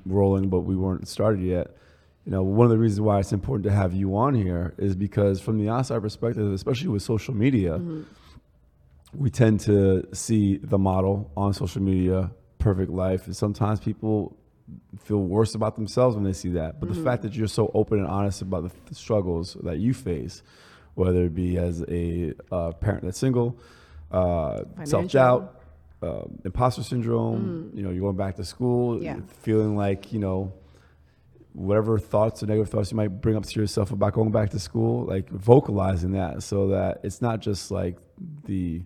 rolling, 0.06 0.50
but 0.50 0.62
we 0.62 0.76
weren't 0.76 1.08
started 1.08 1.42
yet. 1.42 1.76
You 2.26 2.32
know, 2.32 2.44
one 2.44 2.66
of 2.66 2.72
the 2.72 2.78
reasons 2.78 3.02
why 3.02 3.20
it's 3.20 3.34
important 3.34 3.66
to 3.66 3.72
have 3.72 3.94
you 3.94 4.16
on 4.16 4.34
here 4.34 4.74
is 4.78 4.96
because, 4.96 5.42
from 5.42 5.58
the 5.58 5.70
outside 5.70 6.02
perspective, 6.02 6.52
especially 6.54 6.88
with 6.88 7.02
social 7.04 7.34
media, 7.34 7.82
we 9.14 9.30
tend 9.30 9.60
to 9.62 10.08
see 10.14 10.58
the 10.58 10.78
model 10.78 11.32
on 11.36 11.54
social 11.54 11.82
media, 11.82 12.32
perfect 12.60 12.90
life, 12.90 13.26
and 13.26 13.36
sometimes 13.36 13.80
people 13.80 14.38
feel 14.98 15.20
worse 15.20 15.54
about 15.54 15.76
themselves 15.76 16.16
when 16.16 16.24
they 16.24 16.32
see 16.34 16.50
that. 16.50 16.80
But 16.80 16.88
the 16.90 16.96
fact 16.96 17.24
that 17.24 17.36
you're 17.36 17.48
so 17.48 17.70
open 17.74 18.00
and 18.00 18.08
honest 18.08 18.42
about 18.42 18.72
the, 18.88 18.96
struggles 18.96 19.58
that 19.64 19.80
you 19.80 19.94
face, 19.94 20.42
whether 20.96 21.26
it 21.26 21.36
be 21.36 21.58
as 21.58 21.84
a 21.90 22.34
uh, 22.52 22.72
parent 22.72 23.04
that's 23.04 23.18
single, 23.20 23.58
uh, 24.12 24.64
self 24.86 25.12
doubt, 25.12 25.60
uh, 26.02 26.22
imposter 26.46 26.84
syndrome, 26.84 27.72
you 27.74 27.84
know, 27.84 27.90
you're 27.90 28.02
going 28.02 28.16
back 28.16 28.36
to 28.38 28.46
school, 28.46 29.02
Yeah. 29.02 29.20
feeling 29.42 29.76
like, 29.76 30.14
you 30.14 30.20
know, 30.20 30.54
whatever 31.54 31.98
thoughts 32.00 32.44
or 32.44 32.48
negative 32.48 32.70
thoughts 32.70 32.92
you 32.92 32.98
might 32.98 33.22
bring 33.22 33.36
up 33.36 33.46
to 33.46 33.60
yourself 33.60 33.92
about 33.92 34.14
going 34.14 34.32
back 34.32 34.50
to 34.50 34.60
school, 34.60 35.06
like 35.06 35.30
vocalizing 35.30 36.12
that 36.12 36.44
so 36.44 36.68
that 36.68 37.00
it's 37.04 37.22
not 37.22 37.40
just 37.40 37.72
like 37.72 37.98
the 38.46 38.82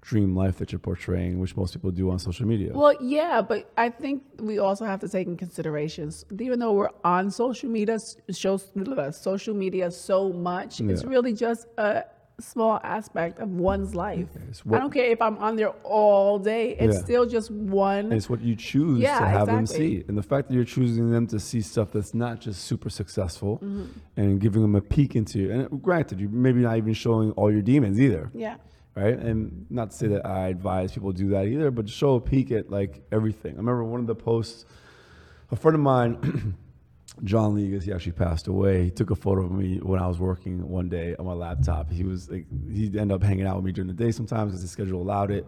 dream 0.00 0.34
life 0.34 0.56
that 0.58 0.72
you're 0.72 0.78
portraying, 0.78 1.38
which 1.38 1.56
most 1.56 1.74
people 1.74 1.90
do 1.90 2.10
on 2.10 2.18
social 2.18 2.46
media. 2.46 2.72
Well, 2.74 2.94
yeah, 3.00 3.42
but 3.42 3.70
I 3.76 3.90
think 3.90 4.22
we 4.38 4.58
also 4.58 4.84
have 4.84 5.00
to 5.00 5.08
take 5.08 5.26
in 5.26 5.36
considerations. 5.36 6.24
Even 6.40 6.58
though 6.58 6.72
we're 6.72 6.90
on 7.04 7.30
social 7.30 7.68
media, 7.68 7.98
shows 8.30 8.70
social 9.12 9.54
media 9.54 9.90
so 9.90 10.32
much, 10.32 10.80
it's 10.80 11.04
really 11.04 11.34
just 11.34 11.66
a 11.76 12.04
small 12.40 12.78
aspect 12.84 13.40
of 13.40 13.48
one's 13.50 13.94
life. 13.94 14.28
It's 14.48 14.62
I 14.70 14.78
don't 14.78 14.92
care 14.92 15.06
if 15.10 15.20
I'm 15.20 15.38
on 15.38 15.56
there 15.56 15.70
all 15.82 16.38
day; 16.38 16.76
it's 16.78 16.96
Yeah. 16.96 17.02
still 17.02 17.26
just 17.26 17.50
one. 17.50 18.06
And 18.06 18.12
it's 18.14 18.30
what 18.30 18.40
you 18.40 18.54
choose 18.54 19.00
Yeah, 19.00 19.18
to 19.18 19.26
have 19.26 19.46
them 19.46 19.66
see. 19.66 20.04
And 20.08 20.16
the 20.16 20.22
fact 20.22 20.48
that 20.48 20.54
you're 20.54 20.64
choosing 20.64 21.10
them 21.10 21.26
to 21.28 21.40
see 21.40 21.60
stuff 21.60 21.90
that's 21.92 22.14
not 22.14 22.40
just 22.40 22.64
super 22.64 22.90
successful 22.90 23.58
Mm-hmm. 23.58 23.84
and 24.16 24.40
giving 24.40 24.62
them 24.62 24.74
a 24.76 24.80
peek 24.80 25.16
into 25.16 25.50
and 25.50 25.82
granted, 25.82 26.20
you're 26.20 26.30
maybe 26.30 26.60
not 26.60 26.76
even 26.76 26.94
showing 26.94 27.32
all 27.32 27.50
your 27.50 27.62
demons 27.62 27.98
either. 28.00 28.30
yeah, 28.34 28.56
right? 28.94 29.18
And 29.18 29.66
not 29.70 29.90
to 29.90 29.96
say 29.96 30.06
that 30.08 30.24
I 30.26 30.48
advise 30.48 30.92
people 30.92 31.12
do 31.12 31.28
that 31.30 31.46
either, 31.46 31.70
but 31.70 31.88
show 31.88 32.14
a 32.14 32.20
peek 32.20 32.50
at 32.52 32.70
like 32.70 33.02
everything. 33.10 33.54
I 33.54 33.58
remember 33.58 33.84
one 33.84 34.00
of 34.00 34.06
the 34.06 34.14
posts, 34.14 34.64
a 35.50 35.56
friend 35.56 35.74
of 35.74 35.80
mine, 35.80 36.54
John 37.24 37.54
Legas, 37.54 37.82
he 37.82 37.92
actually 37.92 38.12
passed 38.12 38.46
away. 38.46 38.84
He 38.84 38.90
took 38.90 39.10
a 39.10 39.16
photo 39.16 39.44
of 39.44 39.52
me 39.52 39.78
when 39.78 40.00
I 40.00 40.06
was 40.06 40.18
working 40.18 40.68
one 40.68 40.88
day 40.88 41.14
on 41.18 41.26
my 41.26 41.32
laptop. 41.32 41.90
He 41.90 42.04
was 42.04 42.30
like, 42.30 42.46
he'd 42.72 42.96
end 42.96 43.12
up 43.12 43.22
hanging 43.22 43.46
out 43.46 43.56
with 43.56 43.64
me 43.64 43.72
during 43.72 43.88
the 43.88 43.94
day 43.94 44.10
sometimes 44.10 44.52
because 44.52 44.62
his 44.62 44.70
schedule 44.70 45.02
allowed 45.02 45.30
it. 45.30 45.46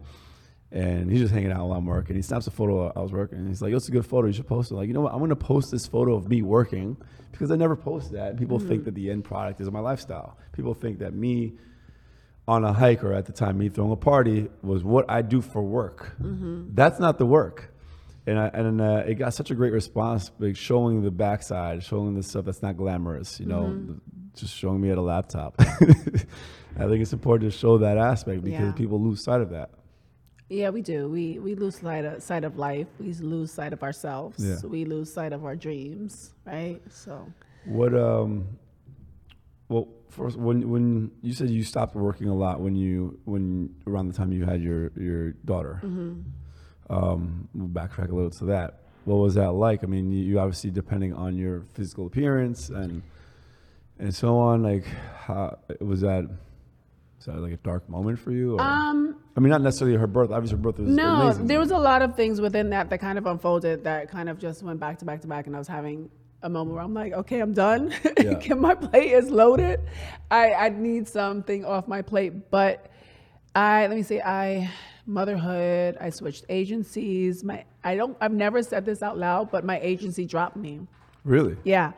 And 0.72 1.10
he's 1.10 1.20
just 1.20 1.34
hanging 1.34 1.50
out 1.50 1.66
while 1.66 1.78
I'm 1.78 1.86
working. 1.86 2.14
He 2.14 2.22
snaps 2.22 2.46
a 2.46 2.52
photo 2.52 2.92
I 2.94 3.00
was 3.00 3.12
working. 3.12 3.38
And 3.38 3.48
he's 3.48 3.60
like, 3.60 3.72
"It's 3.72 3.88
a 3.88 3.90
good 3.90 4.06
photo. 4.06 4.28
You 4.28 4.32
should 4.32 4.46
post 4.46 4.70
it." 4.70 4.74
Like, 4.74 4.86
you 4.86 4.94
know 4.94 5.00
what? 5.00 5.12
I'm 5.12 5.18
going 5.18 5.30
to 5.30 5.36
post 5.36 5.72
this 5.72 5.86
photo 5.86 6.14
of 6.14 6.28
me 6.28 6.42
working 6.42 6.96
because 7.32 7.50
I 7.50 7.56
never 7.56 7.74
post 7.74 8.12
that. 8.12 8.36
People 8.36 8.60
think 8.60 8.82
mm. 8.82 8.84
that 8.84 8.94
the 8.94 9.10
end 9.10 9.24
product 9.24 9.60
is 9.60 9.68
my 9.68 9.80
lifestyle. 9.80 10.38
People 10.52 10.74
think 10.74 11.00
that 11.00 11.12
me 11.12 11.54
on 12.46 12.64
a 12.64 12.72
hike 12.72 13.04
or 13.04 13.12
at 13.12 13.26
the 13.26 13.32
time 13.32 13.58
me 13.58 13.68
throwing 13.68 13.92
a 13.92 13.96
party 13.96 14.48
was 14.62 14.82
what 14.84 15.08
I 15.08 15.22
do 15.22 15.40
for 15.40 15.62
work. 15.62 16.16
Mm-hmm. 16.20 16.70
That's 16.74 16.98
not 16.98 17.18
the 17.18 17.26
work. 17.26 17.69
And 18.26 18.38
I, 18.38 18.46
and 18.48 18.80
uh, 18.80 19.02
it 19.06 19.14
got 19.14 19.32
such 19.34 19.50
a 19.50 19.54
great 19.54 19.72
response, 19.72 20.30
like 20.38 20.56
showing 20.56 21.02
the 21.02 21.10
backside, 21.10 21.82
showing 21.82 22.14
the 22.14 22.22
stuff 22.22 22.44
that's 22.44 22.62
not 22.62 22.76
glamorous. 22.76 23.40
You 23.40 23.46
know, 23.46 23.96
just 24.36 24.54
showing 24.54 24.80
me 24.80 24.90
at 24.90 24.98
a 24.98 25.02
laptop. 25.02 25.54
I 25.60 26.86
think 26.86 27.00
it's 27.02 27.12
important 27.12 27.50
to 27.50 27.58
show 27.58 27.78
that 27.78 27.96
aspect 27.98 28.42
because 28.44 28.60
Yeah. 28.60 28.72
people 28.72 29.00
lose 29.00 29.24
sight 29.24 29.40
of 29.40 29.50
that. 29.50 29.70
yeah, 30.48 30.68
we 30.70 30.82
do. 30.82 31.08
We 31.08 31.38
we 31.38 31.54
lose 31.54 31.76
sight 31.78 32.04
of 32.04 32.22
sight 32.22 32.44
of 32.44 32.58
life. 32.58 32.86
We 32.98 33.12
lose 33.14 33.52
sight 33.52 33.72
of 33.72 33.82
ourselves. 33.82 34.36
Yeah. 34.44 34.56
We 34.68 34.84
lose 34.84 35.12
sight 35.12 35.32
of 35.32 35.44
our 35.44 35.56
dreams. 35.56 36.34
Right. 36.44 36.80
So 36.90 37.26
What 37.64 37.94
um 37.94 38.46
well 39.68 39.88
first 40.10 40.36
when 40.36 40.68
when 40.68 41.10
you 41.22 41.32
said 41.32 41.50
you 41.50 41.62
stopped 41.64 41.94
working 41.94 42.28
a 42.28 42.34
lot 42.34 42.60
when 42.60 42.74
you 42.76 43.18
when 43.24 43.74
around 43.86 44.08
the 44.08 44.14
time 44.14 44.30
you 44.32 44.44
had 44.44 44.60
your 44.62 44.90
your 44.96 45.32
daughter. 45.44 45.80
Um 46.90 47.48
we'll 47.54 47.68
backtrack 47.68 48.10
a 48.10 48.14
little 48.14 48.30
to 48.30 48.44
that. 48.46 48.80
What 49.04 49.16
was 49.16 49.34
that 49.34 49.52
like? 49.52 49.82
I 49.82 49.86
mean, 49.86 50.10
you, 50.12 50.22
you 50.24 50.38
obviously 50.40 50.70
depending 50.70 51.14
on 51.14 51.36
your 51.38 51.62
physical 51.74 52.06
appearance 52.06 52.68
and 52.68 53.02
and 53.98 54.14
so 54.14 54.36
on 54.38 54.62
like 54.62 54.84
how 55.26 55.58
was 55.80 56.00
that 56.02 56.24
was 57.16 57.26
that 57.26 57.36
like 57.36 57.52
a 57.52 57.56
dark 57.58 57.88
moment 57.88 58.18
for 58.18 58.30
you 58.32 58.54
or 58.54 58.60
um 58.62 59.16
I 59.36 59.40
mean 59.40 59.50
not 59.50 59.62
necessarily 59.62 59.96
her 59.96 60.06
birth. 60.06 60.30
Obviously 60.30 60.56
her 60.56 60.62
birth 60.62 60.78
was 60.78 60.88
No, 60.90 61.22
amazing. 61.22 61.46
there 61.46 61.58
was 61.60 61.70
a 61.70 61.78
lot 61.78 62.02
of 62.02 62.16
things 62.16 62.40
within 62.40 62.70
that 62.70 62.90
that 62.90 62.98
kind 62.98 63.18
of 63.18 63.26
unfolded 63.26 63.84
that 63.84 64.10
kind 64.10 64.28
of 64.28 64.38
just 64.38 64.62
went 64.62 64.80
back 64.80 64.98
to 64.98 65.04
back 65.04 65.20
to 65.22 65.26
back, 65.28 65.46
and 65.46 65.54
I 65.54 65.58
was 65.58 65.68
having 65.68 66.10
a 66.42 66.48
moment 66.48 66.74
where 66.74 66.82
I'm 66.82 66.94
like, 66.94 67.12
okay, 67.12 67.40
I'm 67.40 67.52
done. 67.52 67.92
Yeah. 68.18 68.34
Can 68.38 68.60
my 68.60 68.74
plate 68.74 69.12
is 69.12 69.30
loaded. 69.30 69.80
I 70.30 70.52
I 70.54 70.68
need 70.70 71.06
something 71.08 71.64
off 71.64 71.86
my 71.88 72.02
plate, 72.02 72.50
but 72.50 72.90
I 73.54 73.86
let 73.86 73.96
me 73.96 74.02
see, 74.02 74.20
I 74.20 74.70
motherhood. 75.10 75.96
I 76.00 76.10
switched 76.10 76.44
agencies. 76.48 77.44
My 77.44 77.64
I 77.84 77.96
don't. 77.96 78.16
I've 78.20 78.32
never 78.32 78.62
said 78.62 78.84
this 78.84 79.02
out 79.02 79.18
loud, 79.18 79.50
but 79.50 79.64
my 79.64 79.78
agency 79.80 80.24
dropped 80.26 80.56
me. 80.56 80.80
Really? 81.24 81.56
Yeah, 81.64 81.92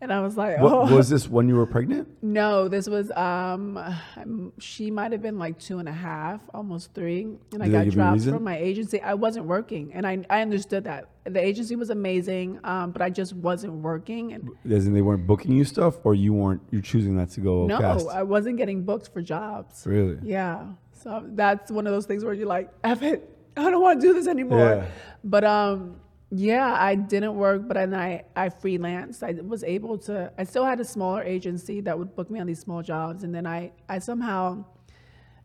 and 0.00 0.12
I 0.12 0.20
was 0.20 0.36
like, 0.36 0.60
What, 0.60 0.72
oh. 0.72 0.96
was 0.96 1.08
this 1.08 1.28
when 1.28 1.48
you 1.48 1.56
were 1.56 1.66
pregnant? 1.66 2.08
No, 2.22 2.68
this 2.68 2.86
was 2.88 3.10
um 3.12 3.78
I'm- 3.78 4.52
she 4.58 4.90
might 4.90 5.12
have 5.12 5.22
been 5.22 5.38
like 5.38 5.58
two 5.58 5.78
and 5.78 5.88
a 5.88 5.92
half, 5.92 6.40
almost 6.52 6.92
three. 6.92 7.22
And 7.22 7.62
I 7.62 7.66
Did 7.66 7.66
they 7.66 7.70
got 7.70 7.84
give 7.84 7.94
you 7.94 8.00
a 8.02 8.04
dropped 8.04 8.22
from 8.24 8.44
my 8.44 8.58
agency. 8.58 9.00
I 9.00 9.14
wasn't 9.14 9.46
working 9.46 9.92
and 9.94 10.06
I 10.06 10.24
I 10.28 10.42
understood 10.42 10.84
that. 10.84 11.08
The 11.24 11.40
agency 11.40 11.74
was 11.76 11.90
amazing, 11.90 12.60
um, 12.62 12.90
but 12.92 13.00
I 13.02 13.10
just 13.10 13.32
wasn't 13.32 13.72
working 13.74 14.32
and 14.34 14.50
As 14.70 14.86
in 14.86 14.92
they 14.92 15.02
weren't 15.02 15.26
booking 15.26 15.52
you 15.52 15.64
stuff 15.64 15.94
or 16.04 16.14
you 16.14 16.34
weren't 16.34 16.60
you're 16.70 16.82
choosing 16.82 17.16
not 17.16 17.30
to 17.30 17.40
go 17.40 17.66
no? 17.66 17.78
I 18.12 18.22
wasn't 18.22 18.58
getting 18.58 18.82
booked 18.82 19.12
for 19.12 19.22
jobs. 19.22 19.86
Really? 19.86 20.18
Yeah. 20.22 20.66
So 21.02 21.22
that's 21.28 21.70
one 21.70 21.86
of 21.86 21.92
those 21.92 22.06
things 22.06 22.24
where 22.24 22.34
you're 22.34 22.46
like, 22.46 22.70
F 22.82 23.02
it, 23.02 23.28
I 23.56 23.70
don't 23.70 23.82
want 23.82 24.00
to 24.00 24.06
do 24.06 24.14
this 24.14 24.26
anymore. 24.26 24.58
Yeah. 24.58 24.86
But 25.24 25.44
um, 25.44 25.96
yeah, 26.30 26.74
I 26.78 26.94
didn't 26.94 27.36
work, 27.36 27.68
but 27.68 27.74
then 27.74 27.94
I, 27.94 28.24
I 28.34 28.48
freelanced. 28.48 29.22
I 29.22 29.40
was 29.42 29.62
able 29.64 29.98
to, 29.98 30.32
I 30.38 30.44
still 30.44 30.64
had 30.64 30.80
a 30.80 30.84
smaller 30.84 31.22
agency 31.22 31.80
that 31.82 31.98
would 31.98 32.16
book 32.16 32.30
me 32.30 32.40
on 32.40 32.46
these 32.46 32.60
small 32.60 32.82
jobs. 32.82 33.24
And 33.24 33.34
then 33.34 33.46
I, 33.46 33.72
I 33.88 33.98
somehow, 33.98 34.64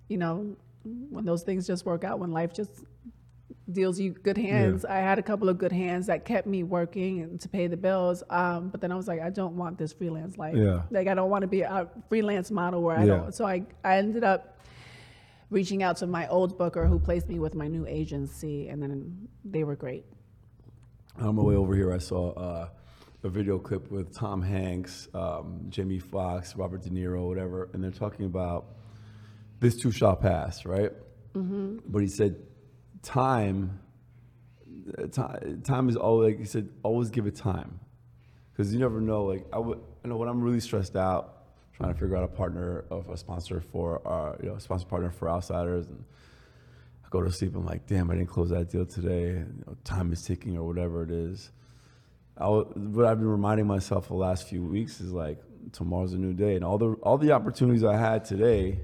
you 0.08 0.18
know, 0.18 0.56
when 0.84 1.26
those 1.26 1.44
things 1.44 1.68
just 1.68 1.86
work 1.86 2.04
out, 2.04 2.20
when 2.20 2.32
life 2.32 2.54
just 2.54 2.72
deals 3.72 4.00
you 4.00 4.12
good 4.12 4.38
hands, 4.38 4.84
I 4.84 4.98
had 4.98 5.20
a 5.20 5.22
couple 5.22 5.48
of 5.48 5.58
good 5.58 5.72
hands 5.72 6.08
that 6.08 6.26
kept 6.26 6.48
me 6.48 6.64
working 6.64 7.22
and 7.22 7.40
to 7.42 7.48
pay 7.48 7.68
the 7.68 7.78
bills. 7.78 8.24
Um, 8.30 8.70
but 8.70 8.82
then 8.82 8.92
I 8.92 8.96
was 8.96 9.08
like, 9.08 9.22
I 9.22 9.30
don't 9.30 9.56
want 9.56 9.78
this 9.78 9.94
freelance 9.94 10.38
life. 10.38 10.56
Yeah. 10.56 10.82
Like 10.90 11.08
I 11.08 11.14
don't 11.14 11.30
want 11.30 11.44
to 11.44 11.48
be 11.48 11.62
a 11.62 11.88
freelance 12.10 12.50
model 12.52 12.82
where 12.82 12.98
I 12.98 13.02
Yeah. 13.06 13.18
don't. 13.18 13.36
So 13.36 13.46
I, 13.46 13.64
I 13.84 13.98
ended 13.98 14.24
up 14.24 14.58
reaching 15.52 15.84
out 15.84 15.98
to 15.98 16.08
my 16.08 16.28
old 16.30 16.58
booker 16.58 16.88
who 16.88 16.98
placed 16.98 17.28
me 17.30 17.38
with 17.38 17.54
my 17.54 17.68
new 17.68 17.86
agency, 17.86 18.70
and 18.70 18.82
then 18.82 19.28
they 19.46 19.64
were 19.64 19.76
great. 19.76 20.06
On 21.20 21.36
my 21.36 21.44
way 21.44 21.56
over 21.56 21.76
here, 21.76 21.94
I 21.94 21.98
saw 22.00 22.32
uh, 22.32 22.70
a 23.24 23.30
video 23.30 23.60
clip 23.60 23.92
with 23.92 24.16
Tom 24.16 24.42
Hanks, 24.42 25.10
um, 25.14 25.66
Jamie 25.70 26.00
Foxx, 26.00 26.56
Robert 26.56 26.82
De 26.82 26.90
Niro, 26.90 27.28
whatever, 27.28 27.70
and 27.74 27.84
they're 27.84 27.92
talking 27.92 28.26
about 28.26 28.66
this 29.60 29.76
too 29.76 29.92
shall 29.92 30.16
pass, 30.16 30.66
right? 30.66 30.92
Mm-hmm. 31.36 31.80
But 31.86 32.02
he 32.02 32.08
said, 32.08 32.38
time, 33.04 33.80
uh, 34.98 35.08
time, 35.08 35.62
time 35.64 35.90
is 35.90 35.98
always 35.98 36.32
like 36.32 36.40
he 36.40 36.46
said, 36.46 36.70
always 36.82 37.10
give 37.10 37.28
it 37.28 37.36
time, 37.36 37.80
because 38.52 38.74
you 38.74 38.80
never 38.80 39.02
know. 39.02 39.26
Like 39.26 39.46
I 39.52 39.60
would, 39.60 39.80
I 40.04 40.08
know 40.08 40.16
when 40.16 40.30
I'm 40.30 40.42
really 40.42 40.62
stressed 40.62 40.96
out, 40.96 41.41
trying 41.82 41.94
to 41.94 42.00
figure 42.00 42.16
out 42.16 42.24
a 42.24 42.28
partner 42.28 42.86
of 42.92 43.10
a 43.10 43.18
sponsor 43.18 43.62
for 43.72 44.02
our, 44.08 44.38
you 44.42 44.50
know, 44.50 44.58
sponsor 44.58 44.86
partner 44.86 45.10
for 45.10 45.30
outsiders 45.30 45.88
and. 45.88 46.04
I 47.04 47.08
go 47.10 47.22
to 47.24 47.32
sleep. 47.32 47.56
I'm 47.56 47.66
like, 47.66 47.88
damn, 47.88 48.10
I 48.10 48.14
didn't 48.14 48.30
close 48.30 48.52
that 48.52 48.70
deal 48.70 48.86
today. 48.86 49.32
You 49.32 49.64
know, 49.66 49.76
time 49.84 50.14
is 50.14 50.24
ticking 50.24 50.58
or 50.58 50.66
whatever 50.66 51.04
it 51.04 51.12
is. 51.12 51.52
I, 52.38 52.48
what 52.48 53.06
I've 53.06 53.18
been 53.18 53.28
reminding 53.28 53.68
myself 53.68 54.08
the 54.08 54.14
last 54.14 54.48
few 54.48 54.64
weeks 54.64 55.02
is 55.02 55.12
like 55.12 55.40
tomorrow's 55.74 56.14
a 56.14 56.18
new 56.18 56.34
day, 56.34 56.56
and 56.56 56.64
all 56.64 56.78
the 56.78 56.94
all 57.04 57.18
the 57.18 57.32
opportunities 57.32 57.84
I 57.84 57.98
had 57.98 58.24
today 58.24 58.80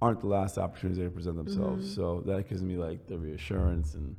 aren't 0.00 0.20
the 0.20 0.26
last 0.26 0.58
opportunities 0.58 1.02
they 1.02 1.08
present 1.08 1.36
themselves. 1.36 1.86
Mm-hmm. 1.86 1.94
So 1.94 2.22
that 2.26 2.48
gives 2.48 2.62
me 2.62 2.76
like 2.76 3.06
the 3.06 3.16
reassurance 3.16 3.94
and 3.94 4.16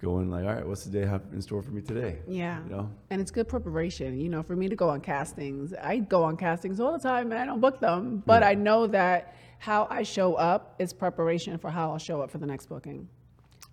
going 0.00 0.30
like, 0.30 0.44
all 0.44 0.54
right, 0.54 0.66
what's 0.66 0.84
the 0.84 0.90
day 0.90 1.06
have 1.06 1.22
in 1.32 1.40
store 1.40 1.62
for 1.62 1.70
me 1.70 1.80
today? 1.80 2.18
Yeah. 2.28 2.62
You 2.64 2.70
know? 2.70 2.90
And 3.10 3.20
it's 3.20 3.30
good 3.30 3.48
preparation. 3.48 4.18
You 4.20 4.28
know, 4.28 4.42
for 4.42 4.54
me 4.56 4.68
to 4.68 4.76
go 4.76 4.88
on 4.88 5.00
castings, 5.00 5.72
I 5.74 5.98
go 5.98 6.22
on 6.22 6.36
castings 6.36 6.80
all 6.80 6.92
the 6.92 6.98
time 6.98 7.32
and 7.32 7.40
I 7.40 7.46
don't 7.46 7.60
book 7.60 7.80
them. 7.80 8.22
But 8.26 8.42
I 8.42 8.54
know 8.54 8.86
that 8.88 9.34
how 9.58 9.86
I 9.90 10.02
show 10.02 10.34
up 10.34 10.74
is 10.78 10.92
preparation 10.92 11.56
for 11.58 11.70
how 11.70 11.92
I'll 11.92 11.98
show 11.98 12.20
up 12.20 12.30
for 12.30 12.38
the 12.38 12.46
next 12.46 12.66
booking. 12.66 13.08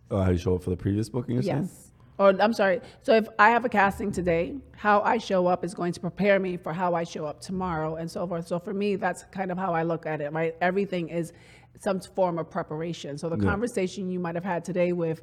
Uh, 0.09 0.23
how 0.23 0.31
you 0.31 0.37
show 0.37 0.55
up 0.55 0.63
for 0.63 0.69
the 0.69 0.77
previous 0.77 1.09
booking? 1.09 1.41
Saying? 1.41 1.63
Yes. 1.63 1.89
Or 2.19 2.29
I'm 2.39 2.53
sorry. 2.53 2.79
So 3.01 3.15
if 3.15 3.27
I 3.39 3.49
have 3.49 3.65
a 3.65 3.69
casting 3.69 4.11
today, 4.11 4.55
how 4.75 5.01
I 5.01 5.17
show 5.17 5.47
up 5.47 5.65
is 5.65 5.73
going 5.73 5.93
to 5.93 5.99
prepare 5.99 6.39
me 6.39 6.57
for 6.57 6.71
how 6.71 6.93
I 6.93 7.03
show 7.03 7.25
up 7.25 7.41
tomorrow 7.41 7.95
and 7.95 8.09
so 8.09 8.25
forth. 8.27 8.47
So 8.47 8.59
for 8.59 8.73
me, 8.73 8.95
that's 8.95 9.23
kind 9.31 9.51
of 9.51 9.57
how 9.57 9.73
I 9.73 9.83
look 9.83 10.05
at 10.05 10.21
it, 10.21 10.31
right? 10.31 10.55
Everything 10.61 11.09
is 11.09 11.33
some 11.79 11.99
form 11.99 12.37
of 12.37 12.49
preparation. 12.49 13.17
So 13.17 13.29
the 13.29 13.37
Yeah. 13.37 13.49
conversation 13.49 14.09
you 14.09 14.19
might 14.19 14.35
have 14.35 14.43
had 14.43 14.63
today 14.63 14.93
with 14.93 15.21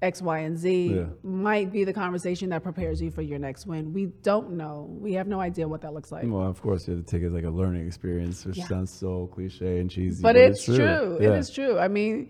X, 0.00 0.22
Y, 0.22 0.38
and 0.38 0.56
Z 0.56 0.94
Yeah. 0.94 1.06
might 1.22 1.72
be 1.72 1.82
the 1.84 1.92
conversation 1.92 2.50
that 2.50 2.62
prepares 2.62 3.02
you 3.02 3.10
for 3.10 3.22
your 3.22 3.38
next 3.38 3.66
win. 3.66 3.92
We 3.92 4.06
don't 4.22 4.52
know. 4.52 4.86
We 5.00 5.14
have 5.14 5.26
no 5.26 5.40
idea 5.40 5.66
what 5.66 5.80
that 5.80 5.92
looks 5.92 6.12
like. 6.12 6.24
Well, 6.26 6.46
of 6.46 6.62
course, 6.62 6.86
you 6.86 6.94
have 6.94 7.04
to 7.04 7.10
take 7.10 7.22
it 7.22 7.26
as 7.26 7.32
like 7.32 7.44
a 7.44 7.50
learning 7.50 7.84
experience, 7.86 8.46
which 8.46 8.58
Yeah. 8.58 8.66
sounds 8.68 8.90
so 8.92 9.26
cliche 9.28 9.80
and 9.80 9.90
cheesy. 9.90 10.22
But 10.22 10.36
it's 10.36 10.64
true. 10.64 10.76
Yeah. 11.20 11.32
It 11.32 11.38
is 11.38 11.50
true. 11.50 11.78
I 11.78 11.88
mean, 11.88 12.28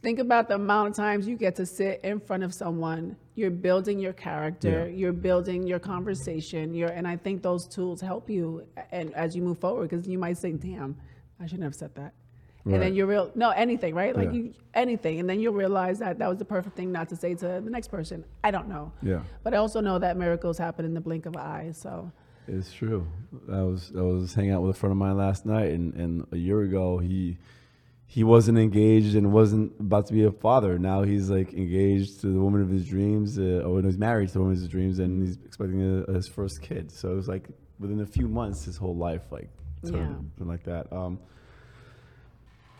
think 0.00 0.20
about 0.20 0.46
the 0.46 0.54
amount 0.54 0.90
of 0.90 0.94
times 0.96 1.26
you 1.26 1.36
get 1.36 1.56
to 1.56 1.66
sit 1.66 2.00
in 2.04 2.20
front 2.20 2.44
of 2.44 2.54
someone. 2.54 3.16
You're 3.34 3.50
building 3.50 3.98
your 3.98 4.12
character. 4.12 4.88
You're 4.88 5.12
building 5.12 5.66
your 5.66 5.80
conversation. 5.80 6.72
You're, 6.72 6.90
and 6.90 7.06
I 7.06 7.16
think 7.16 7.42
those 7.42 7.66
tools 7.66 8.00
help 8.00 8.30
you, 8.30 8.62
and 8.92 9.12
as 9.14 9.34
you 9.34 9.42
move 9.42 9.58
forward, 9.58 9.90
because 9.90 10.06
you 10.06 10.18
might 10.18 10.38
say, 10.38 10.52
"Damn, 10.52 10.96
I 11.40 11.46
shouldn't 11.46 11.64
have 11.64 11.74
said 11.74 11.94
that." 11.96 12.14
And 12.68 12.74
Right. 12.74 12.80
then 12.84 12.94
you 12.94 13.06
real 13.06 13.30
no 13.34 13.48
anything 13.50 13.94
right 13.94 14.14
like 14.14 14.28
Yeah. 14.32 14.38
you 14.38 14.54
anything 14.74 15.20
and 15.20 15.26
then 15.30 15.40
you'll 15.40 15.54
realize 15.64 15.98
that 16.00 16.18
that 16.18 16.28
was 16.28 16.38
the 16.38 16.44
perfect 16.44 16.76
thing 16.76 16.92
not 16.92 17.08
to 17.08 17.16
say 17.16 17.34
to 17.34 17.46
the 17.66 17.70
next 17.76 17.88
person 17.88 18.18
i 18.44 18.50
don't 18.50 18.68
know 18.68 18.92
Yeah. 19.02 19.22
but 19.44 19.54
i 19.54 19.56
also 19.56 19.80
know 19.80 19.98
that 19.98 20.16
miracles 20.18 20.58
happen 20.58 20.84
in 20.84 20.92
the 20.92 21.00
blink 21.00 21.24
of 21.26 21.34
an 21.34 21.40
eye 21.40 21.70
so 21.72 22.12
It's 22.56 22.72
true. 22.80 23.06
I 23.60 23.62
was 23.70 23.82
I 23.96 24.00
was 24.12 24.34
hanging 24.36 24.52
out 24.54 24.62
with 24.64 24.72
a 24.76 24.78
friend 24.80 24.92
of 24.96 24.98
mine 25.06 25.16
last 25.26 25.42
night, 25.56 25.70
and, 25.76 25.86
and 26.02 26.12
a 26.32 26.36
year 26.48 26.60
ago 26.68 26.84
he 27.10 27.20
he 28.16 28.22
wasn't 28.34 28.56
engaged 28.66 29.14
and 29.18 29.24
wasn't 29.40 29.68
about 29.86 30.04
to 30.08 30.14
be 30.18 30.24
a 30.24 30.32
father. 30.46 30.72
Now 30.78 30.98
he's 31.10 31.28
like 31.38 31.50
engaged 31.64 32.12
to 32.22 32.26
the 32.34 32.40
woman 32.46 32.60
of 32.66 32.70
his 32.76 32.84
dreams, 32.94 33.38
uh, 33.38 33.66
or 33.68 33.82
he's 33.82 33.98
married 34.08 34.28
to 34.28 34.34
the 34.36 34.40
woman 34.44 34.54
of 34.56 34.60
his 34.64 34.70
dreams, 34.76 34.98
and 34.98 35.10
he's 35.22 35.36
expecting 35.48 35.80
a, 36.08 36.10
his 36.18 36.26
first 36.26 36.56
kid. 36.68 36.84
So 36.90 37.04
it 37.12 37.16
was 37.22 37.28
like 37.34 37.44
within 37.82 38.00
a 38.00 38.06
few 38.18 38.28
months, 38.40 38.64
his 38.64 38.78
whole 38.82 38.96
life 39.08 39.24
like 39.30 39.50
turned, 39.84 40.30
Yeah. 40.38 40.44
like 40.52 40.64
that. 40.72 40.84
Um, 40.90 41.18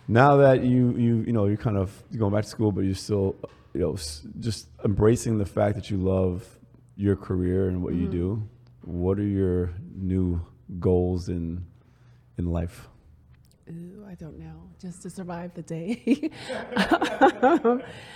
now 0.08 0.36
that 0.38 0.64
you 0.64 0.92
you 0.96 1.16
you 1.26 1.32
know 1.32 1.44
you're 1.44 1.56
kind 1.56 1.76
of 1.76 2.02
going 2.16 2.32
back 2.32 2.44
to 2.44 2.50
school, 2.50 2.72
but 2.72 2.80
you're 2.82 2.94
still 2.94 3.36
you 3.74 3.80
know 3.80 3.96
just 4.40 4.68
embracing 4.84 5.38
the 5.38 5.46
fact 5.46 5.76
that 5.76 5.90
you 5.90 5.98
love 5.98 6.44
your 6.96 7.14
career 7.14 7.68
and 7.68 7.82
what 7.82 7.94
you 7.94 8.02
mm-hmm. 8.02 8.10
do. 8.10 8.48
What 8.82 9.18
are 9.18 9.22
your 9.22 9.74
new 9.94 10.40
goals 10.80 11.28
in 11.28 11.66
in 12.38 12.46
life? 12.46 12.88
Ooh, 13.70 14.04
i 14.08 14.14
don't 14.14 14.38
know 14.38 14.62
just 14.80 15.02
to 15.02 15.10
survive 15.10 15.52
the 15.54 15.62
day 15.62 16.30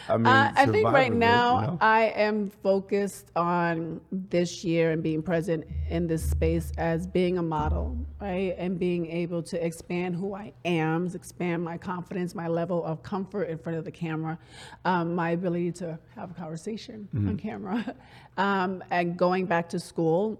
I 0.08 0.16
mean, 0.16 0.26
Uh, 0.26 0.52
I 0.56 0.66
think 0.66 0.88
right 0.90 1.12
you 1.12 1.18
now 1.18 1.60
know? 1.60 1.78
I 1.80 2.04
am 2.16 2.50
focused 2.50 3.30
on 3.36 4.00
this 4.10 4.64
year 4.64 4.90
and 4.92 5.02
being 5.02 5.22
present 5.22 5.64
in 5.90 6.06
this 6.06 6.28
space 6.28 6.72
as 6.78 7.06
being 7.06 7.38
a 7.38 7.42
model, 7.42 7.96
right? 8.20 8.54
And 8.58 8.78
being 8.78 9.06
able 9.10 9.42
to 9.44 9.64
expand 9.64 10.14
who 10.16 10.34
I 10.34 10.52
am, 10.64 11.06
expand 11.14 11.62
my 11.62 11.78
confidence, 11.78 12.34
my 12.34 12.48
level 12.48 12.84
of 12.84 13.02
comfort 13.02 13.44
in 13.44 13.58
front 13.58 13.78
of 13.78 13.84
the 13.84 13.90
camera, 13.92 14.38
um, 14.84 15.14
my 15.14 15.30
ability 15.30 15.72
to 15.72 15.98
have 16.16 16.30
a 16.30 16.34
conversation 16.34 17.08
Mm-hmm. 17.14 17.28
on 17.28 17.36
camera, 17.36 17.94
um, 18.36 18.82
and 18.90 19.16
going 19.16 19.46
back 19.46 19.68
to 19.70 19.78
school. 19.80 20.38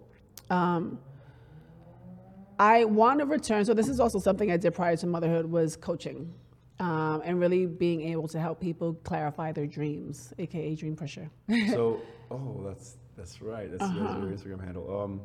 Um, 0.51 0.99
I 2.63 2.85
want 2.85 3.19
to 3.19 3.27
return. 3.27 3.65
So 3.65 3.75
this 3.75 3.89
is 3.89 3.99
also 3.99 4.19
something 4.21 4.53
I 4.53 4.57
did 4.57 4.73
prior 4.73 4.97
to 4.97 5.07
motherhood 5.07 5.47
was 5.47 5.77
coaching, 5.77 6.33
um, 6.79 7.21
and 7.25 7.41
really 7.41 7.67
being 7.67 8.03
able 8.03 8.29
to 8.29 8.39
help 8.39 8.61
people 8.61 8.95
clarify 9.03 9.51
their 9.51 9.67
dreams, 9.67 10.33
aka 10.39 10.75
dream 10.77 10.95
pressure. 10.95 11.29
so, 11.71 12.01
oh, 12.31 12.63
that's 12.65 12.97
that's 13.17 13.43
right. 13.43 13.69
That's 13.71 13.83
Uh-huh. 13.83 14.05
that's 14.05 14.47
your 14.47 14.57
Instagram 14.57 14.65
handle. 14.65 15.01
Um, 15.03 15.21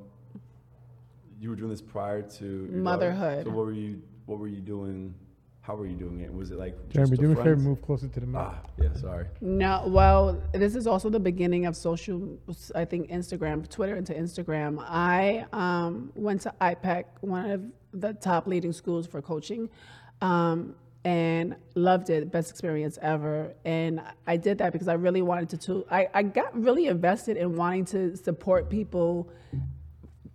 you 1.39 1.49
were 1.51 1.55
doing 1.55 1.69
this 1.69 1.81
prior 1.81 2.23
to 2.23 2.45
your 2.45 2.65
daughter? 2.65 2.77
Motherhood. 2.81 3.43
So 3.45 3.51
what 3.51 3.65
were 3.67 3.71
you 3.71 4.01
what 4.25 4.39
were 4.39 4.47
you 4.47 4.61
doing? 4.61 5.13
How 5.67 5.75
were 5.75 5.85
you 5.85 5.97
doing 5.97 6.21
it? 6.21 6.33
Was 6.33 6.51
it 6.51 6.57
like 6.57 6.75
Jeremy, 6.87 7.09
just 7.09 7.21
do 7.21 7.25
a 7.25 7.35
me 7.35 7.41
a 7.41 7.43
favor, 7.43 7.55
move 7.57 7.81
closer 7.81 8.07
to 8.07 8.19
the 8.21 8.25
mic. 8.25 8.39
Ah, 8.39 8.61
yeah. 8.81 8.93
Sorry. 8.93 9.25
No, 9.41 9.83
well, 9.87 10.41
this 10.53 10.75
is 10.75 10.87
also 10.87 11.09
the 11.09 11.19
beginning 11.19 11.65
of 11.65 11.75
social. 11.75 12.37
I 12.73 12.85
think 12.85 13.09
Instagram, 13.09 13.69
Twitter 13.69 13.97
into 13.97 14.13
Instagram. 14.13 14.81
I 14.87 15.45
um, 15.51 16.13
went 16.15 16.39
to 16.43 16.53
IPEC, 16.61 17.03
one 17.19 17.51
of 17.51 17.63
the 17.91 18.13
top 18.13 18.47
leading 18.47 18.71
schools 18.71 19.07
for 19.07 19.21
coaching, 19.21 19.69
um, 20.21 20.73
and 21.03 21.57
loved 21.75 22.09
it. 22.11 22.31
Best 22.31 22.49
experience 22.49 22.97
ever. 23.01 23.53
And 23.65 24.01
I 24.25 24.37
did 24.37 24.59
that 24.59 24.71
because 24.71 24.87
I 24.87 24.93
really 24.93 25.21
wanted 25.21 25.49
to. 25.49 25.57
to 25.57 25.85
I, 25.91 26.07
I 26.13 26.23
got 26.23 26.57
really 26.57 26.87
invested 26.87 27.35
in 27.35 27.57
wanting 27.57 27.83
to 27.87 28.15
support 28.15 28.69
people 28.69 29.29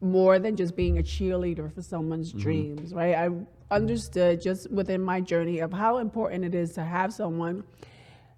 more 0.02 0.38
than 0.38 0.56
just 0.56 0.76
being 0.76 0.98
a 0.98 1.02
cheerleader 1.02 1.72
for 1.72 1.82
someone's 1.82 2.32
dreams, 2.32 2.92
right? 2.92 3.14
I 3.14 3.30
understood 3.70 4.40
just 4.40 4.70
within 4.70 5.00
my 5.00 5.20
journey 5.20 5.60
of 5.60 5.72
how 5.72 5.98
important 5.98 6.44
it 6.44 6.54
is 6.54 6.72
to 6.74 6.82
have 6.82 7.12
someone 7.12 7.64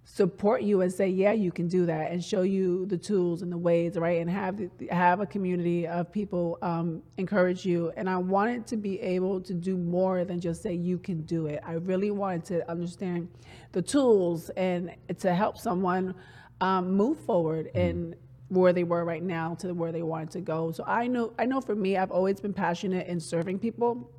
support 0.04 0.62
you 0.62 0.82
and 0.82 0.92
say, 0.92 1.08
yeah, 1.08 1.32
you 1.32 1.50
can 1.50 1.66
do 1.66 1.86
that, 1.86 2.12
and 2.12 2.22
show 2.22 2.42
you 2.42 2.84
the 2.86 2.98
tools 2.98 3.42
and 3.42 3.50
the 3.50 3.56
ways, 3.56 3.96
right? 3.96 4.20
And 4.20 4.30
have 4.30 4.60
have 4.90 5.20
a 5.20 5.26
community 5.26 5.86
of 5.86 6.12
people 6.12 6.58
um, 6.62 7.02
encourage 7.16 7.64
you. 7.64 7.90
And 7.96 8.08
I 8.08 8.18
wanted 8.18 8.66
to 8.68 8.76
be 8.76 9.00
able 9.00 9.40
to 9.40 9.54
do 9.54 9.76
more 9.76 10.24
than 10.24 10.40
just 10.40 10.62
say 10.62 10.74
you 10.74 10.98
can 10.98 11.22
do 11.22 11.46
it. 11.46 11.62
I 11.66 11.72
really 11.72 12.10
wanted 12.10 12.44
to 12.46 12.70
understand 12.70 13.28
the 13.72 13.82
tools 13.82 14.50
and 14.50 14.94
to 15.18 15.34
help 15.34 15.58
someone 15.58 16.14
um, 16.60 16.92
move 16.92 17.18
forward 17.20 17.70
and 17.74 18.14
where 18.55 18.72
they 18.72 18.84
were 18.84 19.05
right 19.05 19.22
now 19.22 19.55
to 19.57 19.72
where 19.72 19.92
they 19.92 20.02
wanted 20.02 20.30
to 20.30 20.40
go. 20.40 20.70
So 20.72 20.84
I 20.86 21.07
know 21.07 21.32
I 21.38 21.44
know 21.44 21.61
for 21.61 21.74
me, 21.74 21.96
I've 21.96 22.11
always 22.11 22.40
been 22.40 22.55
passionate 22.55 23.07
in 23.07 23.20
serving 23.20 23.59
people 23.59 24.11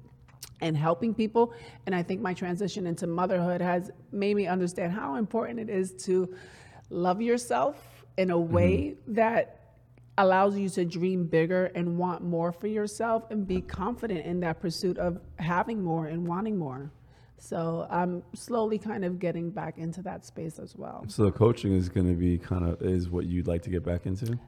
and 0.62 0.76
helping 0.78 1.14
people. 1.14 1.54
And 1.86 1.94
I 1.94 2.04
think 2.04 2.22
my 2.22 2.34
transition 2.34 2.88
into 2.88 3.08
motherhood 3.08 3.62
has 3.62 3.92
made 4.12 4.36
me 4.36 4.48
understand 4.48 4.94
how 4.94 5.16
important 5.16 5.60
it 5.60 5.70
is 5.70 5.92
to 6.06 6.34
love 6.90 7.22
yourself 7.22 8.06
in 8.18 8.32
a 8.32 8.40
way 8.40 8.96
mm-hmm. 8.96 9.14
that 9.16 9.62
allows 10.18 10.58
you 10.58 10.70
to 10.70 10.86
dream 10.86 11.26
bigger 11.26 11.66
and 11.76 11.98
want 11.98 12.24
more 12.24 12.52
for 12.52 12.68
yourself 12.68 13.30
and 13.32 13.46
be 13.46 13.60
confident 13.60 14.26
in 14.26 14.40
that 14.40 14.62
pursuit 14.62 14.98
of 14.98 15.20
having 15.40 15.84
more 15.84 16.08
and 16.08 16.26
wanting 16.26 16.58
more. 16.58 16.90
So 17.38 17.88
I'm 17.90 18.24
slowly 18.34 18.78
kind 18.78 19.06
of 19.06 19.20
getting 19.20 19.52
back 19.52 19.78
into 19.78 20.02
that 20.04 20.26
space 20.26 20.60
as 20.60 20.76
well. 20.76 21.06
So 21.08 21.26
the 21.26 21.32
coaching 21.32 21.74
is 21.74 21.90
going 21.90 22.08
to 22.08 22.16
be 22.16 22.38
kind 22.38 22.68
of 22.68 22.82
is 22.82 23.10
what 23.10 23.26
you'd 23.26 23.48
like 23.48 23.62
to 23.64 23.70
get 23.70 23.84
back 23.84 24.06
into. 24.06 24.40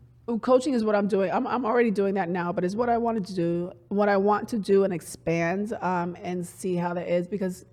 Coaching 0.42 0.74
is 0.74 0.84
what 0.84 0.96
I'm 0.96 1.08
doing. 1.08 1.32
I'm, 1.32 1.48
I'm 1.48 1.66
already 1.66 1.92
doing 1.92 2.16
that 2.16 2.28
now, 2.28 2.52
but 2.52 2.66
it's 2.66 2.76
what 2.76 2.90
I 2.90 2.98
wanted 2.98 3.26
to 3.28 3.34
do, 3.34 3.72
what 3.88 4.10
I 4.10 4.18
want 4.18 4.50
to 4.50 4.58
do 4.58 4.84
and 4.84 4.94
expand 4.94 5.72
um, 5.82 6.18
and 6.22 6.46
see 6.46 6.76
how 6.76 6.94
that 6.96 7.08
is 7.08 7.28
because 7.28 7.66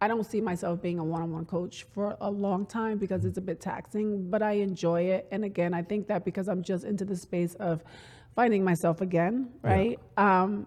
I 0.00 0.08
don't 0.08 0.24
see 0.24 0.40
myself 0.40 0.80
being 0.80 0.98
a 0.98 1.04
one-on-one 1.04 1.46
coach 1.46 1.84
for 1.92 2.16
a 2.20 2.30
long 2.30 2.64
time 2.64 2.98
because 2.98 3.24
it's 3.24 3.38
a 3.38 3.40
bit 3.42 3.60
taxing, 3.60 4.30
but 4.30 4.42
I 4.42 4.52
enjoy 4.52 5.02
it. 5.02 5.26
And 5.30 5.44
again, 5.44 5.74
I 5.74 5.82
think 5.82 6.06
that 6.08 6.24
because 6.24 6.48
I'm 6.48 6.62
just 6.62 6.84
into 6.84 7.04
the 7.04 7.16
space 7.16 7.54
of 7.56 7.82
finding 8.34 8.64
myself 8.64 9.00
again, 9.00 9.50
right? 9.62 9.98
Um, 10.16 10.66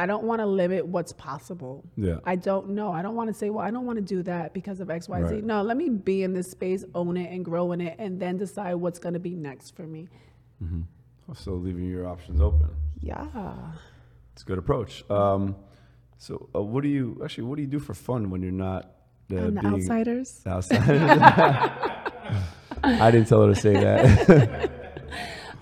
I 0.00 0.06
don't 0.06 0.24
want 0.24 0.40
to 0.40 0.46
limit 0.46 0.86
what's 0.86 1.12
possible. 1.12 1.84
Yeah. 1.96 2.16
I 2.24 2.36
don't 2.36 2.70
know. 2.70 2.90
I 2.90 3.02
don't 3.02 3.14
want 3.14 3.28
to 3.28 3.34
say, 3.34 3.50
well, 3.50 3.64
I 3.64 3.70
don't 3.70 3.84
want 3.84 3.96
to 3.96 4.04
do 4.04 4.22
that 4.22 4.54
because 4.54 4.80
of 4.80 4.88
X, 4.88 5.08
Y, 5.08 5.28
Z. 5.28 5.34
Right. 5.34 5.44
No, 5.44 5.62
let 5.62 5.76
me 5.76 5.90
be 5.90 6.22
in 6.22 6.32
this 6.32 6.50
space, 6.50 6.84
own 6.94 7.18
it, 7.18 7.30
and 7.30 7.44
grow 7.44 7.72
in 7.72 7.82
it, 7.82 7.96
and 7.98 8.18
then 8.18 8.38
decide 8.38 8.74
what's 8.76 8.98
going 8.98 9.12
to 9.12 9.20
be 9.20 9.34
next 9.34 9.76
for 9.76 9.82
me. 9.82 10.08
Mm-hmm. 10.64 11.34
So 11.34 11.52
leaving 11.52 11.84
your 11.84 12.08
options 12.08 12.40
open. 12.40 12.70
Yeah. 13.00 13.26
It's 14.32 14.42
a 14.42 14.46
good 14.46 14.58
approach. 14.58 15.08
Um, 15.10 15.54
so 16.16 16.48
uh, 16.54 16.62
what 16.62 16.82
do 16.82 16.88
you 16.88 17.20
actually 17.22 17.44
what 17.44 17.56
do 17.56 17.62
you 17.62 17.68
do 17.68 17.78
for 17.78 17.94
fun 17.94 18.30
when 18.30 18.42
you're 18.42 18.52
not 18.52 18.84
uh, 18.84 18.88
the 19.28 19.52
being 19.52 19.66
outsiders. 19.66 20.40
outside? 20.46 20.80
I 22.82 23.10
didn't 23.10 23.28
tell 23.28 23.46
her 23.46 23.54
to 23.54 23.60
say 23.60 23.74
that. 23.74 24.70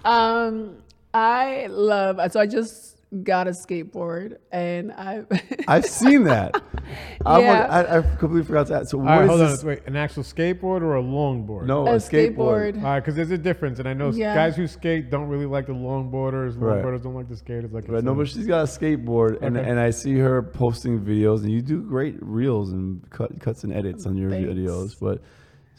Um, 0.05 0.78
I 1.12 1.66
love. 1.68 2.20
So 2.32 2.41
I 2.41 2.47
just 2.47 2.98
got 3.23 3.49
a 3.49 3.53
skateboard, 3.53 4.37
and 4.53 4.93
I. 4.93 5.25
I've 5.69 5.87
seen 5.87 6.25
that. 6.25 6.55
I'm 7.27 7.41
Yeah. 7.43 7.53
like- 7.67 7.71
I, 7.91 7.99
I 7.99 8.03
completely 8.17 8.45
forgot 8.45 8.67
that. 8.69 8.89
So 8.89 8.99
All 8.99 9.05
what 9.05 9.11
right, 9.13 9.23
is 9.25 9.29
hold 9.29 9.41
this? 9.41 9.61
on. 9.63 9.67
Wait, 9.69 9.81
an 9.87 9.97
actual 9.97 10.23
skateboard 10.23 10.83
or 10.83 10.97
a 10.97 11.03
longboard? 11.03 11.67
No, 11.67 11.87
A 11.87 11.93
a, 11.95 11.97
skateboard. 11.97 12.37
skateboard. 12.37 12.77
All 12.77 12.83
right, 12.83 13.01
because 13.01 13.15
there's 13.15 13.31
a 13.31 13.39
difference, 13.39 13.79
and 13.79 13.89
I 13.89 13.95
know 13.95 14.11
Yeah. 14.11 14.35
guys 14.35 14.57
who 14.57 14.67
skate 14.67 15.11
don't 15.11 15.29
really 15.29 15.47
like 15.47 15.67
the 15.67 15.73
longboarders. 15.73 16.55
Right. 16.61 16.83
Longboarders 16.85 17.03
don't 17.03 17.15
like 17.15 17.29
the 17.29 17.37
skaters. 17.37 17.73
Like 17.73 17.89
Right, 17.89 18.03
no, 18.05 18.15
but 18.15 18.29
she's 18.29 18.47
got 18.47 18.61
a 18.61 18.65
skateboard, 18.67 19.41
and, 19.43 19.57
Okay. 19.57 19.69
and 19.69 19.81
I 19.81 19.91
see 19.91 20.17
her 20.19 20.43
posting 20.43 21.01
videos, 21.01 21.43
and 21.43 21.51
you 21.51 21.63
do 21.63 21.81
great 21.83 22.17
reels 22.21 22.73
and 22.73 23.09
cut, 23.11 23.39
cuts 23.41 23.65
and 23.65 23.73
edits 23.73 24.07
on 24.07 24.17
your 24.17 24.31
Thanks. 24.31 24.49
videos. 24.51 24.97
But 25.01 25.23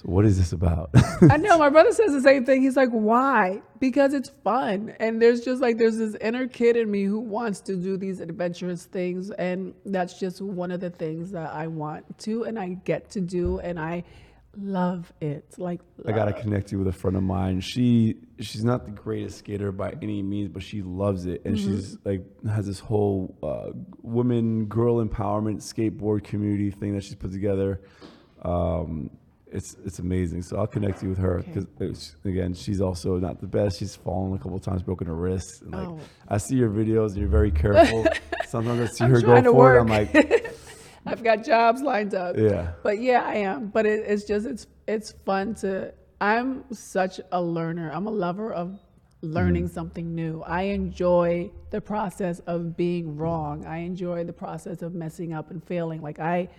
so 0.01 0.03
what 0.05 0.25
is 0.25 0.37
this 0.37 0.53
about? 0.53 0.91
I 1.29 1.35
know 1.35 1.57
my 1.57 1.67
brother 1.67 1.91
says 1.91 2.13
the 2.13 2.21
same 2.21 2.45
thing. 2.45 2.61
He's 2.61 2.77
like, 2.77 2.89
"Why?" 2.89 3.61
Because 3.79 4.13
it's 4.13 4.29
fun, 4.29 4.95
and 4.97 5.21
there's 5.21 5.41
just 5.41 5.61
like 5.61 5.77
there's 5.77 5.97
this 5.97 6.15
inner 6.21 6.47
kid 6.47 6.77
in 6.77 6.89
me 6.89 7.03
who 7.03 7.19
wants 7.19 7.59
to 7.61 7.75
do 7.75 7.97
these 7.97 8.21
adventurous 8.21 8.85
things, 8.85 9.29
and 9.31 9.73
that's 9.85 10.17
just 10.17 10.41
one 10.41 10.71
of 10.71 10.79
the 10.79 10.89
things 10.89 11.31
that 11.31 11.53
I 11.53 11.67
want 11.67 12.17
to, 12.19 12.43
and 12.43 12.57
I 12.57 12.77
get 12.85 13.09
to 13.11 13.19
do, 13.19 13.59
and 13.59 13.77
I 13.77 14.05
love 14.57 15.11
it. 15.19 15.55
Like 15.57 15.81
I 16.05 16.13
gotta 16.13 16.31
connect 16.31 16.71
you 16.71 16.77
with 16.77 16.87
a 16.87 16.93
friend 16.93 17.17
of 17.17 17.23
mine. 17.23 17.59
She 17.59 18.15
she's 18.39 18.63
not 18.63 18.85
the 18.85 18.91
greatest 18.91 19.39
skater 19.39 19.73
by 19.73 19.95
any 20.01 20.23
means, 20.23 20.47
but 20.47 20.63
she 20.63 20.81
loves 20.81 21.25
it, 21.25 21.41
and 21.43 21.59
she's 21.59 21.97
like 22.05 22.23
has 22.47 22.65
this 22.65 22.79
whole 22.79 23.37
uh, 23.43 23.71
women 24.01 24.67
girl 24.67 25.03
empowerment 25.03 25.57
skateboard 25.57 26.23
community 26.23 26.71
thing 26.71 26.95
that 26.95 27.03
she's 27.03 27.15
put 27.15 27.33
together. 27.33 27.81
Um, 28.43 29.09
it's 29.51 29.75
it's 29.85 29.99
amazing. 29.99 30.41
So 30.43 30.57
I'll 30.57 30.67
connect 30.67 31.01
you 31.03 31.09
with 31.09 31.17
her 31.17 31.43
because 31.45 32.15
again, 32.25 32.53
she's 32.53 32.81
also 32.81 33.17
not 33.17 33.39
the 33.41 33.47
best. 33.47 33.79
She's 33.79 33.95
fallen 33.95 34.33
a 34.33 34.37
couple 34.37 34.55
of 34.57 34.61
times, 34.63 34.83
broken 34.83 35.07
her 35.07 35.15
wrist. 35.15 35.61
And 35.63 35.71
like 35.71 35.87
Oh. 35.87 35.99
I 36.27 36.37
see 36.37 36.55
your 36.55 36.69
videos, 36.69 37.09
and 37.09 37.17
you're 37.17 37.27
very 37.29 37.51
careful. 37.51 38.05
Sometimes 38.47 38.81
I 38.81 38.85
see 38.93 39.03
I'm 39.05 39.11
her 39.11 39.21
go 39.21 39.41
for 39.51 39.75
it. 39.77 39.81
I'm 39.81 39.87
like, 39.87 40.13
I've 41.05 41.23
got 41.23 41.43
jobs 41.43 41.81
lined 41.81 42.13
up. 42.13 42.35
yeah, 42.37 42.71
But 42.83 42.99
yeah, 42.99 43.23
I 43.23 43.35
am. 43.35 43.67
But 43.67 43.85
it, 43.85 44.03
it's 44.05 44.23
just 44.25 44.45
it's 44.45 44.67
it's 44.87 45.11
fun 45.25 45.55
to. 45.55 45.93
I'm 46.21 46.65
such 46.73 47.19
a 47.31 47.41
learner. 47.41 47.91
I'm 47.91 48.05
a 48.07 48.11
lover 48.11 48.51
of 48.53 48.77
learning 49.21 49.65
Mm-hmm. 49.65 49.73
something 49.73 50.15
new. 50.15 50.41
I 50.43 50.63
enjoy 50.63 51.51
the 51.71 51.81
process 51.81 52.39
of 52.47 52.75
being 52.77 53.15
wrong. 53.17 53.65
I 53.65 53.77
enjoy 53.79 54.23
the 54.25 54.33
process 54.33 54.81
of 54.81 54.93
messing 54.93 55.33
up 55.33 55.49
and 55.51 55.63
failing. 55.63 56.01
Like 56.01 56.19
I, 56.19 56.49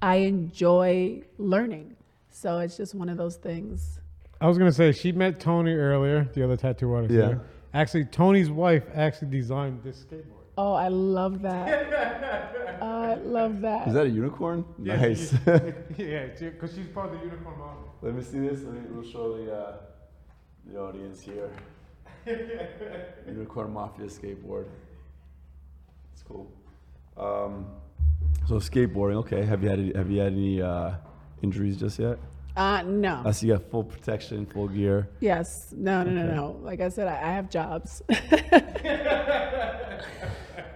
I 0.00 0.16
enjoy 0.16 1.22
learning. 1.38 1.96
So 2.32 2.58
it's 2.58 2.76
just 2.76 2.94
one 2.94 3.08
of 3.08 3.16
those 3.18 3.36
things. 3.36 4.00
I 4.40 4.48
was 4.48 4.58
gonna 4.58 4.72
say 4.72 4.90
she 4.92 5.12
met 5.12 5.38
Tony 5.38 5.74
earlier, 5.74 6.24
the 6.34 6.42
other 6.42 6.56
tattoo 6.56 6.92
artist. 6.94 7.14
Yeah. 7.14 7.26
here. 7.26 7.40
Actually, 7.74 8.06
Tony's 8.06 8.50
wife 8.50 8.84
actually 8.94 9.30
designed 9.30 9.82
this 9.84 10.04
skateboard. 10.04 10.42
Oh, 10.58 10.72
I 10.74 10.88
love 10.88 11.42
that. 11.42 12.82
I 12.82 13.14
love 13.14 13.60
that. 13.60 13.86
is 13.88 13.94
that 13.94 14.06
a 14.06 14.10
unicorn? 14.10 14.64
Yeah, 14.82 14.96
nice. 14.96 15.30
she- 15.30 15.36
yeah, 16.04 16.26
because 16.38 16.74
she's 16.74 16.88
part 16.88 17.12
of 17.12 17.20
the 17.20 17.24
unicorn 17.24 17.58
model. 17.58 17.94
Let 18.02 18.14
me 18.14 18.22
see 18.22 18.40
this. 18.40 18.62
Let 18.62 18.74
me, 18.74 18.80
we'll 18.90 19.08
show 19.08 19.36
the 19.36 19.54
uh, 19.54 19.76
the 20.66 20.80
audience 20.80 21.20
here. 21.20 21.50
Unicorn 23.26 23.72
Mafia 23.72 24.06
skateboard. 24.06 24.66
It's 26.12 26.22
cool. 26.22 26.50
Um, 27.16 27.66
so 28.46 28.54
skateboarding. 28.56 29.16
Okay. 29.16 29.44
Have 29.44 29.62
you 29.62 29.68
had 29.68 29.78
any, 29.78 29.92
have 29.94 30.10
you 30.10 30.20
had 30.20 30.32
any 30.32 30.62
uh, 30.62 30.92
injuries 31.42 31.76
just 31.76 31.98
yet? 31.98 32.18
Uh, 32.56 32.82
no. 32.82 33.22
I 33.24 33.30
see 33.30 33.46
you 33.46 33.54
got 33.54 33.70
full 33.70 33.84
protection, 33.84 34.44
full 34.46 34.68
gear. 34.68 35.08
Yes. 35.20 35.72
No, 35.76 36.02
no, 36.02 36.10
no, 36.10 36.22
Okay. 36.24 36.34
no. 36.34 36.58
Like 36.62 36.80
I 36.80 36.88
said, 36.90 37.08
I, 37.08 37.14
I 37.16 37.32
have 37.32 37.48
jobs. 37.50 38.02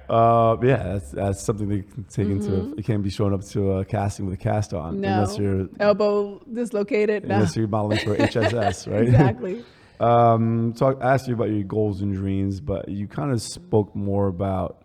Uh, 0.08 0.56
yeah, 0.62 0.82
that's 0.84 1.10
that's 1.10 1.42
something 1.42 1.68
they 1.68 1.82
can 1.82 2.04
take 2.04 2.28
into. 2.28 2.72
You 2.76 2.82
can't 2.84 3.02
be 3.02 3.10
showing 3.10 3.34
up 3.34 3.44
to 3.46 3.72
a 3.72 3.84
casting 3.84 4.26
with 4.26 4.34
a 4.34 4.36
cast 4.38 4.72
on 4.72 5.00
no. 5.00 5.08
unless 5.08 5.36
you're 5.36 5.68
Elbow 5.80 6.40
dislocated. 6.52 7.26
No. 7.26 7.34
unless 7.34 7.56
you're 7.56 7.66
modeling 7.66 7.98
for 7.98 8.16
HSS, 8.16 8.90
right? 8.90 9.02
exactly. 9.02 9.64
Um, 9.98 10.74
talk. 10.76 10.98
I 11.02 11.14
asked 11.14 11.26
you 11.26 11.32
about 11.32 11.48
your 11.48 11.62
goals 11.62 12.02
and 12.02 12.14
dreams, 12.14 12.60
but 12.60 12.86
you 12.88 13.08
kind 13.08 13.32
of 13.32 13.40
spoke 13.40 13.96
more 13.96 14.26
about 14.28 14.82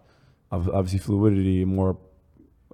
obviously 0.51 0.99
fluidity, 0.99 1.65
more 1.65 1.97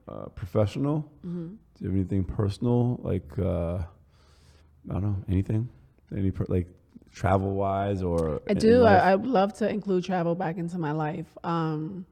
uh, 0.07 0.25
professional. 0.35 1.11
Mm-hmm. 1.25 1.55
Do 1.77 1.85
you 1.85 1.89
have 1.89 1.95
anything 1.95 2.23
personal, 2.23 2.99
like 3.03 3.37
uh, 3.37 3.77
I 4.89 4.93
don't 4.93 5.03
know, 5.03 5.15
anything, 5.29 5.69
any 6.15 6.31
per, 6.31 6.45
like 6.47 6.67
travel 7.13 7.53
wise 7.53 8.01
or? 8.01 8.41
I 8.49 8.53
do. 8.53 8.83
I, 8.83 9.11
I 9.11 9.15
would 9.15 9.29
love 9.29 9.53
to 9.55 9.69
include 9.69 10.03
travel 10.03 10.33
back 10.33 10.57
into 10.57 10.79
my 10.79 10.91
life. 10.91 11.27
Um, 11.43 12.05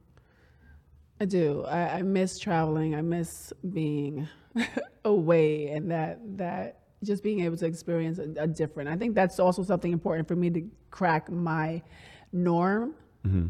I 1.19 1.25
do. 1.25 1.63
I, 1.65 1.97
I 1.97 2.01
miss 2.03 2.37
traveling. 2.37 2.93
I 2.93 3.01
miss 3.01 3.53
being 3.73 4.27
away 5.05 5.69
and 5.69 5.89
that 5.89 6.19
that 6.37 6.81
just 7.03 7.23
being 7.23 7.41
able 7.41 7.57
to 7.57 7.65
experience 7.65 8.19
a, 8.19 8.43
a 8.43 8.47
different. 8.47 8.89
I 8.89 8.97
think 8.97 9.15
that's 9.15 9.39
also 9.39 9.63
something 9.63 9.91
important 9.91 10.27
for 10.27 10.35
me 10.35 10.49
to 10.51 10.67
crack 10.91 11.31
my 11.31 11.81
norm 12.31 12.95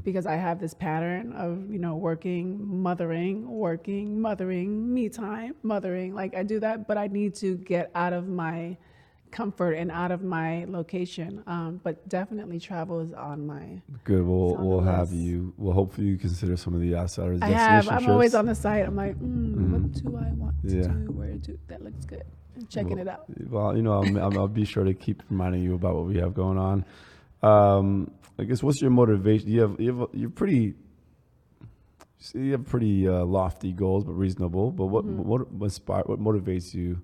because 0.04 0.26
I 0.26 0.36
have 0.36 0.60
this 0.60 0.74
pattern 0.74 1.34
of 1.34 1.70
you 1.72 1.80
know 1.80 1.96
working, 1.96 2.60
mothering, 2.82 3.48
working, 3.50 4.20
mothering, 4.22 4.94
me 4.94 5.10
time, 5.10 5.56
mothering. 5.64 6.14
Like 6.16 6.36
I 6.36 6.44
do 6.44 6.60
that, 6.62 6.88
but 6.88 6.98
I 6.98 7.08
need 7.08 7.36
to 7.36 7.56
get 7.58 7.92
out 7.96 8.14
of 8.14 8.28
my 8.28 8.78
comfort 9.32 9.74
and 9.74 9.92
out 9.92 10.12
of 10.12 10.24
my 10.24 10.64
location. 10.66 11.44
Um, 11.46 11.82
but 11.84 12.08
definitely 12.08 12.60
travel 12.60 13.02
is 13.02 13.12
on 13.12 13.46
my. 13.46 13.82
Good. 14.06 14.26
We'll 14.26 14.52
It's 14.52 14.58
on 14.58 14.64
the 14.64 14.70
we'll 14.70 14.80
have 14.82 15.12
list. 15.12 15.22
you. 15.24 15.54
We'll 15.58 15.74
hopefully 15.74 16.08
you 16.08 16.18
consider 16.18 16.56
some 16.56 16.74
of 16.74 16.80
the 16.82 16.96
outsiders. 16.96 17.42
I 17.42 17.48
have. 17.50 17.90
I'm 17.90 18.10
always 18.10 18.34
on 18.34 18.46
the 18.46 18.56
site. 18.56 18.86
I'm 18.86 18.96
like, 18.96 19.16
mm, 19.20 19.72
what 19.72 19.92
do 19.92 20.16
I 20.18 20.32
want 20.34 20.56
to 20.68 20.76
Yeah. 20.76 20.88
do? 20.88 21.12
Where 21.12 21.38
to? 21.38 21.60
That 21.68 21.84
looks 21.84 22.06
good. 22.06 22.24
I'm 22.56 22.66
checking 22.68 22.98
it 22.98 23.10
out. 23.10 23.26
Well, 23.50 23.76
you 23.76 23.82
know, 23.84 23.92
I'll, 23.92 24.18
I'll, 24.20 24.38
I'll 24.40 24.48
be 24.48 24.64
sure 24.64 24.86
to 24.86 24.94
keep 24.94 25.22
reminding 25.30 25.62
you 25.64 25.76
about 25.76 25.96
what 25.96 26.06
we 26.06 26.18
have 26.20 26.34
going 26.34 26.58
on. 26.58 26.86
Um, 27.44 28.12
I 28.38 28.44
guess 28.44 28.62
what's 28.62 28.82
your 28.82 28.92
motivation? 28.92 29.50
You 29.50 29.62
have 29.62 29.80
you 29.80 29.98
have 29.98 30.10
you're 30.14 30.30
pretty. 30.30 30.74
You 32.34 32.54
have 32.54 32.66
pretty 32.66 33.08
uh, 33.08 33.24
lofty 33.24 33.72
goals, 33.72 34.04
but 34.04 34.14
reasonable. 34.14 34.72
But 34.72 34.88
what 34.88 35.06
Mm-hmm. 35.06 35.24
what 35.24 35.52
what, 35.52 35.66
inspire, 35.66 36.04
what 36.06 36.20
motivates 36.20 36.74
you? 36.74 37.02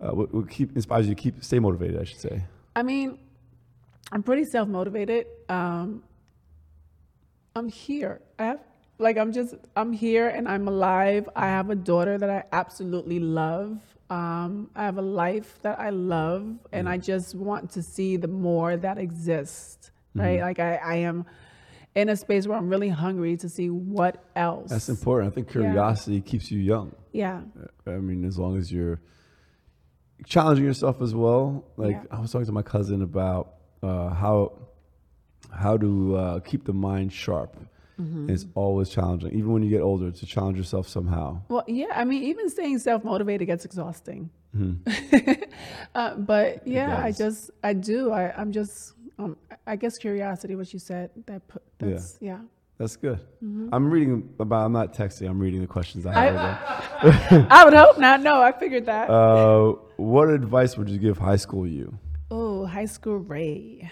Uh, 0.00 0.10
what, 0.12 0.34
what 0.34 0.48
keep 0.50 0.74
inspires 0.74 1.06
you 1.06 1.14
to 1.14 1.20
keep 1.20 1.44
stay 1.44 1.58
motivated? 1.58 2.00
I 2.00 2.04
should 2.04 2.20
say. 2.20 2.42
I 2.74 2.82
mean, 2.82 3.18
I'm 4.10 4.22
pretty 4.22 4.44
self 4.44 4.68
motivated. 4.68 5.26
Um, 5.48 6.02
I'm 7.54 7.68
here. 7.68 8.22
I 8.38 8.44
have, 8.46 8.60
like, 8.98 9.18
I'm 9.18 9.32
just, 9.32 9.54
I'm 9.76 9.92
here 9.92 10.28
and 10.28 10.48
I'm 10.48 10.66
alive. 10.66 11.28
I 11.36 11.46
have 11.46 11.68
a 11.68 11.74
daughter 11.74 12.16
that 12.16 12.30
I 12.30 12.44
absolutely 12.52 13.20
love. 13.20 13.78
Um, 14.08 14.70
I 14.74 14.84
have 14.84 14.96
a 14.96 15.02
life 15.02 15.58
that 15.62 15.78
I 15.78 15.90
love, 15.90 16.58
and 16.72 16.88
I 16.88 16.96
just 16.96 17.34
want 17.34 17.70
to 17.72 17.82
see 17.82 18.16
the 18.16 18.28
more 18.28 18.76
that 18.76 18.96
exists, 18.98 19.90
right? 20.14 20.40
Like, 20.40 20.58
I, 20.58 20.76
I 20.76 20.94
am 20.96 21.24
in 21.94 22.08
a 22.08 22.16
space 22.16 22.46
where 22.46 22.56
I'm 22.56 22.68
really 22.68 22.88
hungry 22.88 23.36
to 23.38 23.48
see 23.48 23.68
what 23.70 24.24
else. 24.34 24.70
That's 24.70 24.88
important. 24.88 25.32
I 25.32 25.34
think 25.34 25.48
Yeah. 25.48 25.52
curiosity 25.62 26.20
keeps 26.20 26.50
you 26.50 26.58
young. 26.58 26.94
Yeah. 27.12 27.42
I 27.86 27.90
mean, 27.98 28.24
as 28.24 28.38
long 28.38 28.56
as 28.56 28.72
you're 28.72 29.00
challenging 30.26 30.64
yourself 30.64 31.02
as 31.02 31.14
well. 31.14 31.64
Like 31.76 31.96
Yeah. 31.96 32.16
I 32.16 32.20
was 32.20 32.32
talking 32.32 32.46
to 32.46 32.52
my 32.52 32.62
cousin 32.62 33.02
about 33.02 33.54
uh, 33.82 34.10
how 34.10 34.52
how 35.50 35.76
to 35.76 36.16
uh, 36.16 36.40
keep 36.40 36.64
the 36.64 36.72
mind 36.72 37.12
sharp. 37.12 37.56
Mm-hmm. 38.00 38.30
It's 38.30 38.46
always 38.54 38.88
challenging, 38.88 39.32
even 39.32 39.52
when 39.52 39.62
you 39.62 39.68
get 39.68 39.82
older, 39.82 40.10
to 40.10 40.26
challenge 40.26 40.56
yourself 40.56 40.88
somehow. 40.88 41.42
Well, 41.48 41.64
yeah, 41.66 41.88
I 41.94 42.04
mean, 42.04 42.22
even 42.22 42.48
staying 42.48 42.78
self 42.78 43.04
motivated 43.04 43.46
gets 43.48 43.64
exhausting. 43.64 44.30
Mm-hmm. 44.56 45.42
uh, 45.94 46.14
but 46.16 46.66
yeah, 46.66 47.02
I 47.02 47.12
just, 47.12 47.50
I 47.62 47.74
do. 47.74 48.10
I, 48.10 48.32
I'm 48.36 48.50
just, 48.52 48.94
um, 49.18 49.36
I 49.66 49.76
guess 49.76 49.98
curiosity, 49.98 50.54
what 50.56 50.72
you 50.72 50.78
said, 50.78 51.10
that 51.26 51.46
put, 51.48 51.62
Yeah. 51.80 51.88
that's, 51.90 52.18
yeah. 52.20 52.38
That's 52.78 52.96
good. 52.96 53.20
Mm-hmm. 53.44 53.68
I'm 53.72 53.90
reading 53.90 54.28
about. 54.40 54.64
I'm 54.64 54.72
not 54.72 54.92
texting. 54.92 55.28
I'm 55.28 55.38
reading 55.38 55.60
the 55.60 55.66
questions 55.68 56.04
I 56.04 56.12
have. 56.14 57.46
I 57.50 57.64
would 57.64 57.74
hope 57.74 57.98
not. 57.98 58.20
No, 58.22 58.42
I 58.42 58.50
figured 58.50 58.86
that. 58.86 59.08
uh, 59.08 59.72
what 59.96 60.30
advice 60.30 60.76
would 60.76 60.88
you 60.88 60.98
give 60.98 61.16
high 61.18 61.36
school 61.36 61.66
you? 61.66 61.96
oh, 62.30 62.64
high 62.64 62.86
school 62.86 63.18
Ray. 63.18 63.90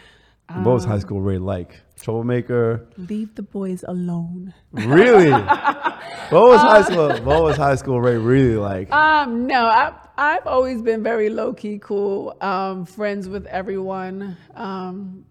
And 0.54 0.64
what 0.64 0.74
was 0.74 0.84
Um, 0.84 0.90
high 0.90 0.98
school 0.98 1.20
Ray 1.20 1.38
like? 1.38 1.80
Troublemaker? 2.00 2.88
Leave 2.96 3.34
the 3.34 3.42
boys 3.42 3.84
alone. 3.86 4.52
Really? 4.72 5.30
what 5.30 6.30
was 6.32 6.60
high 6.60 6.82
school? 6.82 7.08
What 7.24 7.42
was 7.42 7.56
high 7.56 7.74
school 7.76 8.00
Ray 8.00 8.16
really 8.16 8.56
like? 8.56 8.90
Um, 8.92 9.46
no, 9.46 9.64
I, 9.66 9.92
I've 10.16 10.46
always 10.46 10.82
been 10.82 11.02
very 11.02 11.28
low 11.30 11.52
key, 11.52 11.78
cool, 11.78 12.36
um, 12.40 12.84
friends 12.86 13.28
with 13.28 13.46
everyone. 13.46 14.36
Um, 14.54 15.24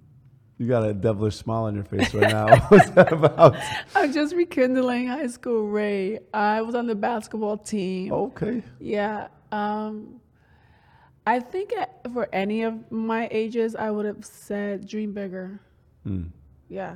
You 0.60 0.68
got 0.68 0.84
a 0.88 0.94
devilish 0.94 1.38
smile 1.38 1.64
on 1.64 1.76
your 1.76 1.86
face 1.86 2.14
right 2.14 2.32
now. 2.32 2.60
What's 2.70 2.90
that 2.92 3.12
about? 3.14 3.56
I'm 3.96 4.12
just 4.14 4.36
rekindling 4.36 5.08
high 5.08 5.28
school 5.28 5.68
Ray. 5.68 6.20
I 6.34 6.62
was 6.62 6.76
on 6.76 6.86
the 6.88 6.96
basketball 6.96 7.58
team. 7.58 8.12
Okay. 8.14 8.62
Yeah. 8.80 9.30
Um, 9.52 10.20
I 11.30 11.40
think 11.40 11.76
for 12.12 12.28
any 12.34 12.64
of 12.64 12.92
my 12.92 13.28
ages, 13.30 13.76
I 13.76 13.92
would 13.92 14.08
have 14.08 14.26
said 14.26 14.88
dream 14.88 15.14
bigger. 15.14 15.60
Hmm. 16.04 16.24
Yeah. 16.70 16.96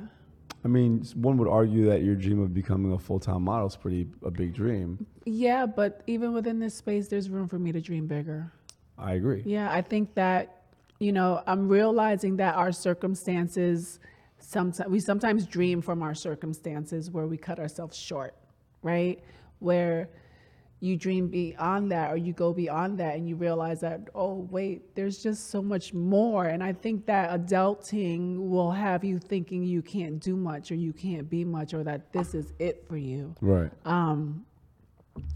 I 0.64 0.68
mean, 0.68 1.04
one 1.14 1.36
would 1.36 1.46
argue 1.46 1.86
that 1.86 2.02
your 2.02 2.16
dream 2.16 2.40
of 2.40 2.52
becoming 2.52 2.92
a 2.92 2.98
full 2.98 3.20
time 3.20 3.44
model 3.44 3.68
is 3.68 3.76
pretty 3.76 4.08
a 4.24 4.32
big 4.32 4.52
dream. 4.52 5.06
Yeah, 5.24 5.66
but 5.66 6.02
even 6.08 6.32
within 6.32 6.58
this 6.58 6.74
space, 6.74 7.06
there's 7.06 7.30
room 7.30 7.46
for 7.46 7.60
me 7.60 7.70
to 7.70 7.80
dream 7.80 8.08
bigger. 8.08 8.50
I 8.98 9.12
agree. 9.12 9.44
Yeah, 9.46 9.70
I 9.70 9.82
think 9.82 10.14
that, 10.14 10.62
you 10.98 11.12
know, 11.12 11.40
I'm 11.46 11.68
realizing 11.68 12.36
that 12.38 12.56
our 12.56 12.72
circumstances, 12.72 14.00
sometimes 14.40 14.90
we 14.90 14.98
sometimes 14.98 15.46
dream 15.46 15.80
from 15.80 16.02
our 16.02 16.14
circumstances 16.14 17.08
where 17.08 17.28
we 17.28 17.36
cut 17.36 17.60
ourselves 17.60 17.96
short, 17.96 18.34
right? 18.82 19.22
Where 19.60 20.08
you 20.84 20.98
dream 20.98 21.28
beyond 21.28 21.90
that 21.90 22.12
or 22.12 22.16
you 22.16 22.34
go 22.34 22.52
beyond 22.52 22.98
that 22.98 23.16
and 23.16 23.26
you 23.26 23.36
realize 23.36 23.80
that, 23.80 24.02
oh, 24.14 24.46
wait, 24.50 24.94
there's 24.94 25.22
just 25.22 25.50
so 25.50 25.62
much 25.62 25.94
more. 25.94 26.44
And 26.44 26.62
I 26.62 26.74
think 26.74 27.06
that 27.06 27.30
adulting 27.30 28.36
will 28.50 28.70
have 28.70 29.02
you 29.02 29.18
thinking 29.18 29.62
you 29.62 29.80
can't 29.80 30.20
do 30.20 30.36
much 30.36 30.70
or 30.70 30.74
you 30.74 30.92
can't 30.92 31.30
be 31.30 31.42
much 31.42 31.72
or 31.72 31.84
that 31.84 32.12
this 32.12 32.34
is 32.34 32.52
it 32.58 32.84
for 32.86 32.98
you. 32.98 33.34
Right. 33.40 33.70
Um, 33.86 34.44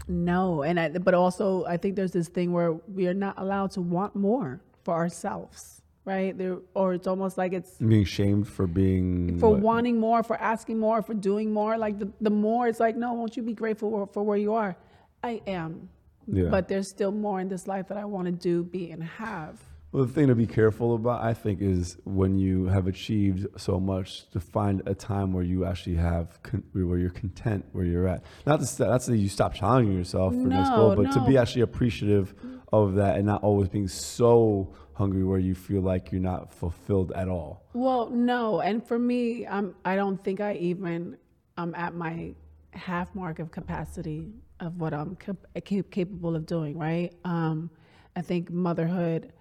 no, 0.07 0.61
and 0.61 0.79
I, 0.79 0.89
but 0.89 1.15
also 1.15 1.65
I 1.65 1.77
think 1.77 1.95
there's 1.95 2.11
this 2.11 2.27
thing 2.27 2.51
where 2.51 2.73
we 2.73 3.07
are 3.07 3.13
not 3.15 3.33
allowed 3.39 3.71
to 3.71 3.81
want 3.81 4.15
more 4.15 4.61
for 4.83 4.93
ourselves, 4.93 5.81
right? 6.05 6.37
There, 6.37 6.57
or 6.75 6.93
it's 6.93 7.07
almost 7.07 7.39
like 7.39 7.53
it's 7.53 7.71
Being 7.79 8.05
shamed 8.05 8.47
for 8.47 8.67
being 8.67 9.39
for 9.39 9.49
what? 9.49 9.61
wanting 9.61 9.99
more, 9.99 10.21
for 10.21 10.39
asking 10.39 10.77
more, 10.77 11.01
for 11.01 11.15
doing 11.15 11.51
more. 11.51 11.75
Like 11.75 11.97
the, 11.97 12.11
the 12.21 12.29
more, 12.29 12.67
it's 12.67 12.79
like, 12.79 12.95
no, 12.95 13.13
won't 13.13 13.35
you 13.35 13.41
be 13.41 13.53
grateful 13.53 13.89
for, 13.89 14.05
for 14.13 14.21
where 14.21 14.37
you 14.37 14.53
are? 14.53 14.77
I 15.23 15.41
am, 15.47 15.89
Yeah. 16.31 16.49
But 16.49 16.67
there's 16.67 16.87
still 16.89 17.11
more 17.11 17.39
in 17.39 17.49
this 17.49 17.67
life 17.67 17.87
that 17.87 17.97
I 17.97 18.05
want 18.05 18.27
to 18.27 18.31
do, 18.31 18.63
be, 18.63 18.91
and 18.91 19.03
have. 19.03 19.59
Well, 19.91 20.05
the 20.05 20.13
thing 20.13 20.27
to 20.27 20.35
be 20.35 20.45
careful 20.45 20.93
about, 20.93 21.23
I 21.23 21.33
think, 21.33 21.61
is 21.61 21.97
when 22.03 22.37
you 22.37 22.67
have 22.67 22.85
achieved 22.85 23.47
so 23.57 23.79
much 23.79 24.29
to 24.29 24.39
find 24.39 24.83
a 24.85 24.93
time 24.93 25.33
where 25.33 25.43
you 25.43 25.65
actually 25.65 25.95
have, 25.95 26.41
con- 26.43 26.63
where 26.73 26.99
you're 26.99 27.09
content 27.09 27.65
where 27.71 27.85
you're 27.85 28.07
at. 28.07 28.23
Not 28.45 28.59
to 28.59 28.67
say, 28.67 28.85
not 28.85 29.01
to 29.01 29.17
you 29.17 29.27
stop 29.27 29.55
challenging 29.55 29.97
yourself 29.97 30.33
for 30.35 30.43
the 30.43 30.49
next 30.49 30.69
goal, 30.69 30.95
No, 30.95 31.03
but 31.03 31.11
to 31.13 31.25
be 31.25 31.37
actually 31.37 31.63
appreciative 31.63 32.35
of 32.71 32.95
that 32.95 33.15
and 33.15 33.25
not 33.25 33.41
always 33.41 33.67
being 33.69 33.87
so 33.87 34.75
hungry 34.93 35.23
where 35.23 35.39
you 35.39 35.55
feel 35.55 35.81
like 35.81 36.11
you're 36.11 36.21
not 36.21 36.53
fulfilled 36.53 37.11
at 37.15 37.27
all. 37.27 37.63
Well, 37.73 38.11
no, 38.11 38.59
and 38.59 38.85
for 38.85 38.99
me, 38.99 39.47
I'm. 39.47 39.73
I 39.83 39.95
don't 39.95 40.23
think 40.23 40.39
I 40.39 40.53
even. 40.53 41.17
I'm 41.57 41.73
at 41.73 41.95
my 41.95 42.35
half 42.71 43.15
mark 43.15 43.39
of 43.39 43.49
capacity 43.49 44.31
of 44.59 44.79
what 44.79 44.93
I'm 44.93 45.15
cap- 45.15 45.45
cap- 45.63 45.89
capable 45.91 46.35
of 46.35 46.45
doing. 46.45 46.77
Right. 46.77 47.13
Um, 47.23 47.69
I 48.15 48.21
think 48.21 48.49
motherhood. 48.51 49.33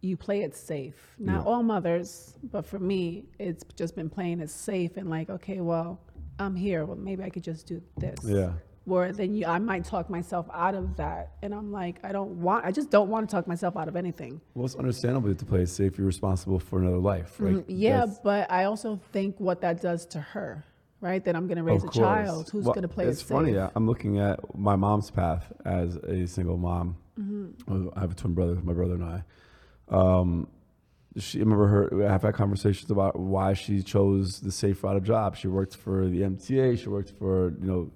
You 0.00 0.16
play 0.16 0.42
it 0.42 0.54
safe. 0.54 1.16
Not 1.18 1.38
Yeah. 1.44 1.50
all 1.50 1.62
mothers, 1.64 2.36
but 2.52 2.64
for 2.64 2.78
me, 2.78 3.24
it's 3.40 3.64
just 3.74 3.96
been 3.96 4.08
playing 4.08 4.38
it 4.40 4.48
safe 4.48 4.96
and 4.96 5.10
like, 5.10 5.28
okay, 5.28 5.60
well, 5.60 5.98
I'm 6.38 6.54
here. 6.54 6.84
Well, 6.84 6.96
maybe 6.96 7.24
I 7.24 7.30
could 7.30 7.42
just 7.42 7.66
do 7.66 7.82
this. 7.96 8.16
Yeah. 8.24 8.52
Where 8.84 9.10
then 9.12 9.34
you, 9.34 9.44
I 9.46 9.58
might 9.58 9.84
talk 9.84 10.08
myself 10.08 10.46
out 10.54 10.76
of 10.76 10.96
that, 10.96 11.32
and 11.42 11.52
I'm 11.52 11.72
like, 11.72 11.98
I 12.04 12.12
don't 12.12 12.40
want. 12.40 12.64
I 12.64 12.70
just 12.70 12.90
don't 12.90 13.10
want 13.10 13.28
to 13.28 13.34
talk 13.36 13.48
myself 13.48 13.76
out 13.76 13.88
of 13.88 13.96
anything. 13.96 14.40
Well, 14.54 14.64
it's 14.66 14.76
understandable 14.76 15.34
to 15.34 15.44
play 15.44 15.62
it 15.62 15.66
safe. 15.68 15.98
You're 15.98 16.06
responsible 16.06 16.60
for 16.60 16.78
another 16.78 16.96
life, 16.98 17.38
right? 17.40 17.56
Mm, 17.56 17.64
Yeah, 17.66 17.98
That's- 17.98 18.20
but 18.22 18.50
I 18.52 18.64
also 18.64 19.00
think 19.12 19.38
what 19.40 19.60
that 19.62 19.82
does 19.82 20.06
to 20.06 20.20
her, 20.20 20.64
right? 21.00 21.24
That 21.24 21.36
I'm 21.36 21.46
going 21.46 21.56
to 21.58 21.62
raise 21.62 21.84
a 21.84 21.88
child 21.88 22.50
who's 22.50 22.64
Well, 22.64 22.74
going 22.74 22.82
to 22.82 22.88
play 22.88 23.06
It's 23.06 23.22
it 23.22 23.26
funny. 23.26 23.52
safe. 23.54 23.70
I'm 23.74 23.86
looking 23.86 24.18
at 24.18 24.40
my 24.56 24.76
mom's 24.76 25.10
path 25.10 25.52
as 25.64 25.96
a 25.96 26.26
single 26.26 26.56
mom. 26.56 26.96
Mm-hmm. 27.18 27.88
I 27.96 28.00
have 28.00 28.12
a 28.12 28.14
twin 28.14 28.34
brother, 28.34 28.54
my 28.62 28.72
brother 28.72 28.94
and 28.94 29.04
I. 29.04 29.24
Um, 29.88 30.48
she 31.16 31.38
I 31.38 31.40
remember 31.40 31.66
her. 31.66 32.08
I've 32.08 32.22
had 32.22 32.34
conversations 32.34 32.90
about 32.90 33.18
why 33.18 33.54
she 33.54 33.82
chose 33.82 34.40
the 34.40 34.52
safe 34.52 34.84
route 34.84 34.96
of 34.96 35.02
job. 35.04 35.36
She 35.36 35.48
worked 35.48 35.74
for 35.74 36.06
the 36.06 36.20
MTA. 36.20 36.78
She 36.78 36.88
worked 36.88 37.10
for 37.18 37.50
you 37.60 37.66
know 37.66 37.90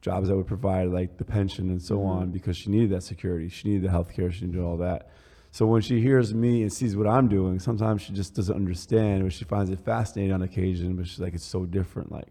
jobs 0.00 0.28
that 0.28 0.36
would 0.36 0.46
provide 0.46 0.88
like 0.88 1.18
the 1.18 1.24
pension 1.24 1.68
and 1.68 1.82
so 1.82 2.02
on 2.04 2.30
because 2.30 2.56
she 2.56 2.70
needed 2.70 2.90
that 2.90 3.02
security. 3.02 3.48
She 3.48 3.68
needed 3.68 3.82
the 3.82 3.90
health 3.90 4.12
care. 4.14 4.30
She 4.30 4.46
needed 4.46 4.60
all 4.62 4.76
that. 4.78 5.10
So 5.56 5.64
when 5.64 5.80
she 5.80 6.02
hears 6.02 6.34
me 6.34 6.60
and 6.60 6.70
sees 6.70 6.94
what 6.98 7.06
I'm 7.06 7.28
doing, 7.28 7.58
sometimes 7.60 8.02
she 8.02 8.12
just 8.12 8.34
doesn't 8.34 8.54
understand, 8.54 9.22
but 9.22 9.32
she 9.32 9.46
finds 9.46 9.70
it 9.70 9.80
fascinating 9.80 10.34
on 10.34 10.42
occasion. 10.42 10.96
But 10.96 11.06
she's 11.06 11.18
like, 11.18 11.32
it's 11.32 11.46
so 11.46 11.64
different. 11.64 12.12
Like, 12.12 12.28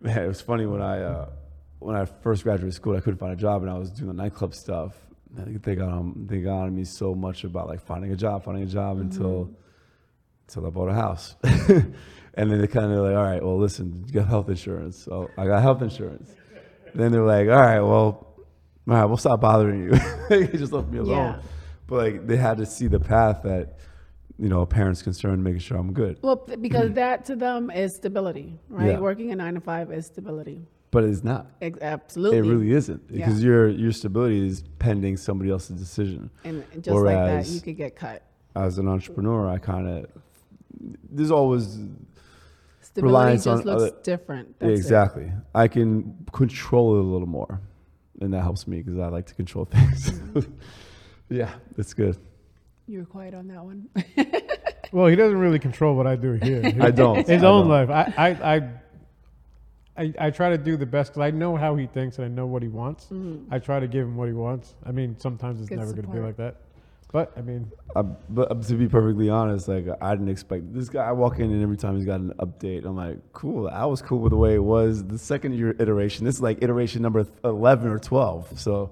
man, 0.00 0.24
it 0.24 0.26
was 0.26 0.40
funny 0.40 0.64
when 0.64 0.80
I 0.80 1.02
uh, 1.02 1.28
when 1.80 1.94
I 1.94 2.06
first 2.06 2.44
graduated 2.44 2.72
school, 2.72 2.96
I 2.96 3.00
couldn't 3.00 3.18
find 3.18 3.34
a 3.34 3.36
job, 3.36 3.60
and 3.60 3.70
I 3.70 3.76
was 3.76 3.90
doing 3.90 4.06
the 4.06 4.14
nightclub 4.14 4.54
stuff. 4.54 4.94
Think 5.36 5.62
they 5.62 5.74
got 5.74 5.90
on 5.90 6.26
they 6.30 6.40
got 6.40 6.60
on 6.60 6.74
me 6.74 6.84
so 6.84 7.14
much 7.14 7.44
about 7.44 7.68
like 7.68 7.82
finding 7.82 8.10
a 8.10 8.16
job, 8.16 8.42
finding 8.42 8.64
a 8.64 8.72
job 8.72 8.98
until 8.98 9.50
until 10.48 10.66
I 10.66 10.70
bought 10.70 10.88
a 10.88 10.94
house. 10.94 11.36
and 11.42 11.94
then 12.50 12.58
they 12.58 12.68
kind 12.68 12.90
of 12.90 13.00
like, 13.00 13.14
all 13.14 13.22
right, 13.22 13.42
well, 13.42 13.58
listen, 13.58 14.02
you 14.06 14.14
got 14.14 14.28
health 14.28 14.48
insurance. 14.48 14.96
So 14.96 15.28
I 15.36 15.44
got 15.44 15.60
health 15.60 15.82
insurance. 15.82 16.30
then 16.94 17.12
they're 17.12 17.22
like, 17.22 17.48
all 17.48 17.60
right, 17.60 17.80
well, 17.80 17.90
all 17.90 18.26
right, 18.86 19.04
we'll 19.04 19.18
stop 19.18 19.42
bothering 19.42 19.82
you. 20.30 20.46
just 20.56 20.72
left 20.72 20.88
me 20.88 20.96
alone. 20.96 21.34
Yeah. 21.34 21.42
But 21.86 21.96
like 21.96 22.26
they 22.26 22.36
had 22.36 22.58
to 22.58 22.66
see 22.66 22.86
the 22.86 23.00
path 23.00 23.42
that, 23.44 23.78
you 24.38 24.48
know, 24.48 24.62
a 24.62 24.66
parent's 24.66 25.02
concerned, 25.02 25.42
making 25.44 25.60
sure 25.60 25.76
I'm 25.76 25.92
good. 25.92 26.18
Well, 26.22 26.36
because 26.60 26.92
that 26.94 27.24
to 27.26 27.36
them 27.36 27.70
is 27.70 27.94
stability, 27.96 28.58
right? 28.68 28.92
Yeah. 28.92 28.98
Working 29.00 29.30
a 29.32 29.36
nine 29.36 29.54
to 29.54 29.60
five 29.60 29.92
is 29.92 30.06
stability. 30.06 30.66
But 30.90 31.04
it's 31.04 31.24
not. 31.24 31.46
Absolutely. 31.80 32.38
It 32.38 32.42
really 32.42 32.72
isn't 32.72 33.02
Yeah. 33.08 33.24
because 33.26 33.42
your 33.42 33.68
your 33.68 33.92
stability 33.92 34.46
is 34.46 34.62
pending 34.78 35.16
somebody 35.16 35.50
else's 35.50 35.78
decision. 35.78 36.30
And 36.44 36.64
just 36.80 36.90
like 36.90 37.16
that, 37.16 37.46
you 37.48 37.60
could 37.60 37.76
get 37.76 37.96
cut. 37.96 38.22
As 38.54 38.78
an 38.78 38.88
entrepreneur, 38.88 39.48
I 39.48 39.58
kind 39.58 39.88
of 39.88 40.06
there's 41.10 41.30
always 41.30 41.78
Stability 42.80 43.12
reliance 43.12 43.44
just 43.44 43.60
on 43.66 43.66
looks 43.66 43.82
other- 43.92 44.02
different. 44.02 44.58
That's 44.58 44.70
it. 44.72 44.74
exactly. 44.74 45.32
I 45.54 45.68
can 45.68 46.26
control 46.32 46.96
it 46.96 47.00
a 47.00 47.08
little 47.08 47.28
more, 47.28 47.60
and 48.20 48.34
that 48.34 48.42
helps 48.42 48.66
me 48.66 48.82
because 48.82 48.98
I 48.98 49.08
like 49.08 49.24
to 49.26 49.34
control 49.34 49.64
things. 49.70 50.10
Mm-hmm. 50.10 50.52
Yeah, 51.32 51.50
that's 51.76 51.94
good. 51.94 52.16
You 52.86 53.00
were 53.00 53.04
quiet 53.06 53.34
on 53.34 53.48
that 53.48 53.64
one. 53.64 53.88
Well, 54.92 55.06
he 55.06 55.16
doesn't 55.16 55.38
really 55.38 55.58
control 55.58 55.96
what 55.96 56.06
I 56.06 56.16
do 56.16 56.32
here. 56.32 56.62
I 56.82 56.90
don't. 56.90 57.26
His 57.26 57.42
I 57.42 57.46
own 57.46 57.66
don't. 57.66 57.88
life. 57.88 57.88
I, 57.88 58.28
I, 58.28 58.54
I, 58.56 58.70
I, 59.96 60.14
I 60.26 60.30
try 60.30 60.50
to 60.50 60.58
do 60.58 60.76
the 60.76 60.84
best 60.84 61.12
because 61.12 61.22
I 61.22 61.30
know 61.30 61.56
how 61.56 61.74
he 61.76 61.86
thinks 61.86 62.18
and 62.18 62.26
I 62.26 62.28
know 62.28 62.44
what 62.46 62.60
he 62.62 62.68
wants. 62.68 63.08
I 63.50 63.58
try 63.58 63.80
to 63.80 63.88
give 63.88 64.06
him 64.06 64.16
what 64.16 64.28
he 64.28 64.34
wants. 64.34 64.74
I 64.84 64.92
mean, 64.92 65.16
sometimes 65.18 65.60
it's. 65.60 65.70
Good 65.70 65.78
never 65.78 65.92
going 65.92 66.02
to 66.02 66.08
be 66.08 66.16
support. 66.18 66.26
like 66.26 66.36
that. 66.36 66.56
But 67.10 67.32
I 67.38 67.40
mean, 67.40 67.70
Uh, 67.96 68.02
but 68.02 68.50
uh, 68.50 68.54
to 68.54 68.74
be 68.74 68.86
perfectly 68.86 69.30
honest, 69.30 69.66
like 69.68 69.86
I 70.02 70.14
didn't 70.14 70.28
expect 70.28 70.74
this 70.74 70.90
guy. 70.90 71.04
I 71.04 71.12
walk 71.12 71.38
in 71.38 71.50
and 71.50 71.62
every 71.62 71.76
time 71.78 71.96
he's 71.96 72.06
got 72.06 72.20
an 72.20 72.32
update, 72.38 72.84
I'm 72.84 72.96
like, 72.96 73.18
cool. 73.32 73.68
I 73.68 73.86
was 73.86 74.02
cool 74.02 74.18
with 74.18 74.30
the 74.30 74.36
way 74.36 74.54
it 74.54 74.62
was. 74.64 75.04
The 75.04 75.18
second 75.18 75.54
year 75.54 75.74
iteration, 75.78 76.26
this 76.26 76.34
is 76.36 76.42
like 76.42 76.58
iteration 76.62 77.00
number 77.00 77.26
eleven 77.44 77.90
or 77.90 77.98
twelve. 77.98 78.58
So 78.58 78.90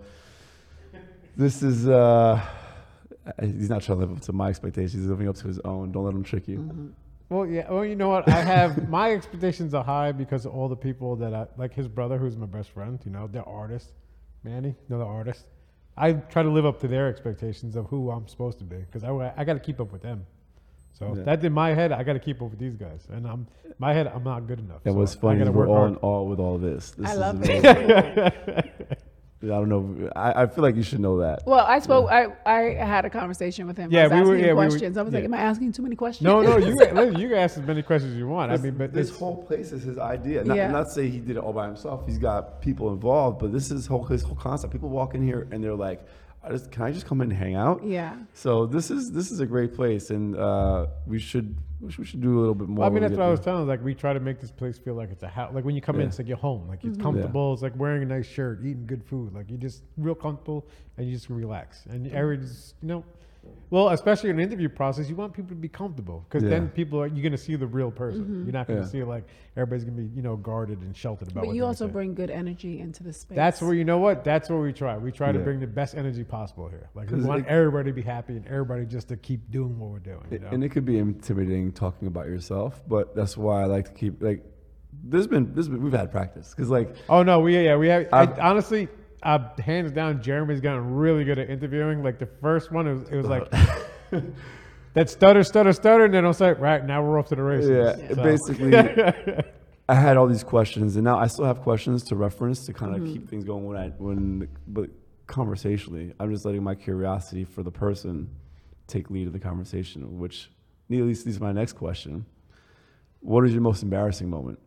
this 1.36 1.62
is. 1.62 1.88
uh 1.88 2.40
He's 3.40 3.68
not 3.70 3.82
trying 3.82 3.98
to 4.00 4.06
live 4.06 4.16
up 4.16 4.22
to 4.22 4.32
my 4.32 4.48
expectations. 4.48 4.94
He's 4.94 5.06
living 5.06 5.28
up 5.28 5.36
to 5.36 5.46
his 5.46 5.60
own. 5.60 5.92
Don't 5.92 6.04
let 6.04 6.14
him 6.14 6.24
trick 6.24 6.48
you. 6.48 6.92
well, 7.28 7.46
yeah. 7.46 7.70
Well, 7.70 7.84
you 7.84 7.94
know 7.94 8.08
what? 8.08 8.28
I 8.28 8.40
have 8.42 8.88
my 8.98 9.12
expectations 9.12 9.72
are 9.74 9.84
high 9.84 10.10
because 10.10 10.46
of 10.46 10.52
all 10.54 10.68
the 10.68 10.74
people 10.76 11.14
that 11.16 11.32
I 11.34 11.46
like. 11.56 11.72
His 11.74 11.86
brother, 11.86 12.16
who's 12.18 12.36
my 12.36 12.46
best 12.46 12.70
friend. 12.70 12.98
You 13.04 13.12
know, 13.12 13.28
they're 13.30 13.48
artists. 13.48 13.92
Manny, 14.42 14.74
another 14.88 15.04
artist. 15.04 15.44
I 15.96 16.14
try 16.14 16.42
to 16.42 16.48
live 16.50 16.64
up 16.64 16.80
to 16.80 16.88
their 16.88 17.08
expectations 17.08 17.76
of 17.76 17.86
who 17.86 18.10
I'm 18.10 18.26
supposed 18.26 18.58
to 18.58 18.64
be 18.64 18.76
because 18.78 19.04
I, 19.04 19.32
I 19.36 19.44
got 19.44 19.52
to 19.54 19.60
keep 19.60 19.80
up 19.80 19.92
with 19.92 20.00
them. 20.02 20.24
So 20.98 21.14
Yeah. 21.14 21.22
that 21.24 21.44
in 21.44 21.52
my 21.52 21.74
head, 21.74 21.92
I 21.92 22.02
got 22.02 22.14
to 22.14 22.18
keep 22.18 22.40
up 22.42 22.50
with 22.50 22.58
these 22.58 22.74
guys, 22.74 23.06
and 23.10 23.26
I'm 23.26 23.46
my 23.78 23.92
head, 23.92 24.06
I'm 24.08 24.24
not 24.24 24.46
good 24.46 24.58
enough. 24.58 24.80
And 24.86 24.94
so 24.94 24.98
what's 24.98 25.14
funny 25.14 25.42
is 25.42 25.50
we're 25.50 25.68
all 25.68 25.76
hard. 25.76 25.90
in 25.92 25.96
awe 25.98 26.22
with 26.22 26.40
all 26.40 26.58
this. 26.58 26.90
this 26.92 27.08
I 27.08 27.12
is 27.12 27.18
love 27.18 27.36
amazing. 27.36 27.64
it. 27.64 28.88
I 29.42 29.46
don't 29.46 29.68
know. 29.70 30.10
I, 30.14 30.42
I 30.42 30.46
feel 30.46 30.62
like 30.62 30.76
you 30.76 30.82
should 30.82 31.00
know 31.00 31.18
that. 31.20 31.44
well, 31.46 31.64
I 31.64 31.78
spoke. 31.78 32.10
I, 32.10 32.26
I 32.44 32.60
had 32.84 33.06
a 33.06 33.10
conversation 33.10 33.66
with 33.66 33.78
him. 33.78 33.90
Yeah, 33.90 34.02
I 34.04 34.08
was 34.08 34.12
we 34.12 34.18
were- 34.18 34.20
asking 34.20 34.38
him 34.38 34.40
yeah, 34.40 34.46
we 34.52 34.52
were- 34.52 34.68
questions. 34.68 34.98
I 34.98 35.02
was 35.02 35.14
like, 35.14 35.20
yeah. 35.22 35.28
"Am 35.28 35.34
I 35.34 35.38
asking 35.38 35.72
too 35.72 35.82
many 35.82 35.96
questions?" 35.96 36.24
No, 36.24 36.42
no, 36.42 36.58
you 36.58 36.74
listen, 36.76 37.18
you 37.18 37.28
can 37.28 37.38
ask 37.38 37.56
as 37.56 37.64
many 37.66 37.82
questions 37.82 38.12
as 38.12 38.18
you 38.18 38.28
want. 38.28 38.52
I 38.52 38.56
This, 38.56 38.64
mean, 38.64 38.74
but 38.76 38.92
this 38.92 39.08
it's, 39.08 39.18
whole 39.18 39.42
place 39.42 39.72
is 39.72 39.82
his 39.82 39.96
idea. 39.96 40.44
Not, 40.44 40.56
Yeah. 40.58 40.70
not 40.70 40.84
to 40.84 40.90
say 40.90 41.08
he 41.08 41.20
did 41.20 41.36
it 41.36 41.42
all 41.42 41.54
by 41.54 41.66
himself. 41.66 42.04
He's 42.06 42.18
got 42.18 42.60
people 42.60 42.92
involved, 42.92 43.38
but 43.38 43.50
this 43.50 43.70
is 43.70 43.86
whole 43.86 44.04
his 44.04 44.22
whole 44.22 44.36
concept. 44.36 44.72
People 44.74 44.90
walk 44.90 45.14
in 45.14 45.22
here 45.22 45.48
and 45.50 45.64
they're 45.64 45.74
like, 45.74 46.02
I 46.44 46.50
just, 46.50 46.70
"Can 46.70 46.82
I 46.82 46.92
just 46.92 47.06
come 47.06 47.22
in 47.22 47.30
and 47.30 47.38
hang 47.38 47.54
out?" 47.54 47.82
Yeah. 47.82 48.16
So 48.34 48.66
this 48.66 48.90
is 48.90 49.10
this 49.12 49.30
is 49.30 49.40
a 49.40 49.46
great 49.46 49.74
place, 49.74 50.10
and 50.10 50.36
uh, 50.36 50.86
we 51.06 51.18
should 51.18 51.56
we 51.80 51.90
should, 51.90 51.98
we 52.00 52.04
should 52.04 52.20
do 52.20 52.38
a 52.38 52.40
little 52.40 52.54
bit 52.54 52.68
more. 52.68 52.80
Well, 52.80 52.88
I 52.88 52.92
mean, 52.92 53.02
that's 53.02 53.12
what 53.16 53.22
I 53.26 53.30
was 53.30 53.40
there. 53.40 53.52
telling. 53.54 53.66
Like, 53.68 53.82
we 53.82 53.94
try 53.94 54.12
to 54.12 54.20
make 54.20 54.40
this 54.40 54.50
place 54.50 54.78
feel 54.78 54.94
like 54.94 55.10
it's 55.10 55.22
a 55.22 55.28
house. 55.28 55.52
Like 55.54 55.64
when 55.64 55.74
you 55.74 55.80
come 55.80 55.98
in, 56.00 56.08
it's 56.08 56.18
like 56.18 56.28
you're 56.28 56.36
home. 56.36 56.68
Like 56.68 56.80
Mm-hmm. 56.80 56.88
it's 56.88 56.98
comfortable. 57.02 57.52
It's 57.54 57.62
like 57.62 57.74
wearing 57.76 58.02
a 58.02 58.06
nice 58.06 58.26
shirt, 58.26 58.60
eating 58.60 58.86
good 58.86 59.02
food. 59.04 59.32
Like 59.34 59.48
you're 59.48 59.58
just 59.58 59.82
real 59.96 60.14
comfortable, 60.14 60.66
and 60.96 61.06
you 61.06 61.14
just 61.14 61.30
relax. 61.30 61.86
And 61.86 62.06
Mm-hmm. 62.06 62.16
everybody's, 62.16 62.74
you 62.82 62.88
know, 62.88 63.04
well, 63.70 63.90
especially 63.90 64.30
in 64.30 64.38
an 64.38 64.44
interview 64.44 64.68
process, 64.68 65.08
you 65.08 65.14
want 65.16 65.32
people 65.32 65.50
to 65.50 65.54
be 65.54 65.68
comfortable 65.68 66.24
because 66.28 66.42
Yeah. 66.42 66.50
then 66.50 66.68
people 66.70 67.00
are 67.00 67.06
you're 67.06 67.22
gonna 67.22 67.36
see 67.38 67.54
the 67.56 67.66
real 67.66 67.90
person. 67.90 68.22
Mm-hmm. 68.22 68.42
You're 68.44 68.52
not 68.52 68.66
gonna 68.66 68.80
Yeah. 68.80 68.86
see 68.86 69.04
like 69.04 69.24
everybody's 69.56 69.84
gonna 69.84 69.96
be 70.02 70.08
you 70.14 70.22
know 70.22 70.36
guarded 70.36 70.80
and 70.82 70.94
sheltered 70.96 71.28
about. 71.30 71.42
But 71.42 71.46
what 71.48 71.56
you 71.56 71.64
also 71.64 71.86
say. 71.86 71.92
bring 71.92 72.14
good 72.14 72.30
energy 72.30 72.80
into 72.80 73.02
the 73.04 73.12
space. 73.12 73.36
That's 73.36 73.62
where 73.62 73.74
you 73.74 73.84
know 73.84 73.98
what. 73.98 74.24
That's 74.24 74.50
where 74.50 74.58
we 74.60 74.72
try. 74.72 74.98
We 74.98 75.12
try 75.12 75.30
to 75.32 75.38
bring 75.38 75.60
the 75.60 75.66
best 75.66 75.94
energy 75.96 76.24
possible 76.24 76.68
here. 76.68 76.88
Like 76.94 77.10
we 77.10 77.22
want 77.22 77.46
it- 77.46 77.48
everybody 77.48 77.90
to 77.90 77.94
be 77.94 78.02
happy 78.02 78.36
and 78.36 78.46
everybody 78.46 78.84
just 78.86 79.08
to 79.08 79.16
keep 79.16 79.50
doing 79.50 79.78
what 79.78 79.90
we're 79.90 79.98
doing. 80.00 80.26
You 80.30 80.40
know? 80.40 80.48
And 80.48 80.64
it 80.64 80.70
could 80.70 80.84
be 80.84 80.98
intimidating 80.98 81.72
talking 81.72 82.08
about 82.08 82.26
yourself, 82.26 82.82
but 82.88 83.14
that's 83.14 83.36
why 83.36 83.62
I 83.62 83.66
like 83.66 83.86
to 83.86 83.92
keep 83.92 84.22
like. 84.22 84.44
There's 85.04 85.28
been 85.28 85.54
this 85.54 85.68
been, 85.68 85.80
we've 85.82 85.92
had 85.92 86.10
practice 86.10 86.50
because 86.50 86.68
like 86.68 86.94
Oh 87.08 87.22
no, 87.22 87.38
we 87.40 87.56
yeah 87.64 87.76
we 87.76 87.88
have. 87.88 88.08
I, 88.12 88.22
I've- 88.22 88.40
honestly, 88.40 88.88
uh, 89.22 89.38
hands 89.60 89.92
down, 89.92 90.22
Jeremy's 90.22 90.60
gotten 90.60 90.94
really 90.94 91.24
good 91.24 91.38
at 91.38 91.50
interviewing. 91.50 92.02
Like 92.02 92.18
the 92.18 92.26
first 92.40 92.72
one, 92.72 92.86
it 92.86 92.94
was, 92.94 93.08
it 93.10 93.16
was 93.16 93.26
like 93.26 93.50
that 94.94 95.10
stutter, 95.10 95.42
stutter, 95.42 95.72
stutter, 95.72 96.04
and 96.06 96.14
then 96.14 96.24
I 96.24 96.28
was 96.28 96.40
like, 96.40 96.58
right 96.58 96.84
now 96.84 97.02
we're 97.02 97.18
off 97.18 97.28
to 97.28 97.36
the 97.36 97.42
races. 97.42 97.70
Yeah, 97.70 98.14
So- 98.14 98.22
basically, 98.22 98.76
I 99.88 99.94
had 99.94 100.16
all 100.16 100.26
these 100.28 100.44
questions, 100.44 100.94
and 100.96 101.04
now 101.04 101.18
I 101.18 101.26
still 101.26 101.44
have 101.44 101.60
questions 101.62 102.04
to 102.04 102.16
reference 102.16 102.64
to 102.66 102.72
kind 102.72 102.94
of 102.94 103.04
keep 103.04 103.28
things 103.28 103.44
going 103.44 103.64
when 103.66 103.76
I 103.76 103.88
when 103.98 104.48
but 104.68 104.88
conversationally, 105.26 106.12
I'm 106.20 106.32
just 106.32 106.44
letting 106.44 106.62
my 106.62 106.74
curiosity 106.74 107.44
for 107.44 107.62
the 107.62 107.70
person 107.72 108.30
take 108.86 109.10
lead 109.10 109.26
of 109.26 109.32
the 109.32 109.38
conversation, 109.38 110.18
which 110.18 110.50
leads 110.88 111.24
leads 111.26 111.38
to 111.38 111.42
my 111.42 111.52
next 111.52 111.72
question. 111.74 112.24
What 113.20 113.44
is 113.44 113.52
your 113.52 113.62
most 113.62 113.82
embarrassing 113.82 114.30
moment? 114.30 114.58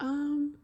Um. 0.00 0.54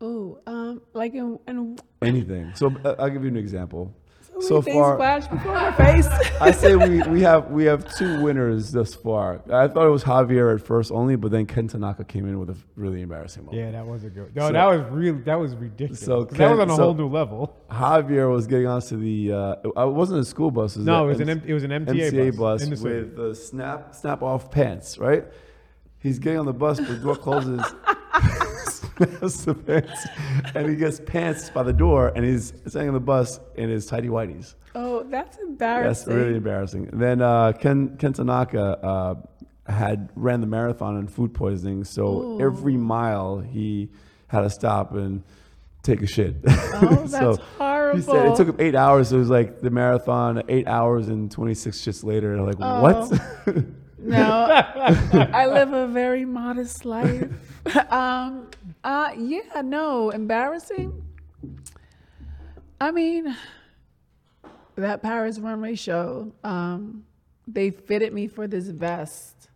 Oh, 0.00 0.38
um, 0.46 0.80
like 0.94 1.14
in, 1.14 1.38
in 1.48 1.76
Anything. 2.02 2.52
So 2.54 2.72
uh, 2.84 2.94
I'll 2.98 3.10
give 3.10 3.22
you 3.24 3.28
an 3.30 3.36
example. 3.36 3.92
So, 4.40 4.60
So 4.60 4.62
far- 4.62 4.96
before 5.20 5.52
my 5.52 5.72
face. 5.72 6.06
I 6.40 6.52
say 6.52 6.76
we, 6.76 7.02
we 7.08 7.20
have 7.22 7.50
we 7.50 7.64
have 7.64 7.92
two 7.96 8.22
winners 8.22 8.70
thus 8.70 8.94
far. 8.94 9.40
I 9.52 9.66
thought 9.66 9.84
it 9.84 9.90
was 9.90 10.04
Javier 10.04 10.54
at 10.54 10.64
first 10.64 10.92
only, 10.92 11.16
but 11.16 11.32
then 11.32 11.46
Ken 11.46 11.66
Tanaka 11.66 12.04
came 12.04 12.24
in 12.28 12.38
with 12.38 12.50
a 12.50 12.56
really 12.76 13.02
embarrassing 13.02 13.46
moment. 13.46 13.60
Yeah, 13.60 13.72
that 13.72 13.84
was 13.84 14.04
a 14.04 14.10
good. 14.10 14.36
No, 14.36 14.46
So- 14.46 14.52
that 14.52 14.64
was 14.66 14.80
real. 14.92 15.14
That 15.24 15.34
was 15.40 15.56
ridiculous. 15.56 15.98
So 15.98 16.24
'Cause 16.26 16.38
that 16.38 16.50
was 16.52 16.60
on 16.60 16.70
a 16.70 16.76
so- 16.76 16.82
whole 16.84 16.94
new 16.94 17.08
level. 17.08 17.56
Javier 17.68 18.30
was 18.30 18.46
getting 18.46 18.68
onto 18.68 18.96
the. 19.00 19.32
Uh, 19.32 19.54
it 19.88 19.92
wasn't 19.92 20.20
a 20.20 20.24
school 20.24 20.52
bus. 20.52 20.76
Was 20.76 20.86
No, 20.86 21.06
it 21.06 21.08
was 21.08 21.20
an 21.20 21.30
M- 21.30 21.38
M- 21.40 21.44
it 21.48 21.52
was 21.54 21.64
an 21.64 21.70
MTA 21.72 22.36
bus 22.38 22.62
in 22.62 22.70
the 22.70 22.80
with 22.80 23.16
the 23.16 23.34
snap 23.34 23.92
snap 23.96 24.22
off 24.22 24.52
pants. 24.52 24.98
Right. 24.98 25.24
He's 25.98 26.20
getting 26.20 26.38
on 26.38 26.46
the 26.46 26.52
bus. 26.52 26.78
The 26.78 26.94
door 26.94 27.16
closes. 27.16 27.60
snaps 28.98 29.44
the 29.44 29.54
pants, 29.54 30.06
and 30.54 30.68
he 30.68 30.76
gets 30.76 31.00
pants 31.00 31.50
by 31.50 31.62
the 31.62 31.72
door, 31.72 32.12
and 32.14 32.24
he's 32.24 32.52
sitting 32.66 32.88
on 32.88 32.94
the 32.94 33.00
bus 33.00 33.40
in 33.56 33.68
his 33.70 33.86
tidy 33.86 34.08
whities. 34.08 34.54
oh, 34.74 35.04
that's 35.04 35.38
embarrassing. 35.38 36.06
That's 36.06 36.20
really 36.22 36.36
embarrassing. 36.36 36.90
Then 36.92 37.22
uh, 37.22 37.52
Ken 37.52 37.96
Ken 37.98 38.12
Tanaka 38.12 38.62
uh, 38.82 39.14
had 39.72 40.10
ran 40.14 40.40
the 40.40 40.46
marathon 40.46 40.96
on 40.96 41.06
food 41.08 41.34
poisoning, 41.34 41.84
so 41.84 42.38
every 42.40 42.76
mile 42.76 43.38
he 43.40 43.90
had 44.28 44.40
to 44.42 44.50
stop 44.50 44.92
and 44.94 45.22
take 45.82 46.02
a 46.02 46.06
shit. 46.06 46.36
Oh, 46.46 47.06
that's 47.08 47.38
horrible. 47.58 47.96
He 47.98 48.02
said 48.02 48.26
it 48.26 48.36
took 48.36 48.48
him 48.48 48.56
eight 48.58 48.74
hours. 48.74 49.08
So 49.08 49.16
it 49.16 49.20
was 49.20 49.30
like 49.30 49.60
the 49.60 49.70
marathon, 49.70 50.42
eight 50.48 50.66
hours 50.68 51.08
and 51.08 51.30
twenty 51.30 51.54
six 51.54 51.78
shits 51.80 52.04
later. 52.04 52.40
Like 52.42 52.58
what? 52.58 53.12
No, 54.00 54.46
I 55.32 55.46
live 55.46 55.72
a 55.72 55.88
very 55.88 56.24
modest 56.24 56.84
life. 56.84 57.28
um, 57.90 58.50
uh, 58.84 59.10
yeah, 59.16 59.62
no, 59.62 60.10
embarrassing. 60.10 61.02
I 62.80 62.90
mean, 62.90 63.36
that 64.76 65.02
Paris 65.02 65.38
runway 65.38 65.74
show, 65.74 66.32
um, 66.44 67.04
they 67.46 67.70
fitted 67.70 68.12
me 68.12 68.28
for 68.28 68.46
this 68.46 68.68
vest, 68.68 69.48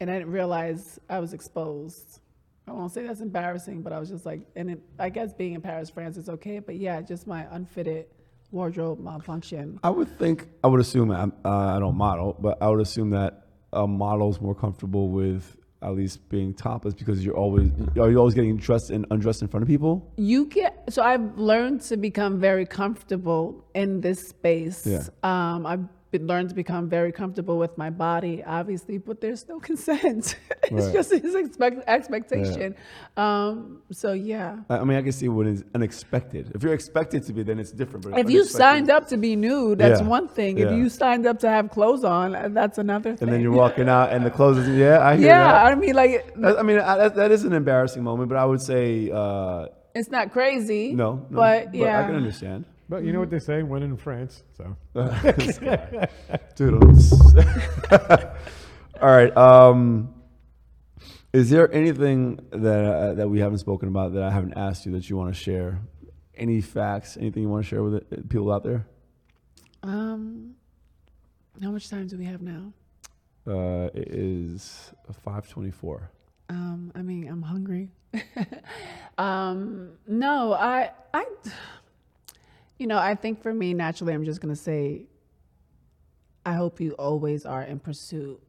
and 0.00 0.10
I 0.10 0.18
didn't 0.18 0.32
realize 0.32 0.98
I 1.08 1.18
was 1.18 1.32
exposed. 1.32 2.20
I 2.66 2.72
won't 2.72 2.92
say 2.92 3.06
that's 3.06 3.20
embarrassing, 3.20 3.82
but 3.82 3.92
I 3.92 3.98
was 3.98 4.08
just 4.08 4.24
like, 4.24 4.40
and 4.56 4.70
it, 4.70 4.80
I 4.98 5.10
guess 5.10 5.34
being 5.34 5.54
in 5.54 5.60
Paris, 5.60 5.90
France 5.90 6.16
is 6.16 6.28
okay, 6.28 6.60
but 6.60 6.76
yeah, 6.76 7.02
just 7.02 7.26
my 7.26 7.46
unfitted 7.50 8.06
wardrobe 8.50 9.00
malfunction. 9.00 9.80
I 9.82 9.90
would 9.90 10.18
think 10.18 10.48
I 10.62 10.68
would 10.68 10.80
assume 10.80 11.10
uh, 11.10 11.26
I 11.44 11.78
don't 11.78 11.96
model, 11.96 12.36
but 12.38 12.62
I 12.62 12.68
would 12.68 12.80
assume 12.80 13.10
that 13.10 13.48
a 13.72 13.86
model 13.86 14.30
is 14.30 14.40
more 14.40 14.54
comfortable 14.54 15.08
with 15.08 15.56
at 15.84 15.94
least 15.94 16.26
being 16.28 16.54
topless 16.54 16.94
because 16.94 17.24
you're 17.24 17.36
always 17.36 17.70
are 17.98 18.10
you 18.10 18.18
always 18.18 18.34
getting 18.34 18.56
dressed 18.56 18.90
and 18.90 19.06
undressed 19.10 19.42
in 19.42 19.48
front 19.48 19.62
of 19.62 19.68
people? 19.68 20.10
you 20.16 20.46
get 20.46 20.72
so 20.94 21.02
i've 21.02 21.36
learned 21.38 21.80
to 21.80 21.96
become 21.96 22.38
very 22.40 22.66
comfortable 22.66 23.64
in 23.74 24.00
this 24.00 24.20
space 24.28 24.86
Yeah. 24.86 25.02
um 25.22 25.66
i've 25.66 25.84
learned 26.22 26.48
to 26.48 26.54
become 26.54 26.88
very 26.88 27.12
comfortable 27.12 27.58
with 27.58 27.76
my 27.76 27.90
body 27.90 28.42
obviously 28.46 28.98
but 28.98 29.20
there's 29.20 29.46
no 29.48 29.58
consent 29.70 30.36
it's 30.62 30.72
Right. 30.72 30.92
just 30.92 31.10
his 31.12 31.34
expect, 31.34 31.82
expectation 31.88 32.74
um 33.16 33.82
so 33.90 34.12
yeah 34.12 34.56
I 34.68 34.84
mean, 34.84 34.98
I 34.98 35.02
can 35.02 35.12
see 35.12 35.28
when 35.28 35.46
it's 35.46 35.62
unexpected. 35.74 36.52
If 36.54 36.62
you're 36.62 36.74
expected 36.74 37.24
to 37.26 37.32
be, 37.32 37.42
then 37.42 37.58
it's 37.58 37.70
different. 37.70 38.04
But 38.10 38.18
if 38.18 38.30
you 38.30 38.44
signed 38.44 38.90
up 38.90 39.06
to 39.08 39.16
be 39.16 39.36
nude 39.36 39.78
that's 39.78 40.00
Yeah. 40.00 40.06
one 40.06 40.26
thing 40.28 40.58
Yeah. 40.58 40.66
if 40.66 40.72
you 40.78 40.88
signed 40.88 41.26
up 41.26 41.38
to 41.40 41.48
have 41.48 41.70
clothes 41.70 42.04
on 42.04 42.54
that's 42.54 42.78
another 42.78 43.10
thing 43.16 43.22
and 43.28 43.32
then 43.32 43.40
you're 43.40 43.52
walking 43.52 43.88
out, 43.88 44.12
and 44.12 44.24
the 44.24 44.30
clothes 44.30 44.58
is 44.58 44.68
yeah, 44.76 44.98
I 45.06 45.16
hear 45.16 45.28
yeah 45.28 45.52
that. 45.52 45.66
i 45.72 45.74
mean 45.74 45.94
like 45.94 46.34
That- 46.36 46.58
I 46.58 46.62
mean, 46.62 46.78
I, 46.80 46.96
that, 46.98 47.14
that 47.16 47.30
is 47.30 47.44
an 47.44 47.52
embarrassing 47.52 48.02
moment, 48.02 48.28
but 48.30 48.38
I 48.38 48.44
would 48.44 48.60
say 48.60 49.10
uh, 49.12 49.66
it's 49.94 50.10
not 50.10 50.32
crazy 50.32 50.92
no, 50.94 51.26
no. 51.30 51.36
but 51.42 51.74
yeah 51.74 52.00
I 52.00 52.04
can 52.06 52.16
understand. 52.16 52.64
But 52.88 53.04
you 53.04 53.12
know 53.12 53.20
what 53.20 53.30
they 53.30 53.38
say? 53.38 53.62
When 53.62 53.82
in 53.82 53.96
France, 53.96 54.42
so 54.56 54.76
Doodles. 56.54 57.12
All 59.00 59.10
right. 59.10 59.34
Um, 59.36 60.14
is 61.32 61.50
there 61.50 61.72
anything 61.72 62.40
that 62.50 62.84
uh, 62.84 63.14
that 63.14 63.28
we 63.28 63.40
haven't 63.40 63.58
spoken 63.58 63.88
about 63.88 64.12
that 64.14 64.22
I 64.22 64.30
haven't 64.30 64.54
asked 64.56 64.86
you 64.86 64.92
that 64.92 65.08
you 65.08 65.16
want 65.16 65.34
to 65.34 65.40
share? 65.40 65.80
Any 66.36 66.60
facts? 66.60 67.16
Anything 67.16 67.42
you 67.44 67.48
want 67.48 67.64
to 67.64 67.68
share 67.68 67.82
with 67.82 67.94
it, 67.94 68.28
people 68.28 68.52
out 68.52 68.62
there? 68.64 68.86
um 69.82 70.54
how 71.62 71.70
much 71.70 71.90
time 71.90 72.06
do 72.06 72.16
we 72.16 72.24
have 72.24 72.40
now 72.40 72.72
Uh, 73.46 73.90
it 73.94 74.08
is 74.08 74.92
five 75.22 75.46
twenty-four. 75.48 76.10
Um, 76.48 76.90
I 76.94 77.02
mean, 77.02 77.28
I'm 77.28 77.42
hungry. 77.42 77.90
um, 79.18 79.90
no, 80.06 80.52
I, 80.54 80.90
I, 81.12 81.24
you 82.78 82.86
know, 82.86 82.98
I 82.98 83.14
think 83.14 83.42
for 83.42 83.52
me, 83.52 83.74
naturally, 83.74 84.12
I'm 84.14 84.24
just 84.24 84.40
gonna 84.40 84.56
say, 84.56 85.06
I 86.46 86.54
hope 86.54 86.80
you 86.80 86.92
always 86.92 87.46
are 87.46 87.62
in 87.62 87.78
pursuit 87.78 88.40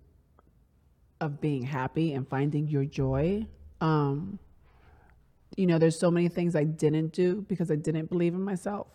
of 1.21 1.39
being 1.39 1.63
happy 1.63 2.13
and 2.13 2.27
finding 2.27 2.67
your 2.67 2.85
joy. 2.85 3.45
Um, 3.81 4.39
you 5.55 5.65
know, 5.67 5.77
there's 5.77 5.97
so 5.97 6.11
many 6.11 6.27
things 6.27 6.55
I 6.55 6.65
didn't 6.65 7.13
do 7.13 7.45
because 7.47 7.71
I 7.71 7.75
didn't 7.75 8.09
believe 8.09 8.33
in 8.33 8.41
myself. 8.41 8.87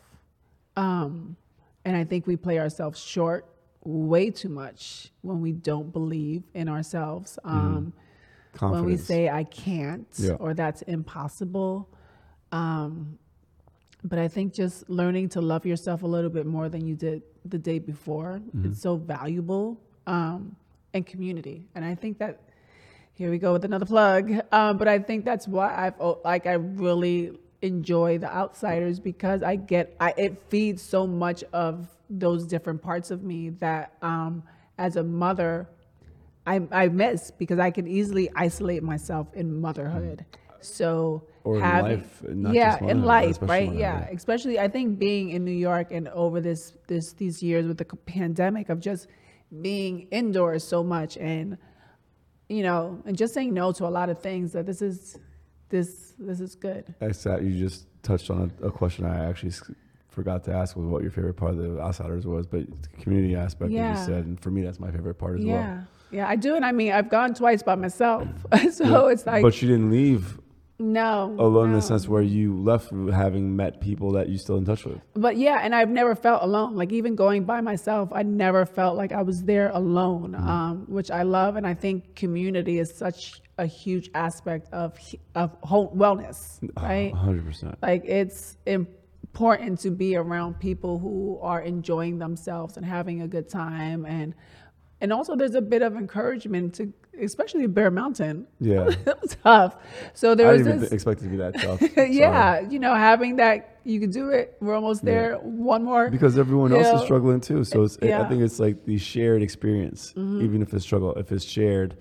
Um, 0.77 1.37
and 1.85 1.97
I 1.97 2.05
think 2.05 2.27
we 2.27 2.37
play 2.37 2.59
ourselves 2.59 3.01
short 3.01 3.47
way 3.83 4.31
too 4.31 4.51
much 4.51 5.11
when 5.23 5.41
we 5.41 5.53
don't 5.53 5.91
believe 5.93 6.43
in 6.53 6.69
ourselves. 6.69 7.39
Um, 7.45 7.95
when 8.59 8.85
we 8.85 8.97
say 8.99 9.31
I 9.31 9.45
can't 9.45 10.07
Yeah. 10.19 10.33
or 10.35 10.53
that's 10.53 10.83
impossible. 10.83 11.89
Um, 12.53 13.19
but 14.05 14.19
I 14.19 14.29
think 14.29 14.55
just 14.55 14.89
learning 14.89 15.29
to 15.31 15.41
love 15.41 15.67
yourself 15.67 16.03
a 16.03 16.07
little 16.07 16.31
bit 16.31 16.47
more 16.47 16.69
than 16.69 16.87
you 16.87 16.95
did 16.95 17.23
the 17.45 17.59
day 17.59 17.79
before 17.79 18.41
Mm-hmm. 18.55 18.71
is 18.71 18.81
so 18.81 18.97
valuable. 18.97 19.81
Um, 20.07 20.57
and 20.93 21.07
community, 21.07 21.67
and 21.77 21.85
I 21.85 21.95
think 21.95 22.19
that 22.19 22.41
here 23.13 23.31
we 23.31 23.39
go 23.39 23.53
with 23.53 23.65
another 23.65 23.87
plug. 23.87 24.33
Um, 24.51 24.77
but 24.77 24.89
I 24.89 24.99
think 24.99 25.25
that's 25.25 25.47
why 25.47 25.73
I've 25.87 25.95
like 26.25 26.47
I 26.47 26.55
really 26.55 27.39
enjoy 27.63 28.19
the 28.19 28.33
outsiders 28.35 28.99
because 28.99 29.43
I 29.43 29.55
get 29.57 29.95
I 30.01 30.15
it 30.17 30.43
feeds 30.49 30.83
so 30.83 31.07
much 31.07 31.45
of 31.53 31.87
those 32.09 32.45
different 32.47 32.83
parts 32.83 33.11
of 33.13 33.23
me 33.23 33.51
that 33.61 33.93
um, 34.03 34.43
as 34.79 34.97
a 34.97 35.05
mother 35.05 35.69
I, 36.47 36.63
I 36.73 36.89
miss 36.89 37.31
because 37.31 37.59
I 37.61 37.71
can 37.71 37.87
easily 37.87 38.31
isolate 38.35 38.83
myself 38.83 39.29
in 39.35 39.61
motherhood. 39.61 40.25
So 40.61 41.23
Or 41.43 41.57
in 41.57 41.63
life, 41.63 42.23
not 42.29 42.55
yeah, 42.55 42.79
just 42.79 42.91
in 42.91 43.03
life, 43.03 43.39
right? 43.41 43.73
Yeah, 43.73 44.01
yeah. 44.01 44.15
especially 44.15 44.59
I 44.59 44.69
think 44.69 44.99
being 44.99 45.31
in 45.31 45.45
New 45.45 45.51
York 45.53 45.91
and 45.91 46.07
over 46.09 46.41
this 46.41 46.75
this 46.87 47.15
these 47.15 47.43
years 47.43 47.67
with 47.67 47.79
the 47.79 47.85
pandemic 47.85 48.69
of 48.69 48.79
just 48.81 49.09
being 49.63 50.07
indoors 50.11 50.63
so 50.63 50.85
much 50.85 51.17
and 51.17 51.57
you 52.49 52.63
know 52.63 53.03
and 53.07 53.17
just 53.17 53.33
saying 53.33 53.55
no 53.55 53.73
to 53.73 53.87
a 53.87 53.89
lot 53.89 54.11
of 54.11 54.21
things 54.21 54.53
that 54.53 54.67
this 54.67 54.83
is 54.83 55.19
this 55.71 56.15
this 56.19 56.41
is 56.41 56.55
good. 56.55 56.95
I 57.01 57.09
that. 57.09 57.43
You 57.43 57.59
just 57.59 57.87
touched 58.03 58.31
on 58.31 58.53
a, 58.63 58.67
a 58.67 58.71
question 58.71 59.07
I 59.07 59.25
actually 59.25 59.53
forgot 60.09 60.45
to 60.45 60.53
ask 60.53 60.77
was 60.77 60.87
what 60.87 61.03
your 61.03 61.11
favorite 61.11 61.35
part 61.35 61.53
of 61.53 61.59
the 61.59 61.81
Outsiders 61.81 62.27
was, 62.27 62.47
but 62.47 62.67
the 62.67 62.89
community 63.01 63.37
aspect, 63.37 63.71
Yeah. 63.71 63.99
you 63.99 64.05
said, 64.05 64.27
and 64.27 64.41
for 64.41 64.51
me, 64.51 64.63
that's 64.63 64.81
my 64.81 64.91
favorite 64.91 65.15
part 65.15 65.39
as 65.39 65.45
yeah, 65.45 65.53
well. 65.55 65.87
yeah, 66.11 66.29
I 66.29 66.37
do, 66.37 66.57
and 66.57 66.65
I 66.65 66.73
mean 66.73 66.93
I've 66.93 67.09
gone 67.09 67.33
twice 67.35 67.63
by 67.63 67.77
myself, 67.77 68.29
so 68.73 69.07
it's 69.07 69.27
like 69.27 69.43
but 69.43 69.61
you 69.63 69.69
didn't 69.69 69.91
leave 69.91 70.39
no 70.81 71.37
alone 71.39 71.69
in 71.69 71.75
the 71.75 71.83
sense 71.83 72.09
where 72.09 72.23
you 72.23 72.57
left 72.57 72.91
having 73.13 73.55
met 73.55 73.81
people 73.81 74.13
that 74.13 74.29
you 74.29 74.39
still 74.39 74.57
in 74.57 74.65
touch 74.65 74.85
with. 74.85 74.99
But 75.15 75.37
yeah, 75.37 75.61
and 75.63 75.75
I've 75.75 75.91
never 75.91 76.15
felt 76.15 76.43
alone. 76.43 76.75
Like 76.75 76.91
even 76.93 77.15
going 77.15 77.45
by 77.45 77.61
myself, 77.61 78.09
I 78.13 78.23
never 78.23 78.65
felt 78.67 78.97
like 78.97 79.13
I 79.13 79.23
was 79.23 79.43
there 79.45 79.69
alone, 79.71 80.33
Mm-hmm. 80.33 80.49
um, 80.49 80.85
which 80.89 81.11
I 81.11 81.23
love. 81.23 81.57
And 81.57 81.67
I 81.67 81.75
think 81.75 82.17
community 82.17 82.79
is 82.79 82.93
such 82.97 83.41
a 83.59 83.67
huge 83.67 84.11
aspect 84.15 84.73
of 84.73 84.99
of 85.35 85.55
whole 85.63 85.95
wellness, 85.95 86.59
right? 86.77 87.13
hundred 87.15 87.45
percent. 87.45 87.77
Like 87.83 88.05
it's 88.07 88.57
important 88.65 89.81
to 89.81 89.91
be 89.91 90.17
around 90.17 90.59
people 90.59 90.99
who 90.99 91.39
are 91.43 91.61
enjoying 91.61 92.19
themselves 92.19 92.77
and 92.77 92.87
having 92.87 93.21
a 93.23 93.29
good 93.29 93.49
time, 93.51 94.07
and 94.07 94.35
and 95.03 95.13
also 95.13 95.37
there's 95.37 95.55
a 95.55 95.63
bit 95.63 95.83
of 95.83 95.95
encouragement 95.97 96.75
to, 96.75 96.93
especially 97.19 97.67
Bear 97.67 97.91
Mountain. 97.91 98.47
Yeah, 98.61 98.89
it 99.07 99.19
was 99.21 99.37
tough. 99.43 99.77
So 100.15 100.35
there 100.35 100.49
I 100.49 100.53
was 100.53 100.63
didn't 100.63 100.81
this 100.81 100.93
expect 100.93 101.21
it 101.21 101.25
to 101.25 101.31
be 101.31 101.37
that 101.39 101.55
tough. 101.61 101.81
Yeah, 102.11 102.61
you 102.61 102.79
know, 102.79 102.95
having 102.95 103.37
that 103.37 103.79
you 103.85 103.99
can 104.01 104.11
do 104.11 104.29
it. 104.31 104.57
We're 104.61 104.75
almost 104.75 105.05
there. 105.05 105.37
One 105.37 105.85
more. 105.85 106.11
because 106.11 106.37
everyone 106.39 106.73
else 106.73 106.89
is 107.01 107.03
struggling 107.03 107.41
too. 107.41 107.65
So 107.65 107.83
it's, 107.85 107.99
I 108.03 108.07
Yeah. 108.07 108.21
Mm-hmm. 108.21 108.29
think 108.31 108.43
it's 108.43 108.59
like 108.61 108.85
the 108.85 108.99
shared 108.99 109.43
experience, 109.43 110.13
even 110.17 110.61
if 110.63 110.73
it's 110.75 110.85
struggle, 110.85 111.15
if 111.15 111.33
it's 111.33 111.45
shared, 111.45 111.97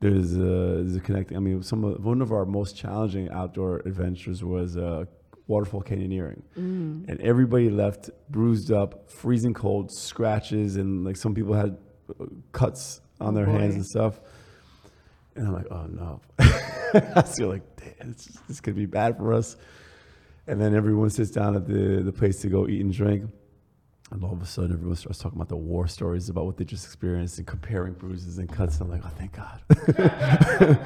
there's 0.00 0.34
a, 0.36 0.38
there's 0.38 0.96
a 0.96 1.00
connecting. 1.00 1.36
I 1.36 1.40
mean, 1.40 1.62
some 1.62 1.84
of, 1.84 2.04
one 2.04 2.22
of 2.22 2.32
our 2.32 2.44
most 2.46 2.76
challenging 2.76 3.28
outdoor 3.30 3.78
adventures 3.80 4.42
was 4.44 4.76
uh, 4.76 5.04
waterfall 5.48 5.82
canyoneering, 5.82 6.42
Mm. 6.56 7.08
and 7.08 7.20
everybody 7.20 7.68
left 7.68 8.10
bruised 8.30 8.70
up, 8.70 9.10
freezing 9.10 9.54
cold, 9.54 9.90
scratches, 9.90 10.76
and 10.76 11.04
like 11.04 11.16
some 11.16 11.34
people 11.34 11.54
had 11.54 11.76
uh, 12.20 12.24
cuts 12.52 13.00
on 13.20 13.34
Oh, 13.34 13.36
their 13.36 13.46
hands 13.46 13.74
and 13.74 13.84
stuff. 13.84 14.20
And 15.38 15.46
I'm 15.48 15.54
like, 15.54 15.70
oh 15.70 15.86
no. 15.86 16.20
I 17.16 17.22
feel 17.22 17.48
like, 17.48 17.62
damn, 17.76 18.12
this, 18.12 18.26
this 18.48 18.60
could 18.60 18.74
be 18.76 18.86
bad 18.86 19.16
for 19.16 19.32
us. 19.32 19.56
and 20.46 20.60
then 20.60 20.74
everyone 20.74 21.10
sits 21.10 21.30
down 21.30 21.56
at 21.56 21.66
the 21.66 22.02
the 22.02 22.12
place 22.12 22.40
to 22.42 22.48
go 22.48 22.68
eat 22.68 22.80
and 22.80 22.92
drink. 22.92 23.30
And 24.10 24.24
all 24.24 24.32
of 24.32 24.40
a 24.42 24.46
sudden, 24.46 24.72
everyone 24.72 24.96
starts 24.96 25.18
talking 25.18 25.36
about 25.36 25.50
the 25.50 25.56
war 25.56 25.86
stories 25.86 26.30
about 26.30 26.46
what 26.46 26.56
they 26.56 26.64
just 26.64 26.86
experienced 26.86 27.36
and 27.38 27.46
comparing 27.46 27.92
bruises 27.92 28.38
and 28.38 28.48
cuts. 28.50 28.80
And 28.80 28.90
I'm 28.92 29.00
like, 29.00 29.04
oh, 29.04 29.14
thank 29.18 29.32
God. 29.36 29.60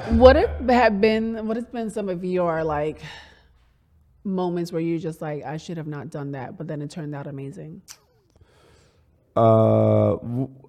What 0.19 0.37
have 0.37 1.01
been 1.01 1.47
what 1.47 1.57
has 1.57 1.67
been 1.67 1.89
some 1.91 2.09
of 2.09 2.25
your 2.25 2.65
like 2.65 3.01
moments 4.25 4.73
where 4.73 4.81
you're 4.81 4.99
just 4.99 5.21
like, 5.23 5.45
I 5.45 5.57
should 5.57 5.77
have 5.77 5.87
not 5.87 6.11
done 6.11 6.33
that, 6.33 6.59
but 6.59 6.67
then 6.69 6.83
it 6.83 6.91
turned 6.91 7.15
out 7.15 7.27
amazing? 7.29 7.83
uh, 9.37 10.15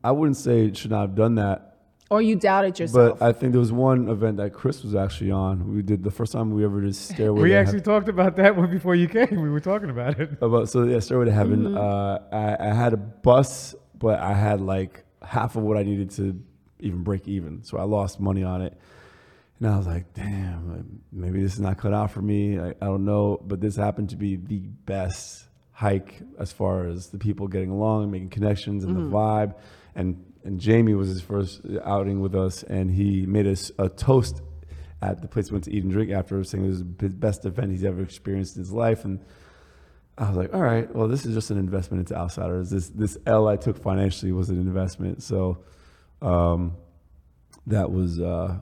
I 0.03 0.11
wouldn't 0.11 0.37
say 0.37 0.71
should 0.73 0.91
not 0.91 1.01
have 1.01 1.15
done 1.15 1.35
that. 1.35 1.72
Or 2.09 2.21
you 2.21 2.35
doubted 2.35 2.77
yourself. 2.79 3.17
But 3.19 3.25
I 3.25 3.31
think 3.31 3.53
there 3.53 3.59
was 3.59 3.71
one 3.71 4.07
event 4.07 4.37
that 4.37 4.53
Chris 4.53 4.83
was 4.83 4.93
actually 4.93 5.31
on. 5.31 5.73
We 5.73 5.81
did 5.81 6.03
the 6.03 6.11
first 6.11 6.31
time 6.33 6.51
we 6.51 6.63
ever 6.63 6.81
did 6.81 6.95
Stairway. 6.95 7.41
We 7.41 7.49
to 7.49 7.55
actually 7.55 7.79
Heaven- 7.79 7.93
talked 7.93 8.09
about 8.09 8.35
that 8.35 8.55
one 8.55 8.69
before 8.69 8.93
you 8.93 9.07
came. 9.07 9.41
We 9.41 9.49
were 9.49 9.59
talking 9.61 9.89
about 9.89 10.19
it. 10.19 10.37
about 10.41 10.69
so 10.69 10.83
yeah, 10.83 10.99
Stairway 10.99 11.25
to 11.25 11.31
Heaven. 11.31 11.75
Uh, 11.75 12.19
I, 12.31 12.69
I 12.69 12.73
had 12.73 12.93
a 12.93 12.97
bus, 12.97 13.73
but 13.97 14.19
I 14.19 14.33
had 14.33 14.61
like 14.61 15.03
half 15.23 15.55
of 15.55 15.63
what 15.63 15.77
I 15.77 15.83
needed 15.83 16.11
to 16.11 16.39
even 16.79 17.03
break 17.03 17.27
even. 17.27 17.63
So 17.63 17.77
I 17.77 17.83
lost 17.83 18.19
money 18.19 18.43
on 18.43 18.61
it, 18.61 18.77
and 19.59 19.69
I 19.69 19.77
was 19.77 19.87
like, 19.87 20.13
damn, 20.13 21.01
maybe 21.11 21.41
this 21.41 21.53
is 21.53 21.61
not 21.61 21.77
cut 21.77 21.93
out 21.93 22.11
for 22.11 22.21
me. 22.21 22.59
I, 22.59 22.69
I 22.69 22.85
don't 22.85 23.05
know, 23.05 23.41
but 23.43 23.59
this 23.61 23.75
happened 23.75 24.09
to 24.09 24.17
be 24.17 24.35
the 24.35 24.59
best 24.85 25.45
hike 25.71 26.21
as 26.37 26.51
far 26.51 26.85
as 26.85 27.07
the 27.07 27.17
people 27.17 27.47
getting 27.47 27.71
along 27.71 28.03
and 28.03 28.11
making 28.11 28.29
connections 28.29 28.83
and 28.83 28.95
the 28.95 28.99
vibe, 29.01 29.55
and 29.95 30.23
and 30.43 30.59
Jamie 30.59 30.93
was 30.93 31.07
his 31.07 31.21
first 31.21 31.61
outing 31.83 32.21
with 32.21 32.35
us, 32.35 32.63
and 32.63 32.91
he 32.91 33.25
made 33.25 33.47
us 33.47 33.71
a 33.79 33.89
toast 33.89 34.41
at 35.01 35.21
the 35.21 35.27
place 35.27 35.51
we 35.51 35.55
went 35.55 35.65
to 35.65 35.73
eat 35.73 35.83
and 35.83 35.91
drink 35.91 36.11
after, 36.11 36.43
saying 36.43 36.65
it 36.65 36.69
was 36.69 36.79
the 36.79 37.09
best 37.09 37.45
event 37.45 37.71
he's 37.71 37.83
ever 37.83 38.01
experienced 38.01 38.55
in 38.55 38.61
his 38.61 38.71
life, 38.71 39.05
and 39.05 39.19
I 40.17 40.27
was 40.27 40.37
like, 40.37 40.53
all 40.53 40.61
right, 40.61 40.93
well, 40.93 41.07
this 41.07 41.25
is 41.25 41.33
just 41.33 41.49
an 41.49 41.57
investment 41.57 42.01
into 42.01 42.15
outsiders. 42.15 42.69
This 42.69 42.89
this 42.89 43.17
L 43.25 43.47
I 43.47 43.55
took 43.55 43.81
financially 43.81 44.31
was 44.31 44.49
an 44.49 44.59
investment, 44.59 45.23
so 45.23 45.63
um, 46.21 46.73
that 47.67 47.91
was 47.91 48.19
uh, 48.21 48.59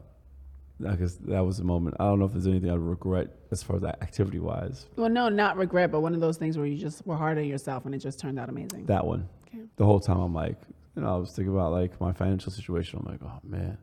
I 0.87 0.95
guess 0.95 1.15
that 1.15 1.45
was 1.45 1.57
the 1.57 1.63
moment. 1.63 1.97
I 1.99 2.05
don't 2.05 2.19
know 2.19 2.25
if 2.25 2.31
there's 2.31 2.47
anything 2.47 2.69
I 2.71 2.75
regret 2.75 3.27
as 3.51 3.61
far 3.61 3.75
as 3.75 3.81
that 3.83 4.01
activity 4.01 4.39
wise. 4.39 4.87
well, 4.95 5.09
no, 5.09 5.29
not 5.29 5.57
regret, 5.57 5.91
but 5.91 5.99
one 5.99 6.13
of 6.13 6.21
those 6.21 6.37
things 6.37 6.57
where 6.57 6.65
you 6.65 6.77
just 6.77 7.05
were 7.05 7.17
hard 7.17 7.37
on 7.37 7.45
yourself 7.45 7.85
and 7.85 7.93
it 7.93 7.99
just 7.99 8.19
turned 8.19 8.39
out 8.39 8.49
amazing. 8.49 8.85
That 8.85 9.05
one. 9.05 9.27
Okay. 9.47 9.63
The 9.75 9.85
whole 9.85 9.99
time 9.99 10.19
I'm 10.19 10.33
like, 10.33 10.55
you 10.95 11.01
know, 11.01 11.15
I 11.15 11.17
was 11.17 11.31
thinking 11.31 11.53
about 11.53 11.71
like 11.71 11.99
my 12.01 12.13
financial 12.13 12.51
situation. 12.51 12.99
I'm 12.99 13.11
like, 13.11 13.21
oh 13.23 13.39
man, 13.43 13.77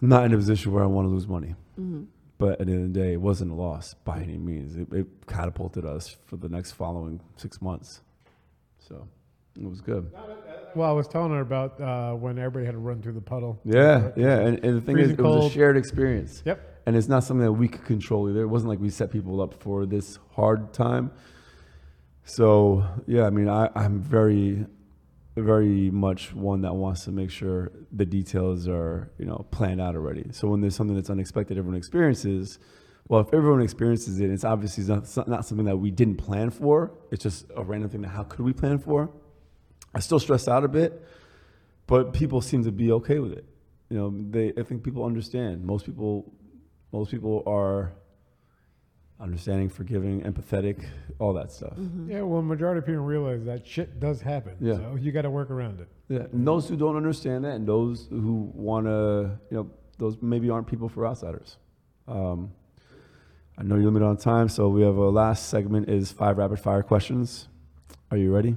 I'm 0.00 0.08
not 0.08 0.24
in 0.24 0.32
a 0.32 0.36
position 0.36 0.72
where 0.72 0.82
I 0.82 0.86
want 0.86 1.06
to 1.06 1.10
lose 1.10 1.26
money. 1.26 1.54
But 2.38 2.60
at 2.60 2.66
the 2.66 2.72
end 2.72 2.86
of 2.86 2.92
the 2.92 3.00
day, 3.00 3.12
it 3.12 3.20
wasn't 3.20 3.52
a 3.52 3.54
loss 3.54 3.94
by 3.94 4.20
any 4.20 4.36
means. 4.36 4.74
It, 4.76 4.92
it 4.92 5.06
catapulted 5.28 5.84
us 5.84 6.16
for 6.26 6.36
the 6.36 6.48
next 6.48 6.72
following 6.72 7.20
six 7.36 7.62
months. 7.62 8.00
So 8.80 9.06
it 9.56 9.68
was 9.68 9.80
good. 9.80 10.10
Well, 10.74 10.88
I 10.88 10.92
was 10.92 11.06
telling 11.06 11.30
her 11.30 11.40
about 11.40 11.80
uh, 11.80 12.14
when 12.14 12.38
everybody 12.38 12.64
had 12.66 12.72
to 12.72 12.78
run 12.78 13.00
through 13.00 13.12
the 13.12 13.20
puddle. 13.20 13.60
Yeah, 13.64 14.10
yeah, 14.16 14.38
and, 14.38 14.64
and 14.64 14.76
the 14.76 14.80
thing 14.80 14.98
is, 14.98 15.08
Freezing 15.08 15.24
it 15.24 15.28
was 15.28 15.46
a 15.46 15.50
shared 15.50 15.76
experience. 15.76 16.42
Yep. 16.44 16.82
And 16.86 16.96
it's 16.96 17.06
not 17.06 17.22
something 17.22 17.44
that 17.44 17.52
we 17.52 17.68
could 17.68 17.84
control 17.84 18.28
either. 18.28 18.42
It 18.42 18.48
wasn't 18.48 18.70
like 18.70 18.80
we 18.80 18.90
set 18.90 19.12
people 19.12 19.40
up 19.40 19.54
for 19.62 19.86
this 19.86 20.18
hard 20.34 20.72
time. 20.72 21.12
So 22.24 22.84
yeah, 23.06 23.24
I 23.24 23.30
mean, 23.30 23.48
I, 23.48 23.68
I'm 23.76 24.00
very, 24.00 24.66
very 25.36 25.90
much 25.90 26.34
one 26.34 26.62
that 26.62 26.74
wants 26.74 27.04
to 27.04 27.12
make 27.12 27.30
sure 27.30 27.72
the 27.90 28.04
details 28.04 28.68
are 28.68 29.10
you 29.18 29.24
know 29.24 29.46
planned 29.50 29.80
out 29.80 29.94
already. 29.94 30.26
So 30.32 30.48
when 30.48 30.60
there's 30.60 30.76
something 30.76 30.96
that's 30.96 31.10
unexpected, 31.10 31.56
everyone 31.58 31.76
experiences. 31.76 32.58
Well, 33.08 33.20
if 33.20 33.34
everyone 33.34 33.62
experiences 33.62 34.20
it, 34.20 34.30
it's 34.30 34.44
obviously 34.44 34.84
not, 34.84 35.28
not 35.28 35.44
something 35.44 35.66
that 35.66 35.76
we 35.76 35.90
didn't 35.90 36.16
plan 36.16 36.50
for. 36.50 36.92
It's 37.10 37.22
just 37.22 37.46
a 37.54 37.62
random 37.62 37.90
thing 37.90 38.02
that 38.02 38.08
how 38.08 38.22
could 38.22 38.44
we 38.44 38.52
plan 38.52 38.78
for? 38.78 39.10
I 39.94 40.00
still 40.00 40.20
stress 40.20 40.48
out 40.48 40.64
a 40.64 40.68
bit, 40.68 41.04
but 41.86 42.12
people 42.12 42.40
seem 42.40 42.64
to 42.64 42.72
be 42.72 42.92
okay 42.92 43.18
with 43.18 43.32
it. 43.32 43.44
You 43.90 43.98
know, 43.98 44.14
they 44.30 44.52
I 44.58 44.62
think 44.62 44.82
people 44.82 45.04
understand. 45.04 45.64
Most 45.64 45.84
people 45.84 46.32
most 46.92 47.10
people 47.10 47.42
are 47.46 47.92
understanding, 49.22 49.68
forgiving, 49.68 50.20
empathetic, 50.22 50.84
all 51.18 51.32
that 51.32 51.52
stuff. 51.52 51.74
Yeah, 52.06 52.22
well, 52.22 52.42
majority 52.42 52.78
of 52.78 52.86
people 52.86 53.02
realize 53.02 53.44
that 53.44 53.66
shit 53.66 54.00
does 54.00 54.20
happen. 54.20 54.56
Yeah. 54.60 54.74
So 54.74 54.98
you 55.00 55.12
got 55.12 55.22
to 55.22 55.30
work 55.30 55.50
around 55.50 55.80
it. 55.80 55.88
Yeah. 56.08 56.26
And 56.32 56.46
those 56.46 56.68
who 56.68 56.76
don't 56.76 56.96
understand 56.96 57.44
that 57.44 57.52
and 57.52 57.66
those 57.66 58.08
who 58.10 58.50
want 58.54 58.86
to, 58.86 59.38
you 59.50 59.56
know, 59.56 59.70
those 59.98 60.16
maybe 60.20 60.50
aren't 60.50 60.66
people 60.66 60.88
for 60.88 61.06
outsiders. 61.06 61.56
Um, 62.08 62.50
I 63.56 63.62
know 63.62 63.76
you're 63.76 63.84
limited 63.84 64.06
on 64.06 64.16
time, 64.16 64.48
so 64.48 64.68
we 64.68 64.82
have 64.82 64.96
a 64.96 65.08
last 65.08 65.48
segment 65.48 65.88
is 65.88 66.10
five 66.10 66.38
rapid 66.38 66.58
fire 66.58 66.82
questions. 66.82 67.48
Are 68.10 68.16
you 68.16 68.34
ready? 68.34 68.56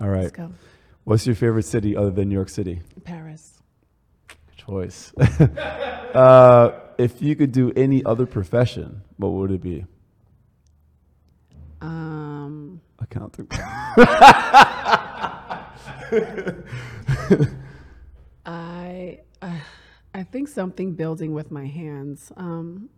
All 0.00 0.08
right. 0.08 0.22
Let's 0.22 0.36
go. 0.36 0.52
What's 1.02 1.26
your 1.26 1.34
favorite 1.34 1.64
city 1.64 1.96
other 1.96 2.10
than 2.10 2.28
New 2.28 2.34
York 2.34 2.48
City? 2.48 2.80
Paris. 3.02 3.60
Good 4.28 4.36
choice. 4.56 5.12
uh, 6.14 6.80
if 6.98 7.20
you 7.22 7.36
could 7.36 7.52
do 7.52 7.72
any 7.76 8.04
other 8.04 8.26
profession, 8.26 9.02
what 9.16 9.28
would 9.32 9.50
it 9.50 9.60
be? 9.60 9.86
Um, 11.80 12.80
Accountant. 12.98 13.52
I, 18.46 19.20
I 19.42 19.62
I 20.14 20.22
think 20.22 20.48
something 20.48 20.94
building 20.94 21.34
with 21.34 21.50
my 21.50 21.66
hands. 21.66 22.32
Um, 22.36 22.88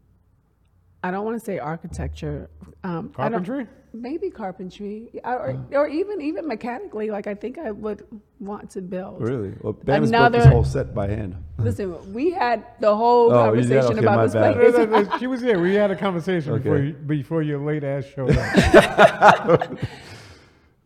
I 1.06 1.10
don't 1.12 1.24
want 1.24 1.38
to 1.38 1.44
say 1.44 1.58
architecture. 1.60 2.50
Um, 2.82 3.10
Carpentry? 3.10 3.66
Maybe 3.92 4.28
carpentry, 4.28 5.08
or, 5.24 5.58
or 5.72 5.88
even 5.88 6.20
even 6.20 6.46
mechanically. 6.46 7.10
Like 7.10 7.26
I 7.26 7.34
think 7.34 7.56
I 7.58 7.70
would 7.70 8.06
want 8.40 8.68
to 8.72 8.82
build. 8.82 9.22
really? 9.22 9.54
Well, 9.62 9.72
Bam's 9.72 10.10
built 10.10 10.32
this 10.32 10.42
Another- 10.44 10.50
whole 10.50 10.64
set 10.64 10.94
by 10.94 11.08
hand. 11.08 11.34
Listen, 11.58 12.12
we 12.12 12.30
had 12.30 12.64
the 12.80 12.94
whole 12.94 13.32
Oh, 13.32 13.52
you 13.54 13.62
did? 13.62 13.70
conversation 13.70 13.98
Okay, 13.98 14.06
about 14.06 14.22
this 14.24 14.34
bad. 14.34 14.54
place. 14.54 14.74
No, 14.76 14.84
no, 14.84 15.02
no, 15.02 15.18
she 15.18 15.26
was 15.26 15.40
here. 15.40 15.58
We 15.58 15.74
had 15.74 15.90
a 15.90 15.96
conversation 15.96 16.52
Okay. 16.54 16.62
before, 16.64 16.78
you, 16.78 16.92
before 16.92 17.42
your 17.42 17.60
late 17.64 17.84
ass 17.84 18.04
showed 18.04 18.36
up. 18.36 19.70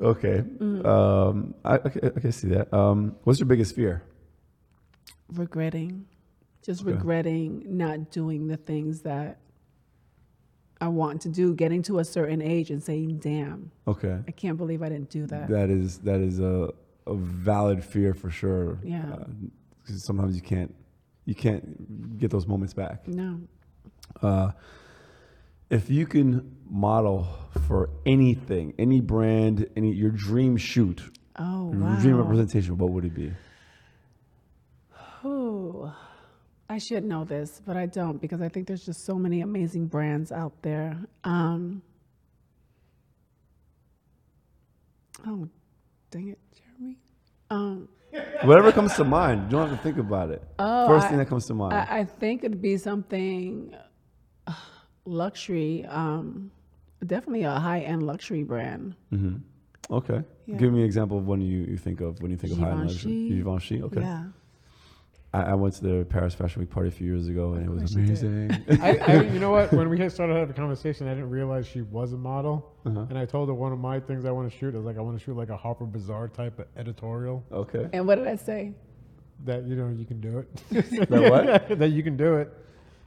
Okay. 0.00 0.38
Mm-hmm. 0.38 0.86
Um, 0.86 1.54
I, 1.64 1.74
okay, 1.76 2.00
I 2.16 2.20
can 2.20 2.32
see 2.32 2.48
that. 2.48 2.72
Um, 2.72 3.16
what's 3.24 3.38
your 3.38 3.46
biggest 3.48 3.74
fear? 3.74 4.02
regretting, 5.32 6.06
just 6.62 6.82
Okay. 6.82 6.92
regretting 6.92 7.64
not 7.76 8.10
doing 8.10 8.46
the 8.48 8.56
things 8.56 9.02
that 9.02 9.38
I 10.80 10.88
want 10.88 11.20
to 11.22 11.28
do. 11.28 11.54
Getting 11.54 11.82
to 11.84 11.98
a 11.98 12.04
certain 12.04 12.40
age 12.40 12.70
and 12.70 12.82
saying, 12.82 13.18
"Damn, 13.18 13.70
Okay. 13.86 14.18
I 14.26 14.30
can't 14.30 14.56
believe 14.56 14.82
I 14.82 14.88
didn't 14.88 15.10
do 15.10 15.26
that." 15.26 15.48
That 15.48 15.68
is 15.70 15.98
that 15.98 16.20
is 16.20 16.40
a, 16.40 16.70
a 17.06 17.14
valid 17.14 17.84
fear 17.84 18.14
for 18.14 18.30
sure. 18.30 18.78
Yeah. 18.82 19.04
Uh, 19.12 19.24
sometimes 19.96 20.34
you 20.36 20.42
can't 20.42 20.74
you 21.26 21.34
can't 21.34 22.18
get 22.18 22.30
those 22.30 22.46
moments 22.46 22.72
back. 22.74 23.06
No. 23.06 23.40
Uh, 24.22 24.52
if 25.68 25.88
you 25.90 26.06
can 26.06 26.56
model 26.68 27.26
for 27.66 27.90
anything, 28.06 28.74
any 28.78 29.00
brand, 29.00 29.68
any 29.76 29.92
your 29.92 30.10
dream 30.10 30.56
shoot, 30.56 31.02
Oh 31.36 31.72
your 31.72 31.80
wow. 31.82 32.00
dream 32.00 32.16
representation, 32.16 32.76
what 32.78 32.90
would 32.90 33.04
it 33.04 33.14
be? 33.14 33.32
Ooh, 35.24 35.92
I 36.70 36.78
should 36.78 37.04
know 37.04 37.24
this, 37.24 37.60
but 37.66 37.76
I 37.76 37.86
don't 37.86 38.20
because 38.20 38.40
I 38.40 38.48
think 38.48 38.68
there's 38.68 38.86
just 38.86 39.04
so 39.04 39.16
many 39.16 39.40
amazing 39.40 39.86
brands 39.86 40.30
out 40.30 40.52
there. 40.62 40.96
Um, 41.24 41.82
oh, 45.26 45.48
dang 46.12 46.28
it, 46.28 46.38
Jeremy. 46.56 46.96
Um, 47.50 47.88
Whatever 48.44 48.70
comes 48.70 48.94
to 48.94 49.04
mind. 49.04 49.50
You 49.50 49.58
don't 49.58 49.68
have 49.68 49.76
to 49.78 49.82
think 49.82 49.98
about 49.98 50.30
it. 50.30 50.44
Oh, 50.60 50.86
First 50.86 51.06
I- 51.06 51.08
thing 51.08 51.18
that 51.18 51.26
comes 51.26 51.46
to 51.46 51.54
mind. 51.54 51.74
I, 51.74 51.98
I 51.98 52.04
think 52.04 52.44
it'd 52.44 52.62
be 52.62 52.76
something 52.76 53.74
uh, 54.46 54.54
luxury. 55.04 55.84
Um, 55.86 56.52
definitely 57.04 57.42
a 57.42 57.50
high-end 57.50 58.04
luxury 58.04 58.44
brand. 58.44 58.94
Mm-hmm. 59.12 59.38
Okay. 59.92 60.22
Yeah. 60.46 60.56
Give 60.56 60.72
me 60.72 60.80
an 60.80 60.86
example 60.86 61.18
of 61.18 61.26
one 61.26 61.40
you, 61.40 61.62
you 61.62 61.76
think 61.76 62.00
of 62.00 62.22
when 62.22 62.30
you 62.30 62.36
think 62.36 62.52
of 62.52 62.60
high 62.60 62.70
end 62.70 62.86
luxury. 62.86 63.28
Givenchy. 63.28 63.82
Okay. 63.82 64.02
Yeah. 64.02 64.24
I, 65.32 65.42
I 65.42 65.54
went 65.54 65.74
to 65.74 65.82
the 65.82 66.04
Paris 66.04 66.34
Fashion 66.34 66.60
Week 66.60 66.70
party 66.70 66.88
a 66.88 66.92
few 66.92 67.06
years 67.06 67.28
ago, 67.28 67.52
and 67.52 67.64
it 67.64 67.70
was 67.70 67.94
course 67.94 68.20
did. 68.20 68.26
amazing. 68.26 68.64
I, 68.82 68.96
I, 68.96 69.22
you 69.22 69.38
know 69.38 69.50
what? 69.50 69.72
When 69.72 69.88
we 69.88 69.98
had 69.98 70.10
started 70.10 70.34
having 70.34 70.48
the 70.48 70.54
conversation, 70.54 71.06
I 71.06 71.10
didn't 71.14 71.30
realize 71.30 71.66
she 71.66 71.82
was 71.82 72.12
a 72.12 72.16
model. 72.16 72.72
Uh-huh. 72.84 73.06
And 73.08 73.16
I 73.16 73.26
told 73.26 73.48
her 73.48 73.54
one 73.54 73.72
of 73.72 73.78
my 73.78 74.00
things 74.00 74.24
I 74.24 74.32
want 74.32 74.50
to 74.50 74.58
shoot 74.58 74.74
is 74.74 74.84
like 74.84 74.96
I 74.98 75.00
want 75.00 75.18
to 75.18 75.24
shoot 75.24 75.36
like 75.36 75.50
a 75.50 75.56
Harper 75.56 75.84
Bazaar 75.86 76.28
type 76.28 76.58
of 76.58 76.66
editorial 76.76 77.44
okay. 77.52 77.88
And 77.92 78.06
what 78.06 78.16
did 78.16 78.26
I 78.26 78.36
say? 78.36 78.74
that 79.44 79.66
you 79.66 79.76
know 79.76 79.88
you 79.96 80.04
can 80.04 80.20
do 80.20 80.38
it. 80.38 80.48
That 81.08 81.30
what? 81.30 81.78
that 81.78 81.88
you 81.88 82.02
can 82.02 82.16
do 82.16 82.36
it. 82.36 82.52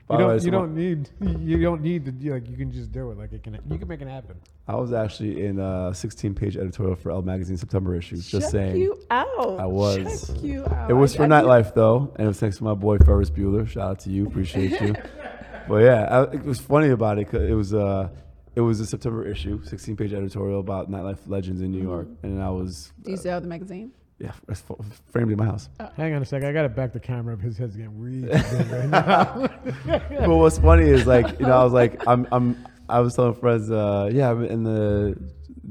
By 0.08 0.16
You 0.16 0.22
the 0.22 0.28
way, 0.28 0.34
don't, 0.34 0.44
you 0.44 0.46
so 0.46 0.52
don't 0.52 0.76
need 0.76 1.10
you 1.48 1.62
don't 1.62 1.82
need 1.82 2.06
to 2.06 2.12
do 2.12 2.34
like 2.34 2.50
you 2.50 2.58
can 2.58 2.72
just 2.72 2.92
do 2.92 3.12
it 3.12 3.18
like 3.18 3.34
it 3.34 3.44
can 3.44 3.60
you 3.70 3.78
can 3.78 3.88
make 3.88 4.02
it 4.02 4.08
happen. 4.08 4.36
I 4.68 4.76
was 4.76 4.94
actually 4.94 5.46
in 5.46 5.60
a 5.60 5.94
16 5.94 6.34
page 6.36 6.56
editorial 6.56 6.96
for 6.96 7.12
Elle 7.12 7.22
Magazine 7.22 7.58
September 7.58 7.96
issue. 7.96 8.16
Just 8.16 8.32
Check 8.32 8.44
saying. 8.44 8.78
you 8.78 8.98
out. 9.12 9.60
I 9.60 9.66
was. 9.66 10.28
Check 10.28 10.42
you 10.44 10.66
out. 10.66 10.90
It 10.90 10.94
was 10.94 11.14
I- 11.14 11.18
for 11.18 11.24
I 11.24 11.28
nightlife 11.28 11.74
though, 11.74 12.14
and 12.16 12.26
it 12.26 12.28
was 12.28 12.40
thanks 12.40 12.58
to 12.58 12.64
my 12.64 12.74
boy 12.74 12.98
Ferris 13.00 13.30
Bueller. 13.30 13.68
Shout 13.68 13.90
out 13.90 14.00
to 14.02 14.10
you, 14.10 14.26
appreciate 14.26 14.80
you. 14.80 14.96
but 15.68 15.78
yeah, 15.84 16.04
I, 16.10 16.24
it 16.34 16.46
was 16.46 16.60
funny 16.60 16.90
about 16.90 17.20
it. 17.20 17.26
Cause 17.30 17.42
it 17.42 17.54
was 17.54 17.74
uh, 17.74 18.08
it 18.56 18.62
was 18.62 18.80
a 18.80 18.86
September 18.86 19.26
issue, 19.28 19.62
16 19.66 19.98
page 19.98 20.14
editorial 20.14 20.62
about 20.62 20.90
nightlife 20.90 21.20
legends 21.28 21.62
in 21.62 21.72
New 21.72 21.82
York, 21.84 22.08
and 22.24 22.42
I 22.42 22.50
was 22.50 22.94
Do 23.02 23.12
you 23.12 23.18
still 23.18 23.34
have 23.34 23.44
the 23.44 23.50
magazine? 23.50 23.92
yeah 24.20 24.32
it's 24.48 24.64
f- 24.70 24.78
framed 25.12 25.32
in 25.32 25.38
my 25.38 25.44
house. 25.46 25.68
Hang 25.98 26.14
on 26.14 26.22
a 26.22 26.26
second. 26.26 26.48
I 26.48 26.54
got 26.54 26.62
to 26.62 26.70
back 26.70 26.94
the 26.94 27.00
camera 27.00 27.34
up. 27.34 27.42
His 27.42 27.58
head's 27.58 27.76
getting 27.76 28.00
really 28.00 28.22
big 28.32 28.72
right 28.72 28.88
now. 28.88 29.50
but 29.86 30.30
what's 30.38 30.60
funny 30.60 30.88
is 30.88 31.06
like 31.08 31.38
you 31.40 31.48
know 31.48 31.60
I 31.60 31.64
was 31.64 31.74
like 31.74 32.08
I'm 32.08 32.26
I'm 32.32 32.66
I 32.98 33.00
was 33.06 33.16
telling 33.16 33.34
friends 33.44 33.70
uh 33.72 34.10
yeah 34.14 34.30
I'm 34.32 34.44
in 34.56 34.64
the 34.64 35.18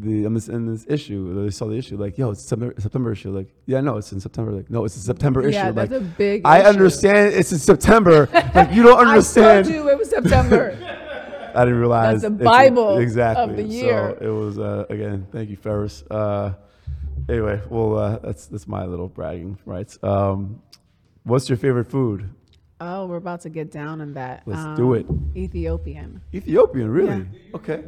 the 0.04 0.24
I'm 0.24 0.36
in 0.36 0.66
this 0.72 0.84
issue 0.88 1.20
they 1.44 1.50
saw 1.50 1.66
the 1.66 1.76
issue 1.82 1.96
like 2.04 2.16
yo 2.18 2.30
it's 2.32 2.42
September 2.42 2.74
September 2.86 3.12
issue 3.12 3.30
like 3.38 3.48
yeah 3.66 3.80
no 3.80 3.96
it's 3.98 4.10
in 4.12 4.20
September 4.20 4.50
like 4.58 4.68
no 4.70 4.84
it's 4.86 4.96
a 4.96 5.00
September 5.12 5.40
issue 5.42 5.54
Yeah, 5.56 5.70
like 5.70 5.90
that's 5.90 6.02
a 6.02 6.06
big. 6.24 6.42
I 6.44 6.60
issue. 6.60 6.68
understand 6.68 7.34
it's 7.34 7.52
in 7.52 7.58
September 7.58 8.28
like 8.54 8.72
you 8.72 8.82
don't 8.82 8.98
understand. 9.06 9.66
I 9.66 9.70
told 9.70 9.74
you 9.74 9.90
it 9.90 9.98
was 9.98 10.10
September. 10.10 10.64
I 11.54 11.64
didn't 11.66 11.80
realize 11.80 12.22
that's 12.22 12.30
the 12.34 12.34
it's 12.38 12.40
a- 12.42 12.44
Bible 12.44 12.88
of 12.96 13.00
exactly 13.02 13.54
the 13.56 13.62
year. 13.62 14.16
so 14.18 14.26
it 14.26 14.30
was 14.30 14.58
uh 14.58 14.86
again 14.88 15.26
thank 15.30 15.50
you 15.50 15.56
Ferris 15.56 16.02
uh 16.10 16.54
anyway 17.28 17.60
well 17.68 17.98
uh 17.98 18.18
that's 18.24 18.46
that's 18.46 18.66
my 18.66 18.84
little 18.86 19.08
bragging 19.08 19.58
rights 19.66 19.98
um 20.02 20.60
what's 21.24 21.48
your 21.50 21.58
favorite 21.58 21.88
food 21.90 22.28
oh, 22.82 23.06
we're 23.06 23.16
about 23.16 23.40
to 23.42 23.50
get 23.50 23.70
down 23.70 24.00
on 24.00 24.14
that. 24.14 24.42
Um, 24.46 24.52
Let's 24.52 24.76
do 24.76 24.94
it. 24.94 25.06
Ethiopian. 25.36 26.20
Ethiopian 26.34 26.90
really 26.90 27.26
okay 27.54 27.84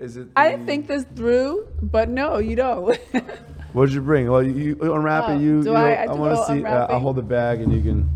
is 0.00 0.16
it 0.16 0.28
I 0.34 0.50
didn't 0.50 0.66
think 0.66 0.86
this 0.88 1.04
through, 1.14 1.68
but 1.80 2.08
no, 2.08 2.38
you 2.38 2.56
don't. 2.56 2.98
What 3.72 3.86
did 3.86 3.94
you 3.94 4.02
bring? 4.02 4.30
Well, 4.30 4.42
you, 4.42 4.52
you 4.52 4.92
unwrap 4.94 5.24
Oh, 5.28 5.32
it. 5.34 5.40
You, 5.40 5.62
do 5.62 5.70
you 5.70 5.76
I- 5.76 6.02
I 6.02 6.06
do 6.06 6.12
want 6.20 6.32
a 6.34 6.36
to 6.36 6.44
see. 6.44 6.52
Uh, 6.52 6.68
I'll 6.68 6.74
unwrapping? 6.74 7.00
hold 7.00 7.16
the 7.16 7.22
bag, 7.22 7.60
and 7.62 7.72
you 7.72 7.80
can. 7.80 8.10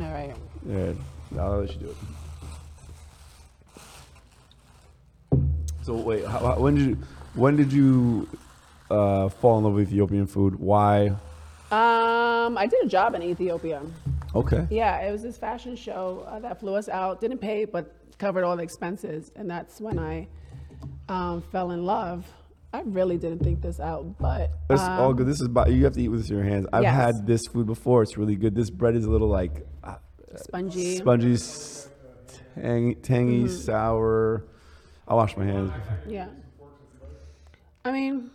All 0.00 0.12
right. 0.12 0.32
Yeah, 0.64 0.92
I'll 1.40 1.58
let 1.58 1.72
you 1.72 1.78
do 1.80 1.94
it. 5.32 5.38
So 5.82 5.94
wait, 5.96 6.24
how, 6.24 6.38
how- 6.38 6.58
when 6.60 6.74
did 6.76 6.86
you, 6.86 6.98
when 7.34 7.56
did 7.56 7.72
you 7.72 8.28
uh, 8.92 9.28
fall 9.28 9.58
in 9.58 9.64
love 9.64 9.74
with 9.74 9.88
Ethiopian 9.88 10.28
food? 10.28 10.54
Why? 10.60 11.08
Um, 11.72 12.56
I 12.56 12.68
did 12.70 12.84
a 12.84 12.88
job 12.88 13.16
in 13.16 13.22
Ethiopia. 13.24 13.82
Okay. 14.34 14.66
Yeah, 14.70 15.00
it 15.00 15.12
was 15.12 15.22
this 15.22 15.36
fashion 15.36 15.76
show 15.76 16.24
uh, 16.26 16.38
that 16.40 16.58
flew 16.60 16.74
us 16.74 16.88
out. 16.88 17.20
Didn't 17.20 17.38
pay, 17.38 17.64
but 17.64 17.94
covered 18.18 18.44
all 18.44 18.56
the 18.56 18.62
expenses, 18.62 19.30
and 19.36 19.50
that's 19.50 19.80
when 19.80 19.98
I 19.98 20.28
um, 21.08 21.42
fell 21.52 21.70
in 21.72 21.84
love. 21.84 22.26
I 22.74 22.80
really 22.86 23.18
didn't 23.18 23.40
think 23.40 23.60
this 23.60 23.78
out, 23.80 24.16
but 24.18 24.50
It's 24.70 24.80
um, 24.80 24.98
all 24.98 25.12
good. 25.12 25.26
This 25.26 25.40
is 25.40 25.46
about 25.46 25.70
you 25.70 25.84
have 25.84 25.92
to 25.94 26.00
eat 26.02 26.08
with 26.08 26.20
this 26.22 26.30
in 26.30 26.36
your 26.36 26.44
hands. 26.46 26.66
I've 26.72 26.82
Yes. 26.84 26.94
had 26.94 27.26
this 27.26 27.42
food 27.52 27.66
before. 27.66 28.02
It's 28.02 28.16
really 28.16 28.36
good. 28.36 28.54
This 28.54 28.70
bread 28.70 28.94
is 28.96 29.04
a 29.04 29.10
little 29.10 29.28
like 29.28 29.66
uh, 29.84 29.96
spongy. 30.36 30.96
spongy, 30.96 31.36
tangy, 32.54 32.94
tangy 32.96 33.42
Mm-hmm. 33.44 33.46
sour. 33.48 34.44
I'll 35.06 35.18
wash 35.18 35.36
my 35.36 35.44
hands. 35.44 35.70
Yeah. 36.08 36.28
I 37.84 37.92
mean, 37.92 38.30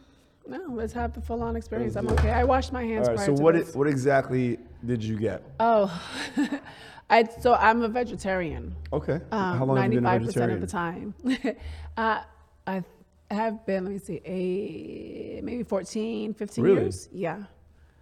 no, 0.48 0.60
let's 0.70 0.94
have 0.94 1.14
the 1.14 1.22
full-on 1.22 1.56
experience. 1.56 1.96
I'm 1.96 2.06
Let's 2.06 2.22
do 2.22 2.28
it. 2.28 2.32
okay. 2.32 2.40
I 2.40 2.44
washed 2.44 2.72
my 2.74 2.84
hands 2.84 3.08
right. 3.08 3.16
prior 3.16 3.26
So 3.36 3.42
what 3.42 3.56
it, 3.56 3.76
what 3.76 3.88
exactly 3.88 4.60
did 4.88 5.04
you 5.04 5.18
get? 5.18 5.44
Oh, 5.60 5.92
I 7.10 7.24
so 7.26 7.54
I'm 7.54 7.84
a 7.84 7.88
vegetarian. 7.90 8.76
Okay. 8.92 9.20
Um, 9.32 9.58
How 9.58 9.66
long 9.66 9.78
have 9.78 9.94
you 9.94 10.02
been 10.02 10.06
a 10.06 10.20
95% 10.20 10.26
vegetarian? 10.26 10.52
of 10.56 10.62
the 10.62 10.68
time. 10.68 11.14
uh, 11.98 12.22
I 12.66 12.84
have 13.30 13.66
been, 13.66 13.84
let 13.86 13.94
me 13.94 14.00
see, 14.00 14.22
a, 14.26 15.42
maybe 15.42 15.64
14, 15.64 16.34
15 16.34 16.64
Really? 16.64 16.82
years. 16.82 17.10
Yeah. 17.12 17.44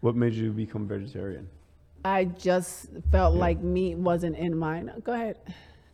What 0.01 0.15
made 0.15 0.33
you 0.33 0.51
become 0.51 0.87
vegetarian? 0.87 1.47
I 2.03 2.25
just 2.25 2.89
felt 3.11 3.33
like 3.33 3.59
meat 3.61 3.95
wasn't 3.97 4.37
in 4.37 4.55
mine. 4.55 4.91
Go 5.03 5.13
ahead. 5.13 5.39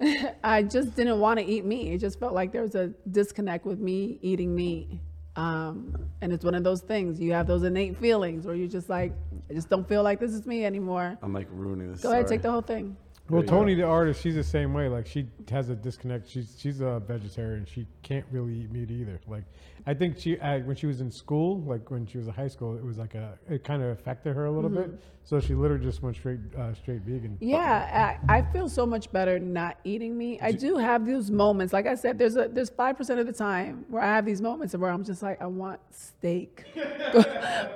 I 0.44 0.64
just 0.64 0.96
didn't 0.96 1.20
want 1.20 1.40
to 1.40 1.46
eat 1.46 1.64
meat. 1.64 1.94
It 1.94 2.00
just 2.00 2.20
felt 2.20 2.34
like 2.34 2.52
there 2.52 2.64
was 2.64 2.76
a 2.76 2.88
disconnect 3.10 3.66
with 3.66 3.80
me 3.80 4.20
eating 4.22 4.54
meat. 4.54 4.90
Um, 5.36 5.96
and 6.22 6.34
it's 6.34 6.44
one 6.44 6.56
of 6.56 6.64
those 6.64 6.82
things. 6.82 7.20
You 7.20 7.34
have 7.34 7.48
those 7.48 7.64
innate 7.64 7.98
feelings 7.98 8.46
where 8.46 8.56
you're 8.56 8.68
just 8.68 8.90
like, 8.90 9.14
I 9.50 9.54
just 9.54 9.70
don't 9.70 9.88
feel 9.88 10.04
like 10.04 10.20
this 10.20 10.32
is 10.32 10.46
me 10.46 10.66
anymore. 10.66 11.18
I'm 11.22 11.34
like 11.34 11.48
ruining 11.52 11.92
this. 11.92 12.02
Go 12.02 12.12
ahead, 12.12 12.28
take 12.28 12.42
the 12.42 12.52
whole 12.52 12.62
thing. 12.62 12.98
Well, 13.32 13.42
There 13.42 13.46
you 13.46 13.50
go. 13.52 13.58
Tony, 13.60 13.76
the 13.76 13.84
artist, 13.84 14.22
she's 14.22 14.36
the 14.36 14.44
same 14.44 14.74
way. 14.74 14.88
Like 14.90 15.08
she 15.08 15.28
has 15.50 15.70
a 15.70 15.76
disconnect. 15.76 16.30
She's 16.30 16.56
she's 16.60 16.82
a 16.82 17.02
vegetarian. 17.06 17.66
She 17.66 17.88
can't 18.04 18.26
really 18.32 18.54
eat 18.54 18.72
meat 18.72 18.92
either. 18.92 19.20
Like 19.28 19.44
I 19.88 19.94
think 19.94 20.20
she 20.20 20.40
uh, 20.40 20.60
when 20.60 20.76
she 20.76 20.86
was 20.86 21.02
in 21.02 21.10
school, 21.10 21.62
like 21.62 21.90
when 21.90 22.06
she 22.06 22.18
was 22.18 22.28
in 22.28 22.34
high 22.34 22.48
school, 22.50 22.76
it 22.76 22.84
was 22.84 22.98
like 22.98 23.16
a 23.16 23.40
it 23.50 23.64
kind 23.64 23.82
of 23.82 23.90
affected 23.90 24.36
her 24.36 24.46
a 24.46 24.52
little 24.52 24.70
bit. 24.70 24.92
So 25.24 25.40
she 25.40 25.54
literally 25.54 25.84
just 25.84 26.02
went 26.04 26.16
straight 26.16 26.40
uh, 26.58 26.74
straight 26.74 27.02
vegan. 27.02 27.38
Yeah, 27.40 28.18
I, 28.28 28.38
I 28.38 28.42
feel 28.52 28.68
so 28.68 28.86
much 28.86 29.12
better 29.12 29.40
not 29.40 29.78
eating 29.84 30.18
meat. 30.18 30.40
I 30.42 30.52
do 30.52 30.78
have 30.78 31.06
those 31.06 31.32
moments. 31.32 31.74
Like 31.74 31.88
I 31.88 31.96
said, 31.96 32.20
there's 32.20 32.36
a 32.36 32.48
there's 32.48 32.70
five 32.70 32.98
percent 32.98 33.20
of 33.20 33.28
the 33.28 33.34
time 33.34 33.86
where 33.90 34.04
I 34.04 34.08
have 34.16 34.26
these 34.26 34.42
moments 34.42 34.76
where 34.76 34.92
I'm 34.92 35.04
just 35.04 35.22
like, 35.24 35.42
I 35.42 35.46
want 35.46 35.80
steak 35.92 36.66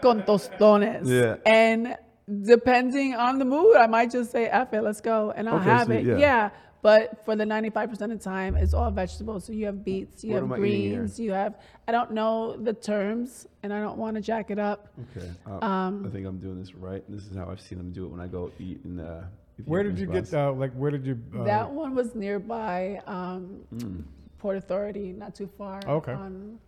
con 0.01 0.23
tostones. 0.23 1.07
Yeah. 1.07 1.37
And 1.45 1.95
depending 2.43 3.15
on 3.15 3.39
the 3.39 3.45
mood, 3.45 3.75
I 3.77 3.87
might 3.87 4.11
just 4.11 4.31
say, 4.31 4.45
F 4.47 4.73
it, 4.73 4.81
let's 4.81 5.01
go, 5.01 5.31
and 5.35 5.47
I'll 5.49 5.55
Okay, 5.57 5.65
have 5.65 5.87
so 5.87 5.93
it. 5.93 6.05
yeah. 6.05 6.17
Yeah. 6.17 6.49
But 6.81 7.25
for 7.25 7.35
the 7.35 7.45
95% 7.45 7.91
of 8.01 8.09
the 8.09 8.17
time, 8.17 8.55
it's 8.55 8.75
all 8.75 8.91
vegetables. 8.91 9.45
So 9.45 9.53
you 9.53 9.65
have 9.65 9.83
beets, 9.83 10.23
you 10.23 10.33
What 10.33 10.43
have 10.43 10.51
am 10.51 10.53
I 10.53 10.57
eating 10.67 10.81
here? 10.81 10.97
greens, 10.99 11.19
you 11.19 11.31
have. 11.31 11.55
I 11.87 11.91
don't 11.91 12.11
know 12.11 12.55
the 12.57 12.73
terms, 12.73 13.47
and 13.63 13.73
I 13.73 13.81
don't 13.81 13.97
want 13.97 14.15
to 14.17 14.21
jack 14.21 14.51
it 14.51 14.59
up. 14.59 14.89
Okay. 15.17 15.27
Uh, 15.47 15.65
Um, 15.65 16.05
I 16.05 16.09
think 16.11 16.27
I'm 16.27 16.37
doing 16.37 16.59
this 16.59 16.75
right. 16.75 17.03
This 17.09 17.25
is 17.25 17.35
how 17.35 17.49
I've 17.49 17.59
seen 17.59 17.79
them 17.79 17.91
do 17.91 18.05
it 18.05 18.09
when 18.11 18.19
I 18.19 18.27
go 18.27 18.51
eat 18.59 18.81
in. 18.85 18.99
Uh, 18.99 19.25
Where 19.65 19.81
did 19.81 19.97
you 19.97 20.05
get 20.05 20.27
spots. 20.27 20.33
uh, 20.35 20.51
like 20.53 20.73
where 20.73 20.91
did 20.91 21.07
you? 21.07 21.17
Uh, 21.35 21.43
That 21.45 21.71
one 21.71 21.95
was 21.95 22.13
nearby 22.13 23.01
um, 23.07 23.61
Mm. 23.73 24.03
Port 24.37 24.57
Authority, 24.57 25.11
not 25.11 25.33
too 25.33 25.49
far. 25.57 25.79
Okay. 25.87 26.11
On 26.13 26.59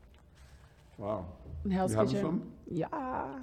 Wow. 0.97 1.25
in 1.63 1.69
Hell's 1.69 1.91
You 1.91 1.97
have 1.99 2.07
Kitchen. 2.07 2.21
some? 2.23 2.51
Yeah. 2.71 3.39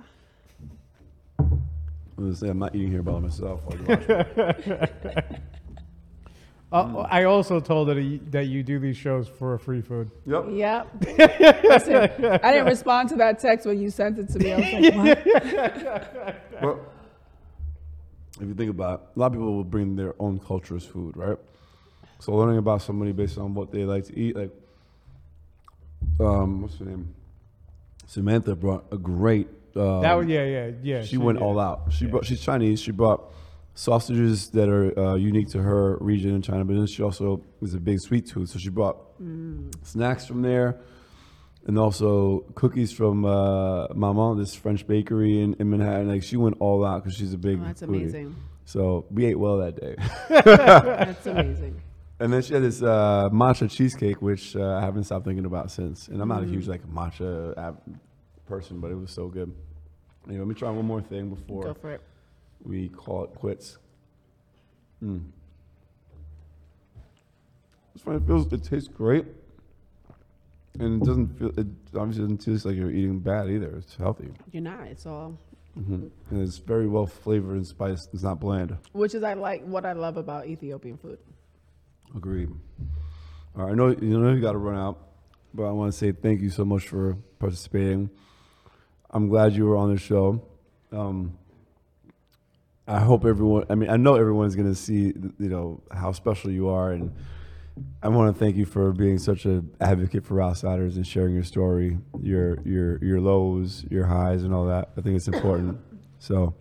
I 2.16 2.20
was 2.20 2.26
gonna 2.26 2.36
say 2.36 2.50
I'm 2.50 2.58
not 2.58 2.74
eating 2.74 2.90
here 2.90 3.02
by 3.02 3.18
myself. 3.18 3.60
while 3.64 3.78
you 3.78 3.84
watch 3.86 4.08
it. 4.08 5.40
uh, 6.72 7.06
I 7.10 7.24
also 7.24 7.58
told 7.60 7.88
her 7.88 7.94
that 7.94 8.02
you, 8.02 8.20
that 8.30 8.46
you 8.46 8.62
do 8.62 8.78
these 8.78 8.96
shows 8.96 9.26
for 9.26 9.58
free 9.58 9.80
food. 9.82 10.10
yep. 10.26 10.44
Yep. 10.50 10.86
Listen, 11.64 11.96
I 12.42 12.52
didn't 12.52 12.66
respond 12.66 13.08
to 13.10 13.16
that 13.16 13.40
text 13.40 13.66
when 13.66 13.80
you 13.80 13.90
sent 13.90 14.18
it 14.18 14.28
to 14.30 14.38
me. 14.38 14.52
I 14.52 14.56
was 14.56 14.94
like, 14.96 15.26
what? 15.26 16.40
Well, 16.62 16.80
if 18.40 18.48
you 18.48 18.54
think 18.54 18.70
about 18.70 19.00
it, 19.00 19.16
a 19.16 19.18
lot 19.18 19.26
of 19.26 19.32
people 19.34 19.54
will 19.54 19.64
bring 19.64 19.94
their 19.96 20.14
own 20.18 20.38
culture's 20.40 20.84
food, 20.84 21.16
right? 21.16 21.38
So 22.20 22.32
learning 22.34 22.58
about 22.58 22.82
somebody 22.82 23.12
based 23.12 23.38
on 23.38 23.54
what 23.54 23.70
they 23.70 23.84
like 23.84 24.04
to 24.06 24.18
eat, 24.18 24.34
like, 24.36 24.50
um, 26.20 26.62
what's 26.62 26.78
her 26.78 26.84
name? 26.84 27.14
Samantha 28.06 28.54
brought 28.56 28.84
a 28.92 28.96
great. 28.96 29.48
Um, 29.76 30.02
that 30.02 30.14
was 30.14 30.26
yeah 30.26 30.44
yeah 30.44 30.70
yeah. 30.82 31.02
she, 31.02 31.16
went 31.16 31.38
yeah. 31.38 31.44
all 31.44 31.58
out. 31.58 31.92
She 31.92 32.06
brought. 32.06 32.24
She's 32.24 32.40
Chinese. 32.40 32.80
She 32.80 32.92
brought 32.92 33.32
sausages 33.74 34.50
that 34.50 34.68
are 34.68 34.96
uh, 34.98 35.14
unique 35.16 35.48
to 35.50 35.60
her 35.60 35.96
region 36.00 36.34
in 36.34 36.42
China, 36.42 36.64
but 36.64 36.74
then 36.74 36.86
she 36.86 37.02
also 37.02 37.42
is 37.60 37.74
a 37.74 37.80
big 37.80 38.00
sweet 38.00 38.26
tooth. 38.26 38.50
So 38.50 38.58
she 38.58 38.68
brought 38.68 38.96
snacks 39.82 40.26
from 40.26 40.42
there, 40.42 40.80
and 41.66 41.78
also 41.78 42.44
cookies 42.54 42.92
from 42.92 43.24
uh, 43.24 43.88
Maman, 43.94 44.38
this 44.38 44.54
French 44.54 44.86
bakery 44.86 45.40
in, 45.40 45.54
in 45.54 45.70
Manhattan. 45.70 46.08
Like 46.08 46.22
she 46.22 46.36
went 46.36 46.56
all 46.60 46.84
out 46.84 47.02
because 47.02 47.16
she's 47.16 47.32
a 47.32 47.38
big. 47.38 47.60
Oh, 47.60 47.64
that's 47.64 47.82
foodie. 47.82 47.88
amazing. 47.88 48.36
So 48.66 49.06
we 49.10 49.26
ate 49.26 49.38
well 49.38 49.58
that 49.58 49.78
day. 49.78 49.96
That's 50.28 51.26
amazing. 51.26 51.80
And 52.20 52.32
then 52.32 52.42
she 52.42 52.54
had 52.54 52.62
this 52.62 52.80
uh, 52.80 53.28
matcha 53.32 53.68
cheesecake, 53.68 54.22
which 54.22 54.54
uh, 54.54 54.76
I 54.76 54.80
haven't 54.80 55.04
stopped 55.04 55.24
thinking 55.24 55.44
about 55.44 55.72
since. 55.72 56.06
And 56.06 56.22
I'm 56.22 56.28
not 56.28 56.44
a 56.44 56.46
huge 56.46 56.68
like 56.68 56.86
matcha 56.86 57.58
ab- 57.58 57.80
person, 58.46 58.80
but 58.80 58.90
it 58.90 58.94
was 58.96 59.10
so 59.10 59.28
good. 59.28 59.52
Anyway, 60.26 60.40
let 60.40 60.48
me 60.48 60.54
try 60.54 60.70
one 60.70 60.86
more 60.86 61.02
thing 61.02 61.28
before 61.30 61.64
Go 61.64 61.74
for 61.74 61.90
it. 61.92 62.00
we 62.64 62.88
call 62.88 63.24
it 63.24 63.34
quits. 63.34 63.78
Mm. 65.02 65.22
It's 67.94 68.02
fine. 68.04 68.16
It 68.16 68.26
feels. 68.26 68.52
It 68.52 68.64
tastes 68.64 68.88
great, 68.88 69.26
and 70.78 71.02
it 71.02 71.06
doesn't 71.06 71.38
feel. 71.38 71.48
It 71.58 71.66
obviously 71.94 72.22
doesn't 72.24 72.38
taste 72.38 72.64
like 72.64 72.76
you're 72.76 72.90
eating 72.90 73.20
bad 73.20 73.48
either. 73.48 73.76
It's 73.76 73.96
healthy, 73.96 74.32
You're 74.52 74.62
not. 74.62 74.86
It's 74.88 75.06
all, 75.06 75.38
hmm 75.74 76.06
and 76.30 76.40
it's 76.42 76.58
very 76.58 76.88
well 76.88 77.06
flavored 77.06 77.56
and 77.56 77.66
spiced. 77.66 78.08
It's 78.12 78.22
not 78.22 78.40
bland. 78.40 78.76
which 78.92 79.14
is 79.14 79.22
I 79.22 79.34
like 79.34 79.62
what 79.64 79.84
I 79.84 79.92
love 79.92 80.16
about 80.16 80.46
Ethiopian 80.46 80.96
food. 80.98 81.18
Agreed. 82.16 82.48
All 83.56 83.64
right, 83.66 83.72
I 83.72 83.74
know 83.74 83.88
you 83.90 84.18
know 84.18 84.32
you 84.32 84.40
got 84.40 84.52
to 84.52 84.58
run 84.58 84.76
out, 84.78 84.98
but 85.52 85.64
I 85.64 85.70
want 85.70 85.92
to 85.92 85.98
say 85.98 86.10
thank 86.12 86.40
you 86.40 86.50
so 86.50 86.64
much 86.64 86.88
for 86.88 87.16
participating. 87.38 88.10
I'm 89.14 89.28
glad 89.28 89.52
you 89.54 89.64
were 89.64 89.76
on 89.76 89.94
the 89.94 90.00
show. 90.00 90.42
Um, 90.90 91.38
I 92.86 92.98
hope 92.98 93.24
everyone. 93.24 93.64
I 93.70 93.76
mean, 93.76 93.88
I 93.88 93.96
know 93.96 94.16
everyone's 94.16 94.56
going 94.56 94.68
to 94.68 94.74
see 94.74 95.14
you 95.38 95.48
know 95.48 95.80
how 95.90 96.12
special 96.12 96.50
you 96.50 96.68
are, 96.68 96.90
and 96.90 97.14
I 98.02 98.08
want 98.08 98.34
to 98.34 98.38
thank 98.38 98.56
you 98.56 98.66
for 98.66 98.92
being 98.92 99.18
such 99.18 99.44
an 99.46 99.70
advocate 99.80 100.26
for 100.26 100.42
outsiders 100.42 100.96
and 100.96 101.06
sharing 101.06 101.32
your 101.32 101.44
story, 101.44 101.96
your 102.20 102.58
your 102.64 103.02
your 103.02 103.20
lows, 103.20 103.84
your 103.88 104.04
highs, 104.04 104.42
and 104.42 104.52
all 104.52 104.66
that. 104.66 104.90
I 104.98 105.00
think 105.00 105.16
it's 105.16 105.28
important. 105.28 105.78
so 106.18 106.54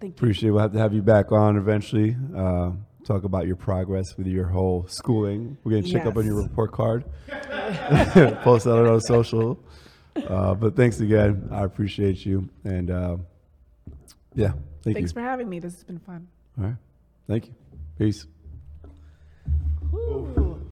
Thank 0.00 0.12
you. 0.12 0.16
appreciate. 0.16 0.50
We'll 0.50 0.62
have 0.62 0.72
to 0.72 0.78
have 0.78 0.94
you 0.94 1.02
back 1.02 1.32
on 1.32 1.56
eventually. 1.56 2.16
Uh, 2.34 2.70
talk 3.04 3.24
about 3.24 3.46
your 3.46 3.56
progress 3.56 4.16
with 4.16 4.28
your 4.28 4.46
whole 4.46 4.86
schooling. 4.88 5.58
We're 5.64 5.72
gonna 5.72 5.82
check 5.82 6.06
up 6.06 6.16
on 6.16 6.24
your 6.24 6.40
report 6.40 6.72
card. 6.72 7.04
Post 7.28 8.64
that 8.64 8.86
on 8.90 9.00
social. 9.00 9.58
Uh, 10.16 10.54
but 10.54 10.76
thanks 10.76 11.00
again. 11.00 11.48
I 11.50 11.64
appreciate 11.64 12.24
you. 12.24 12.48
And 12.64 12.90
uh, 12.90 13.16
yeah, 14.34 14.52
thank 14.82 14.96
Thanks 14.96 15.10
you. 15.10 15.14
for 15.14 15.20
having 15.20 15.48
me. 15.48 15.58
This 15.58 15.74
has 15.74 15.84
been 15.84 15.98
fun. 15.98 16.26
All 16.58 16.64
right. 16.64 16.76
Thank 17.26 17.46
you. 17.46 17.54
Peace. 17.98 18.26
Whew. 19.90 20.45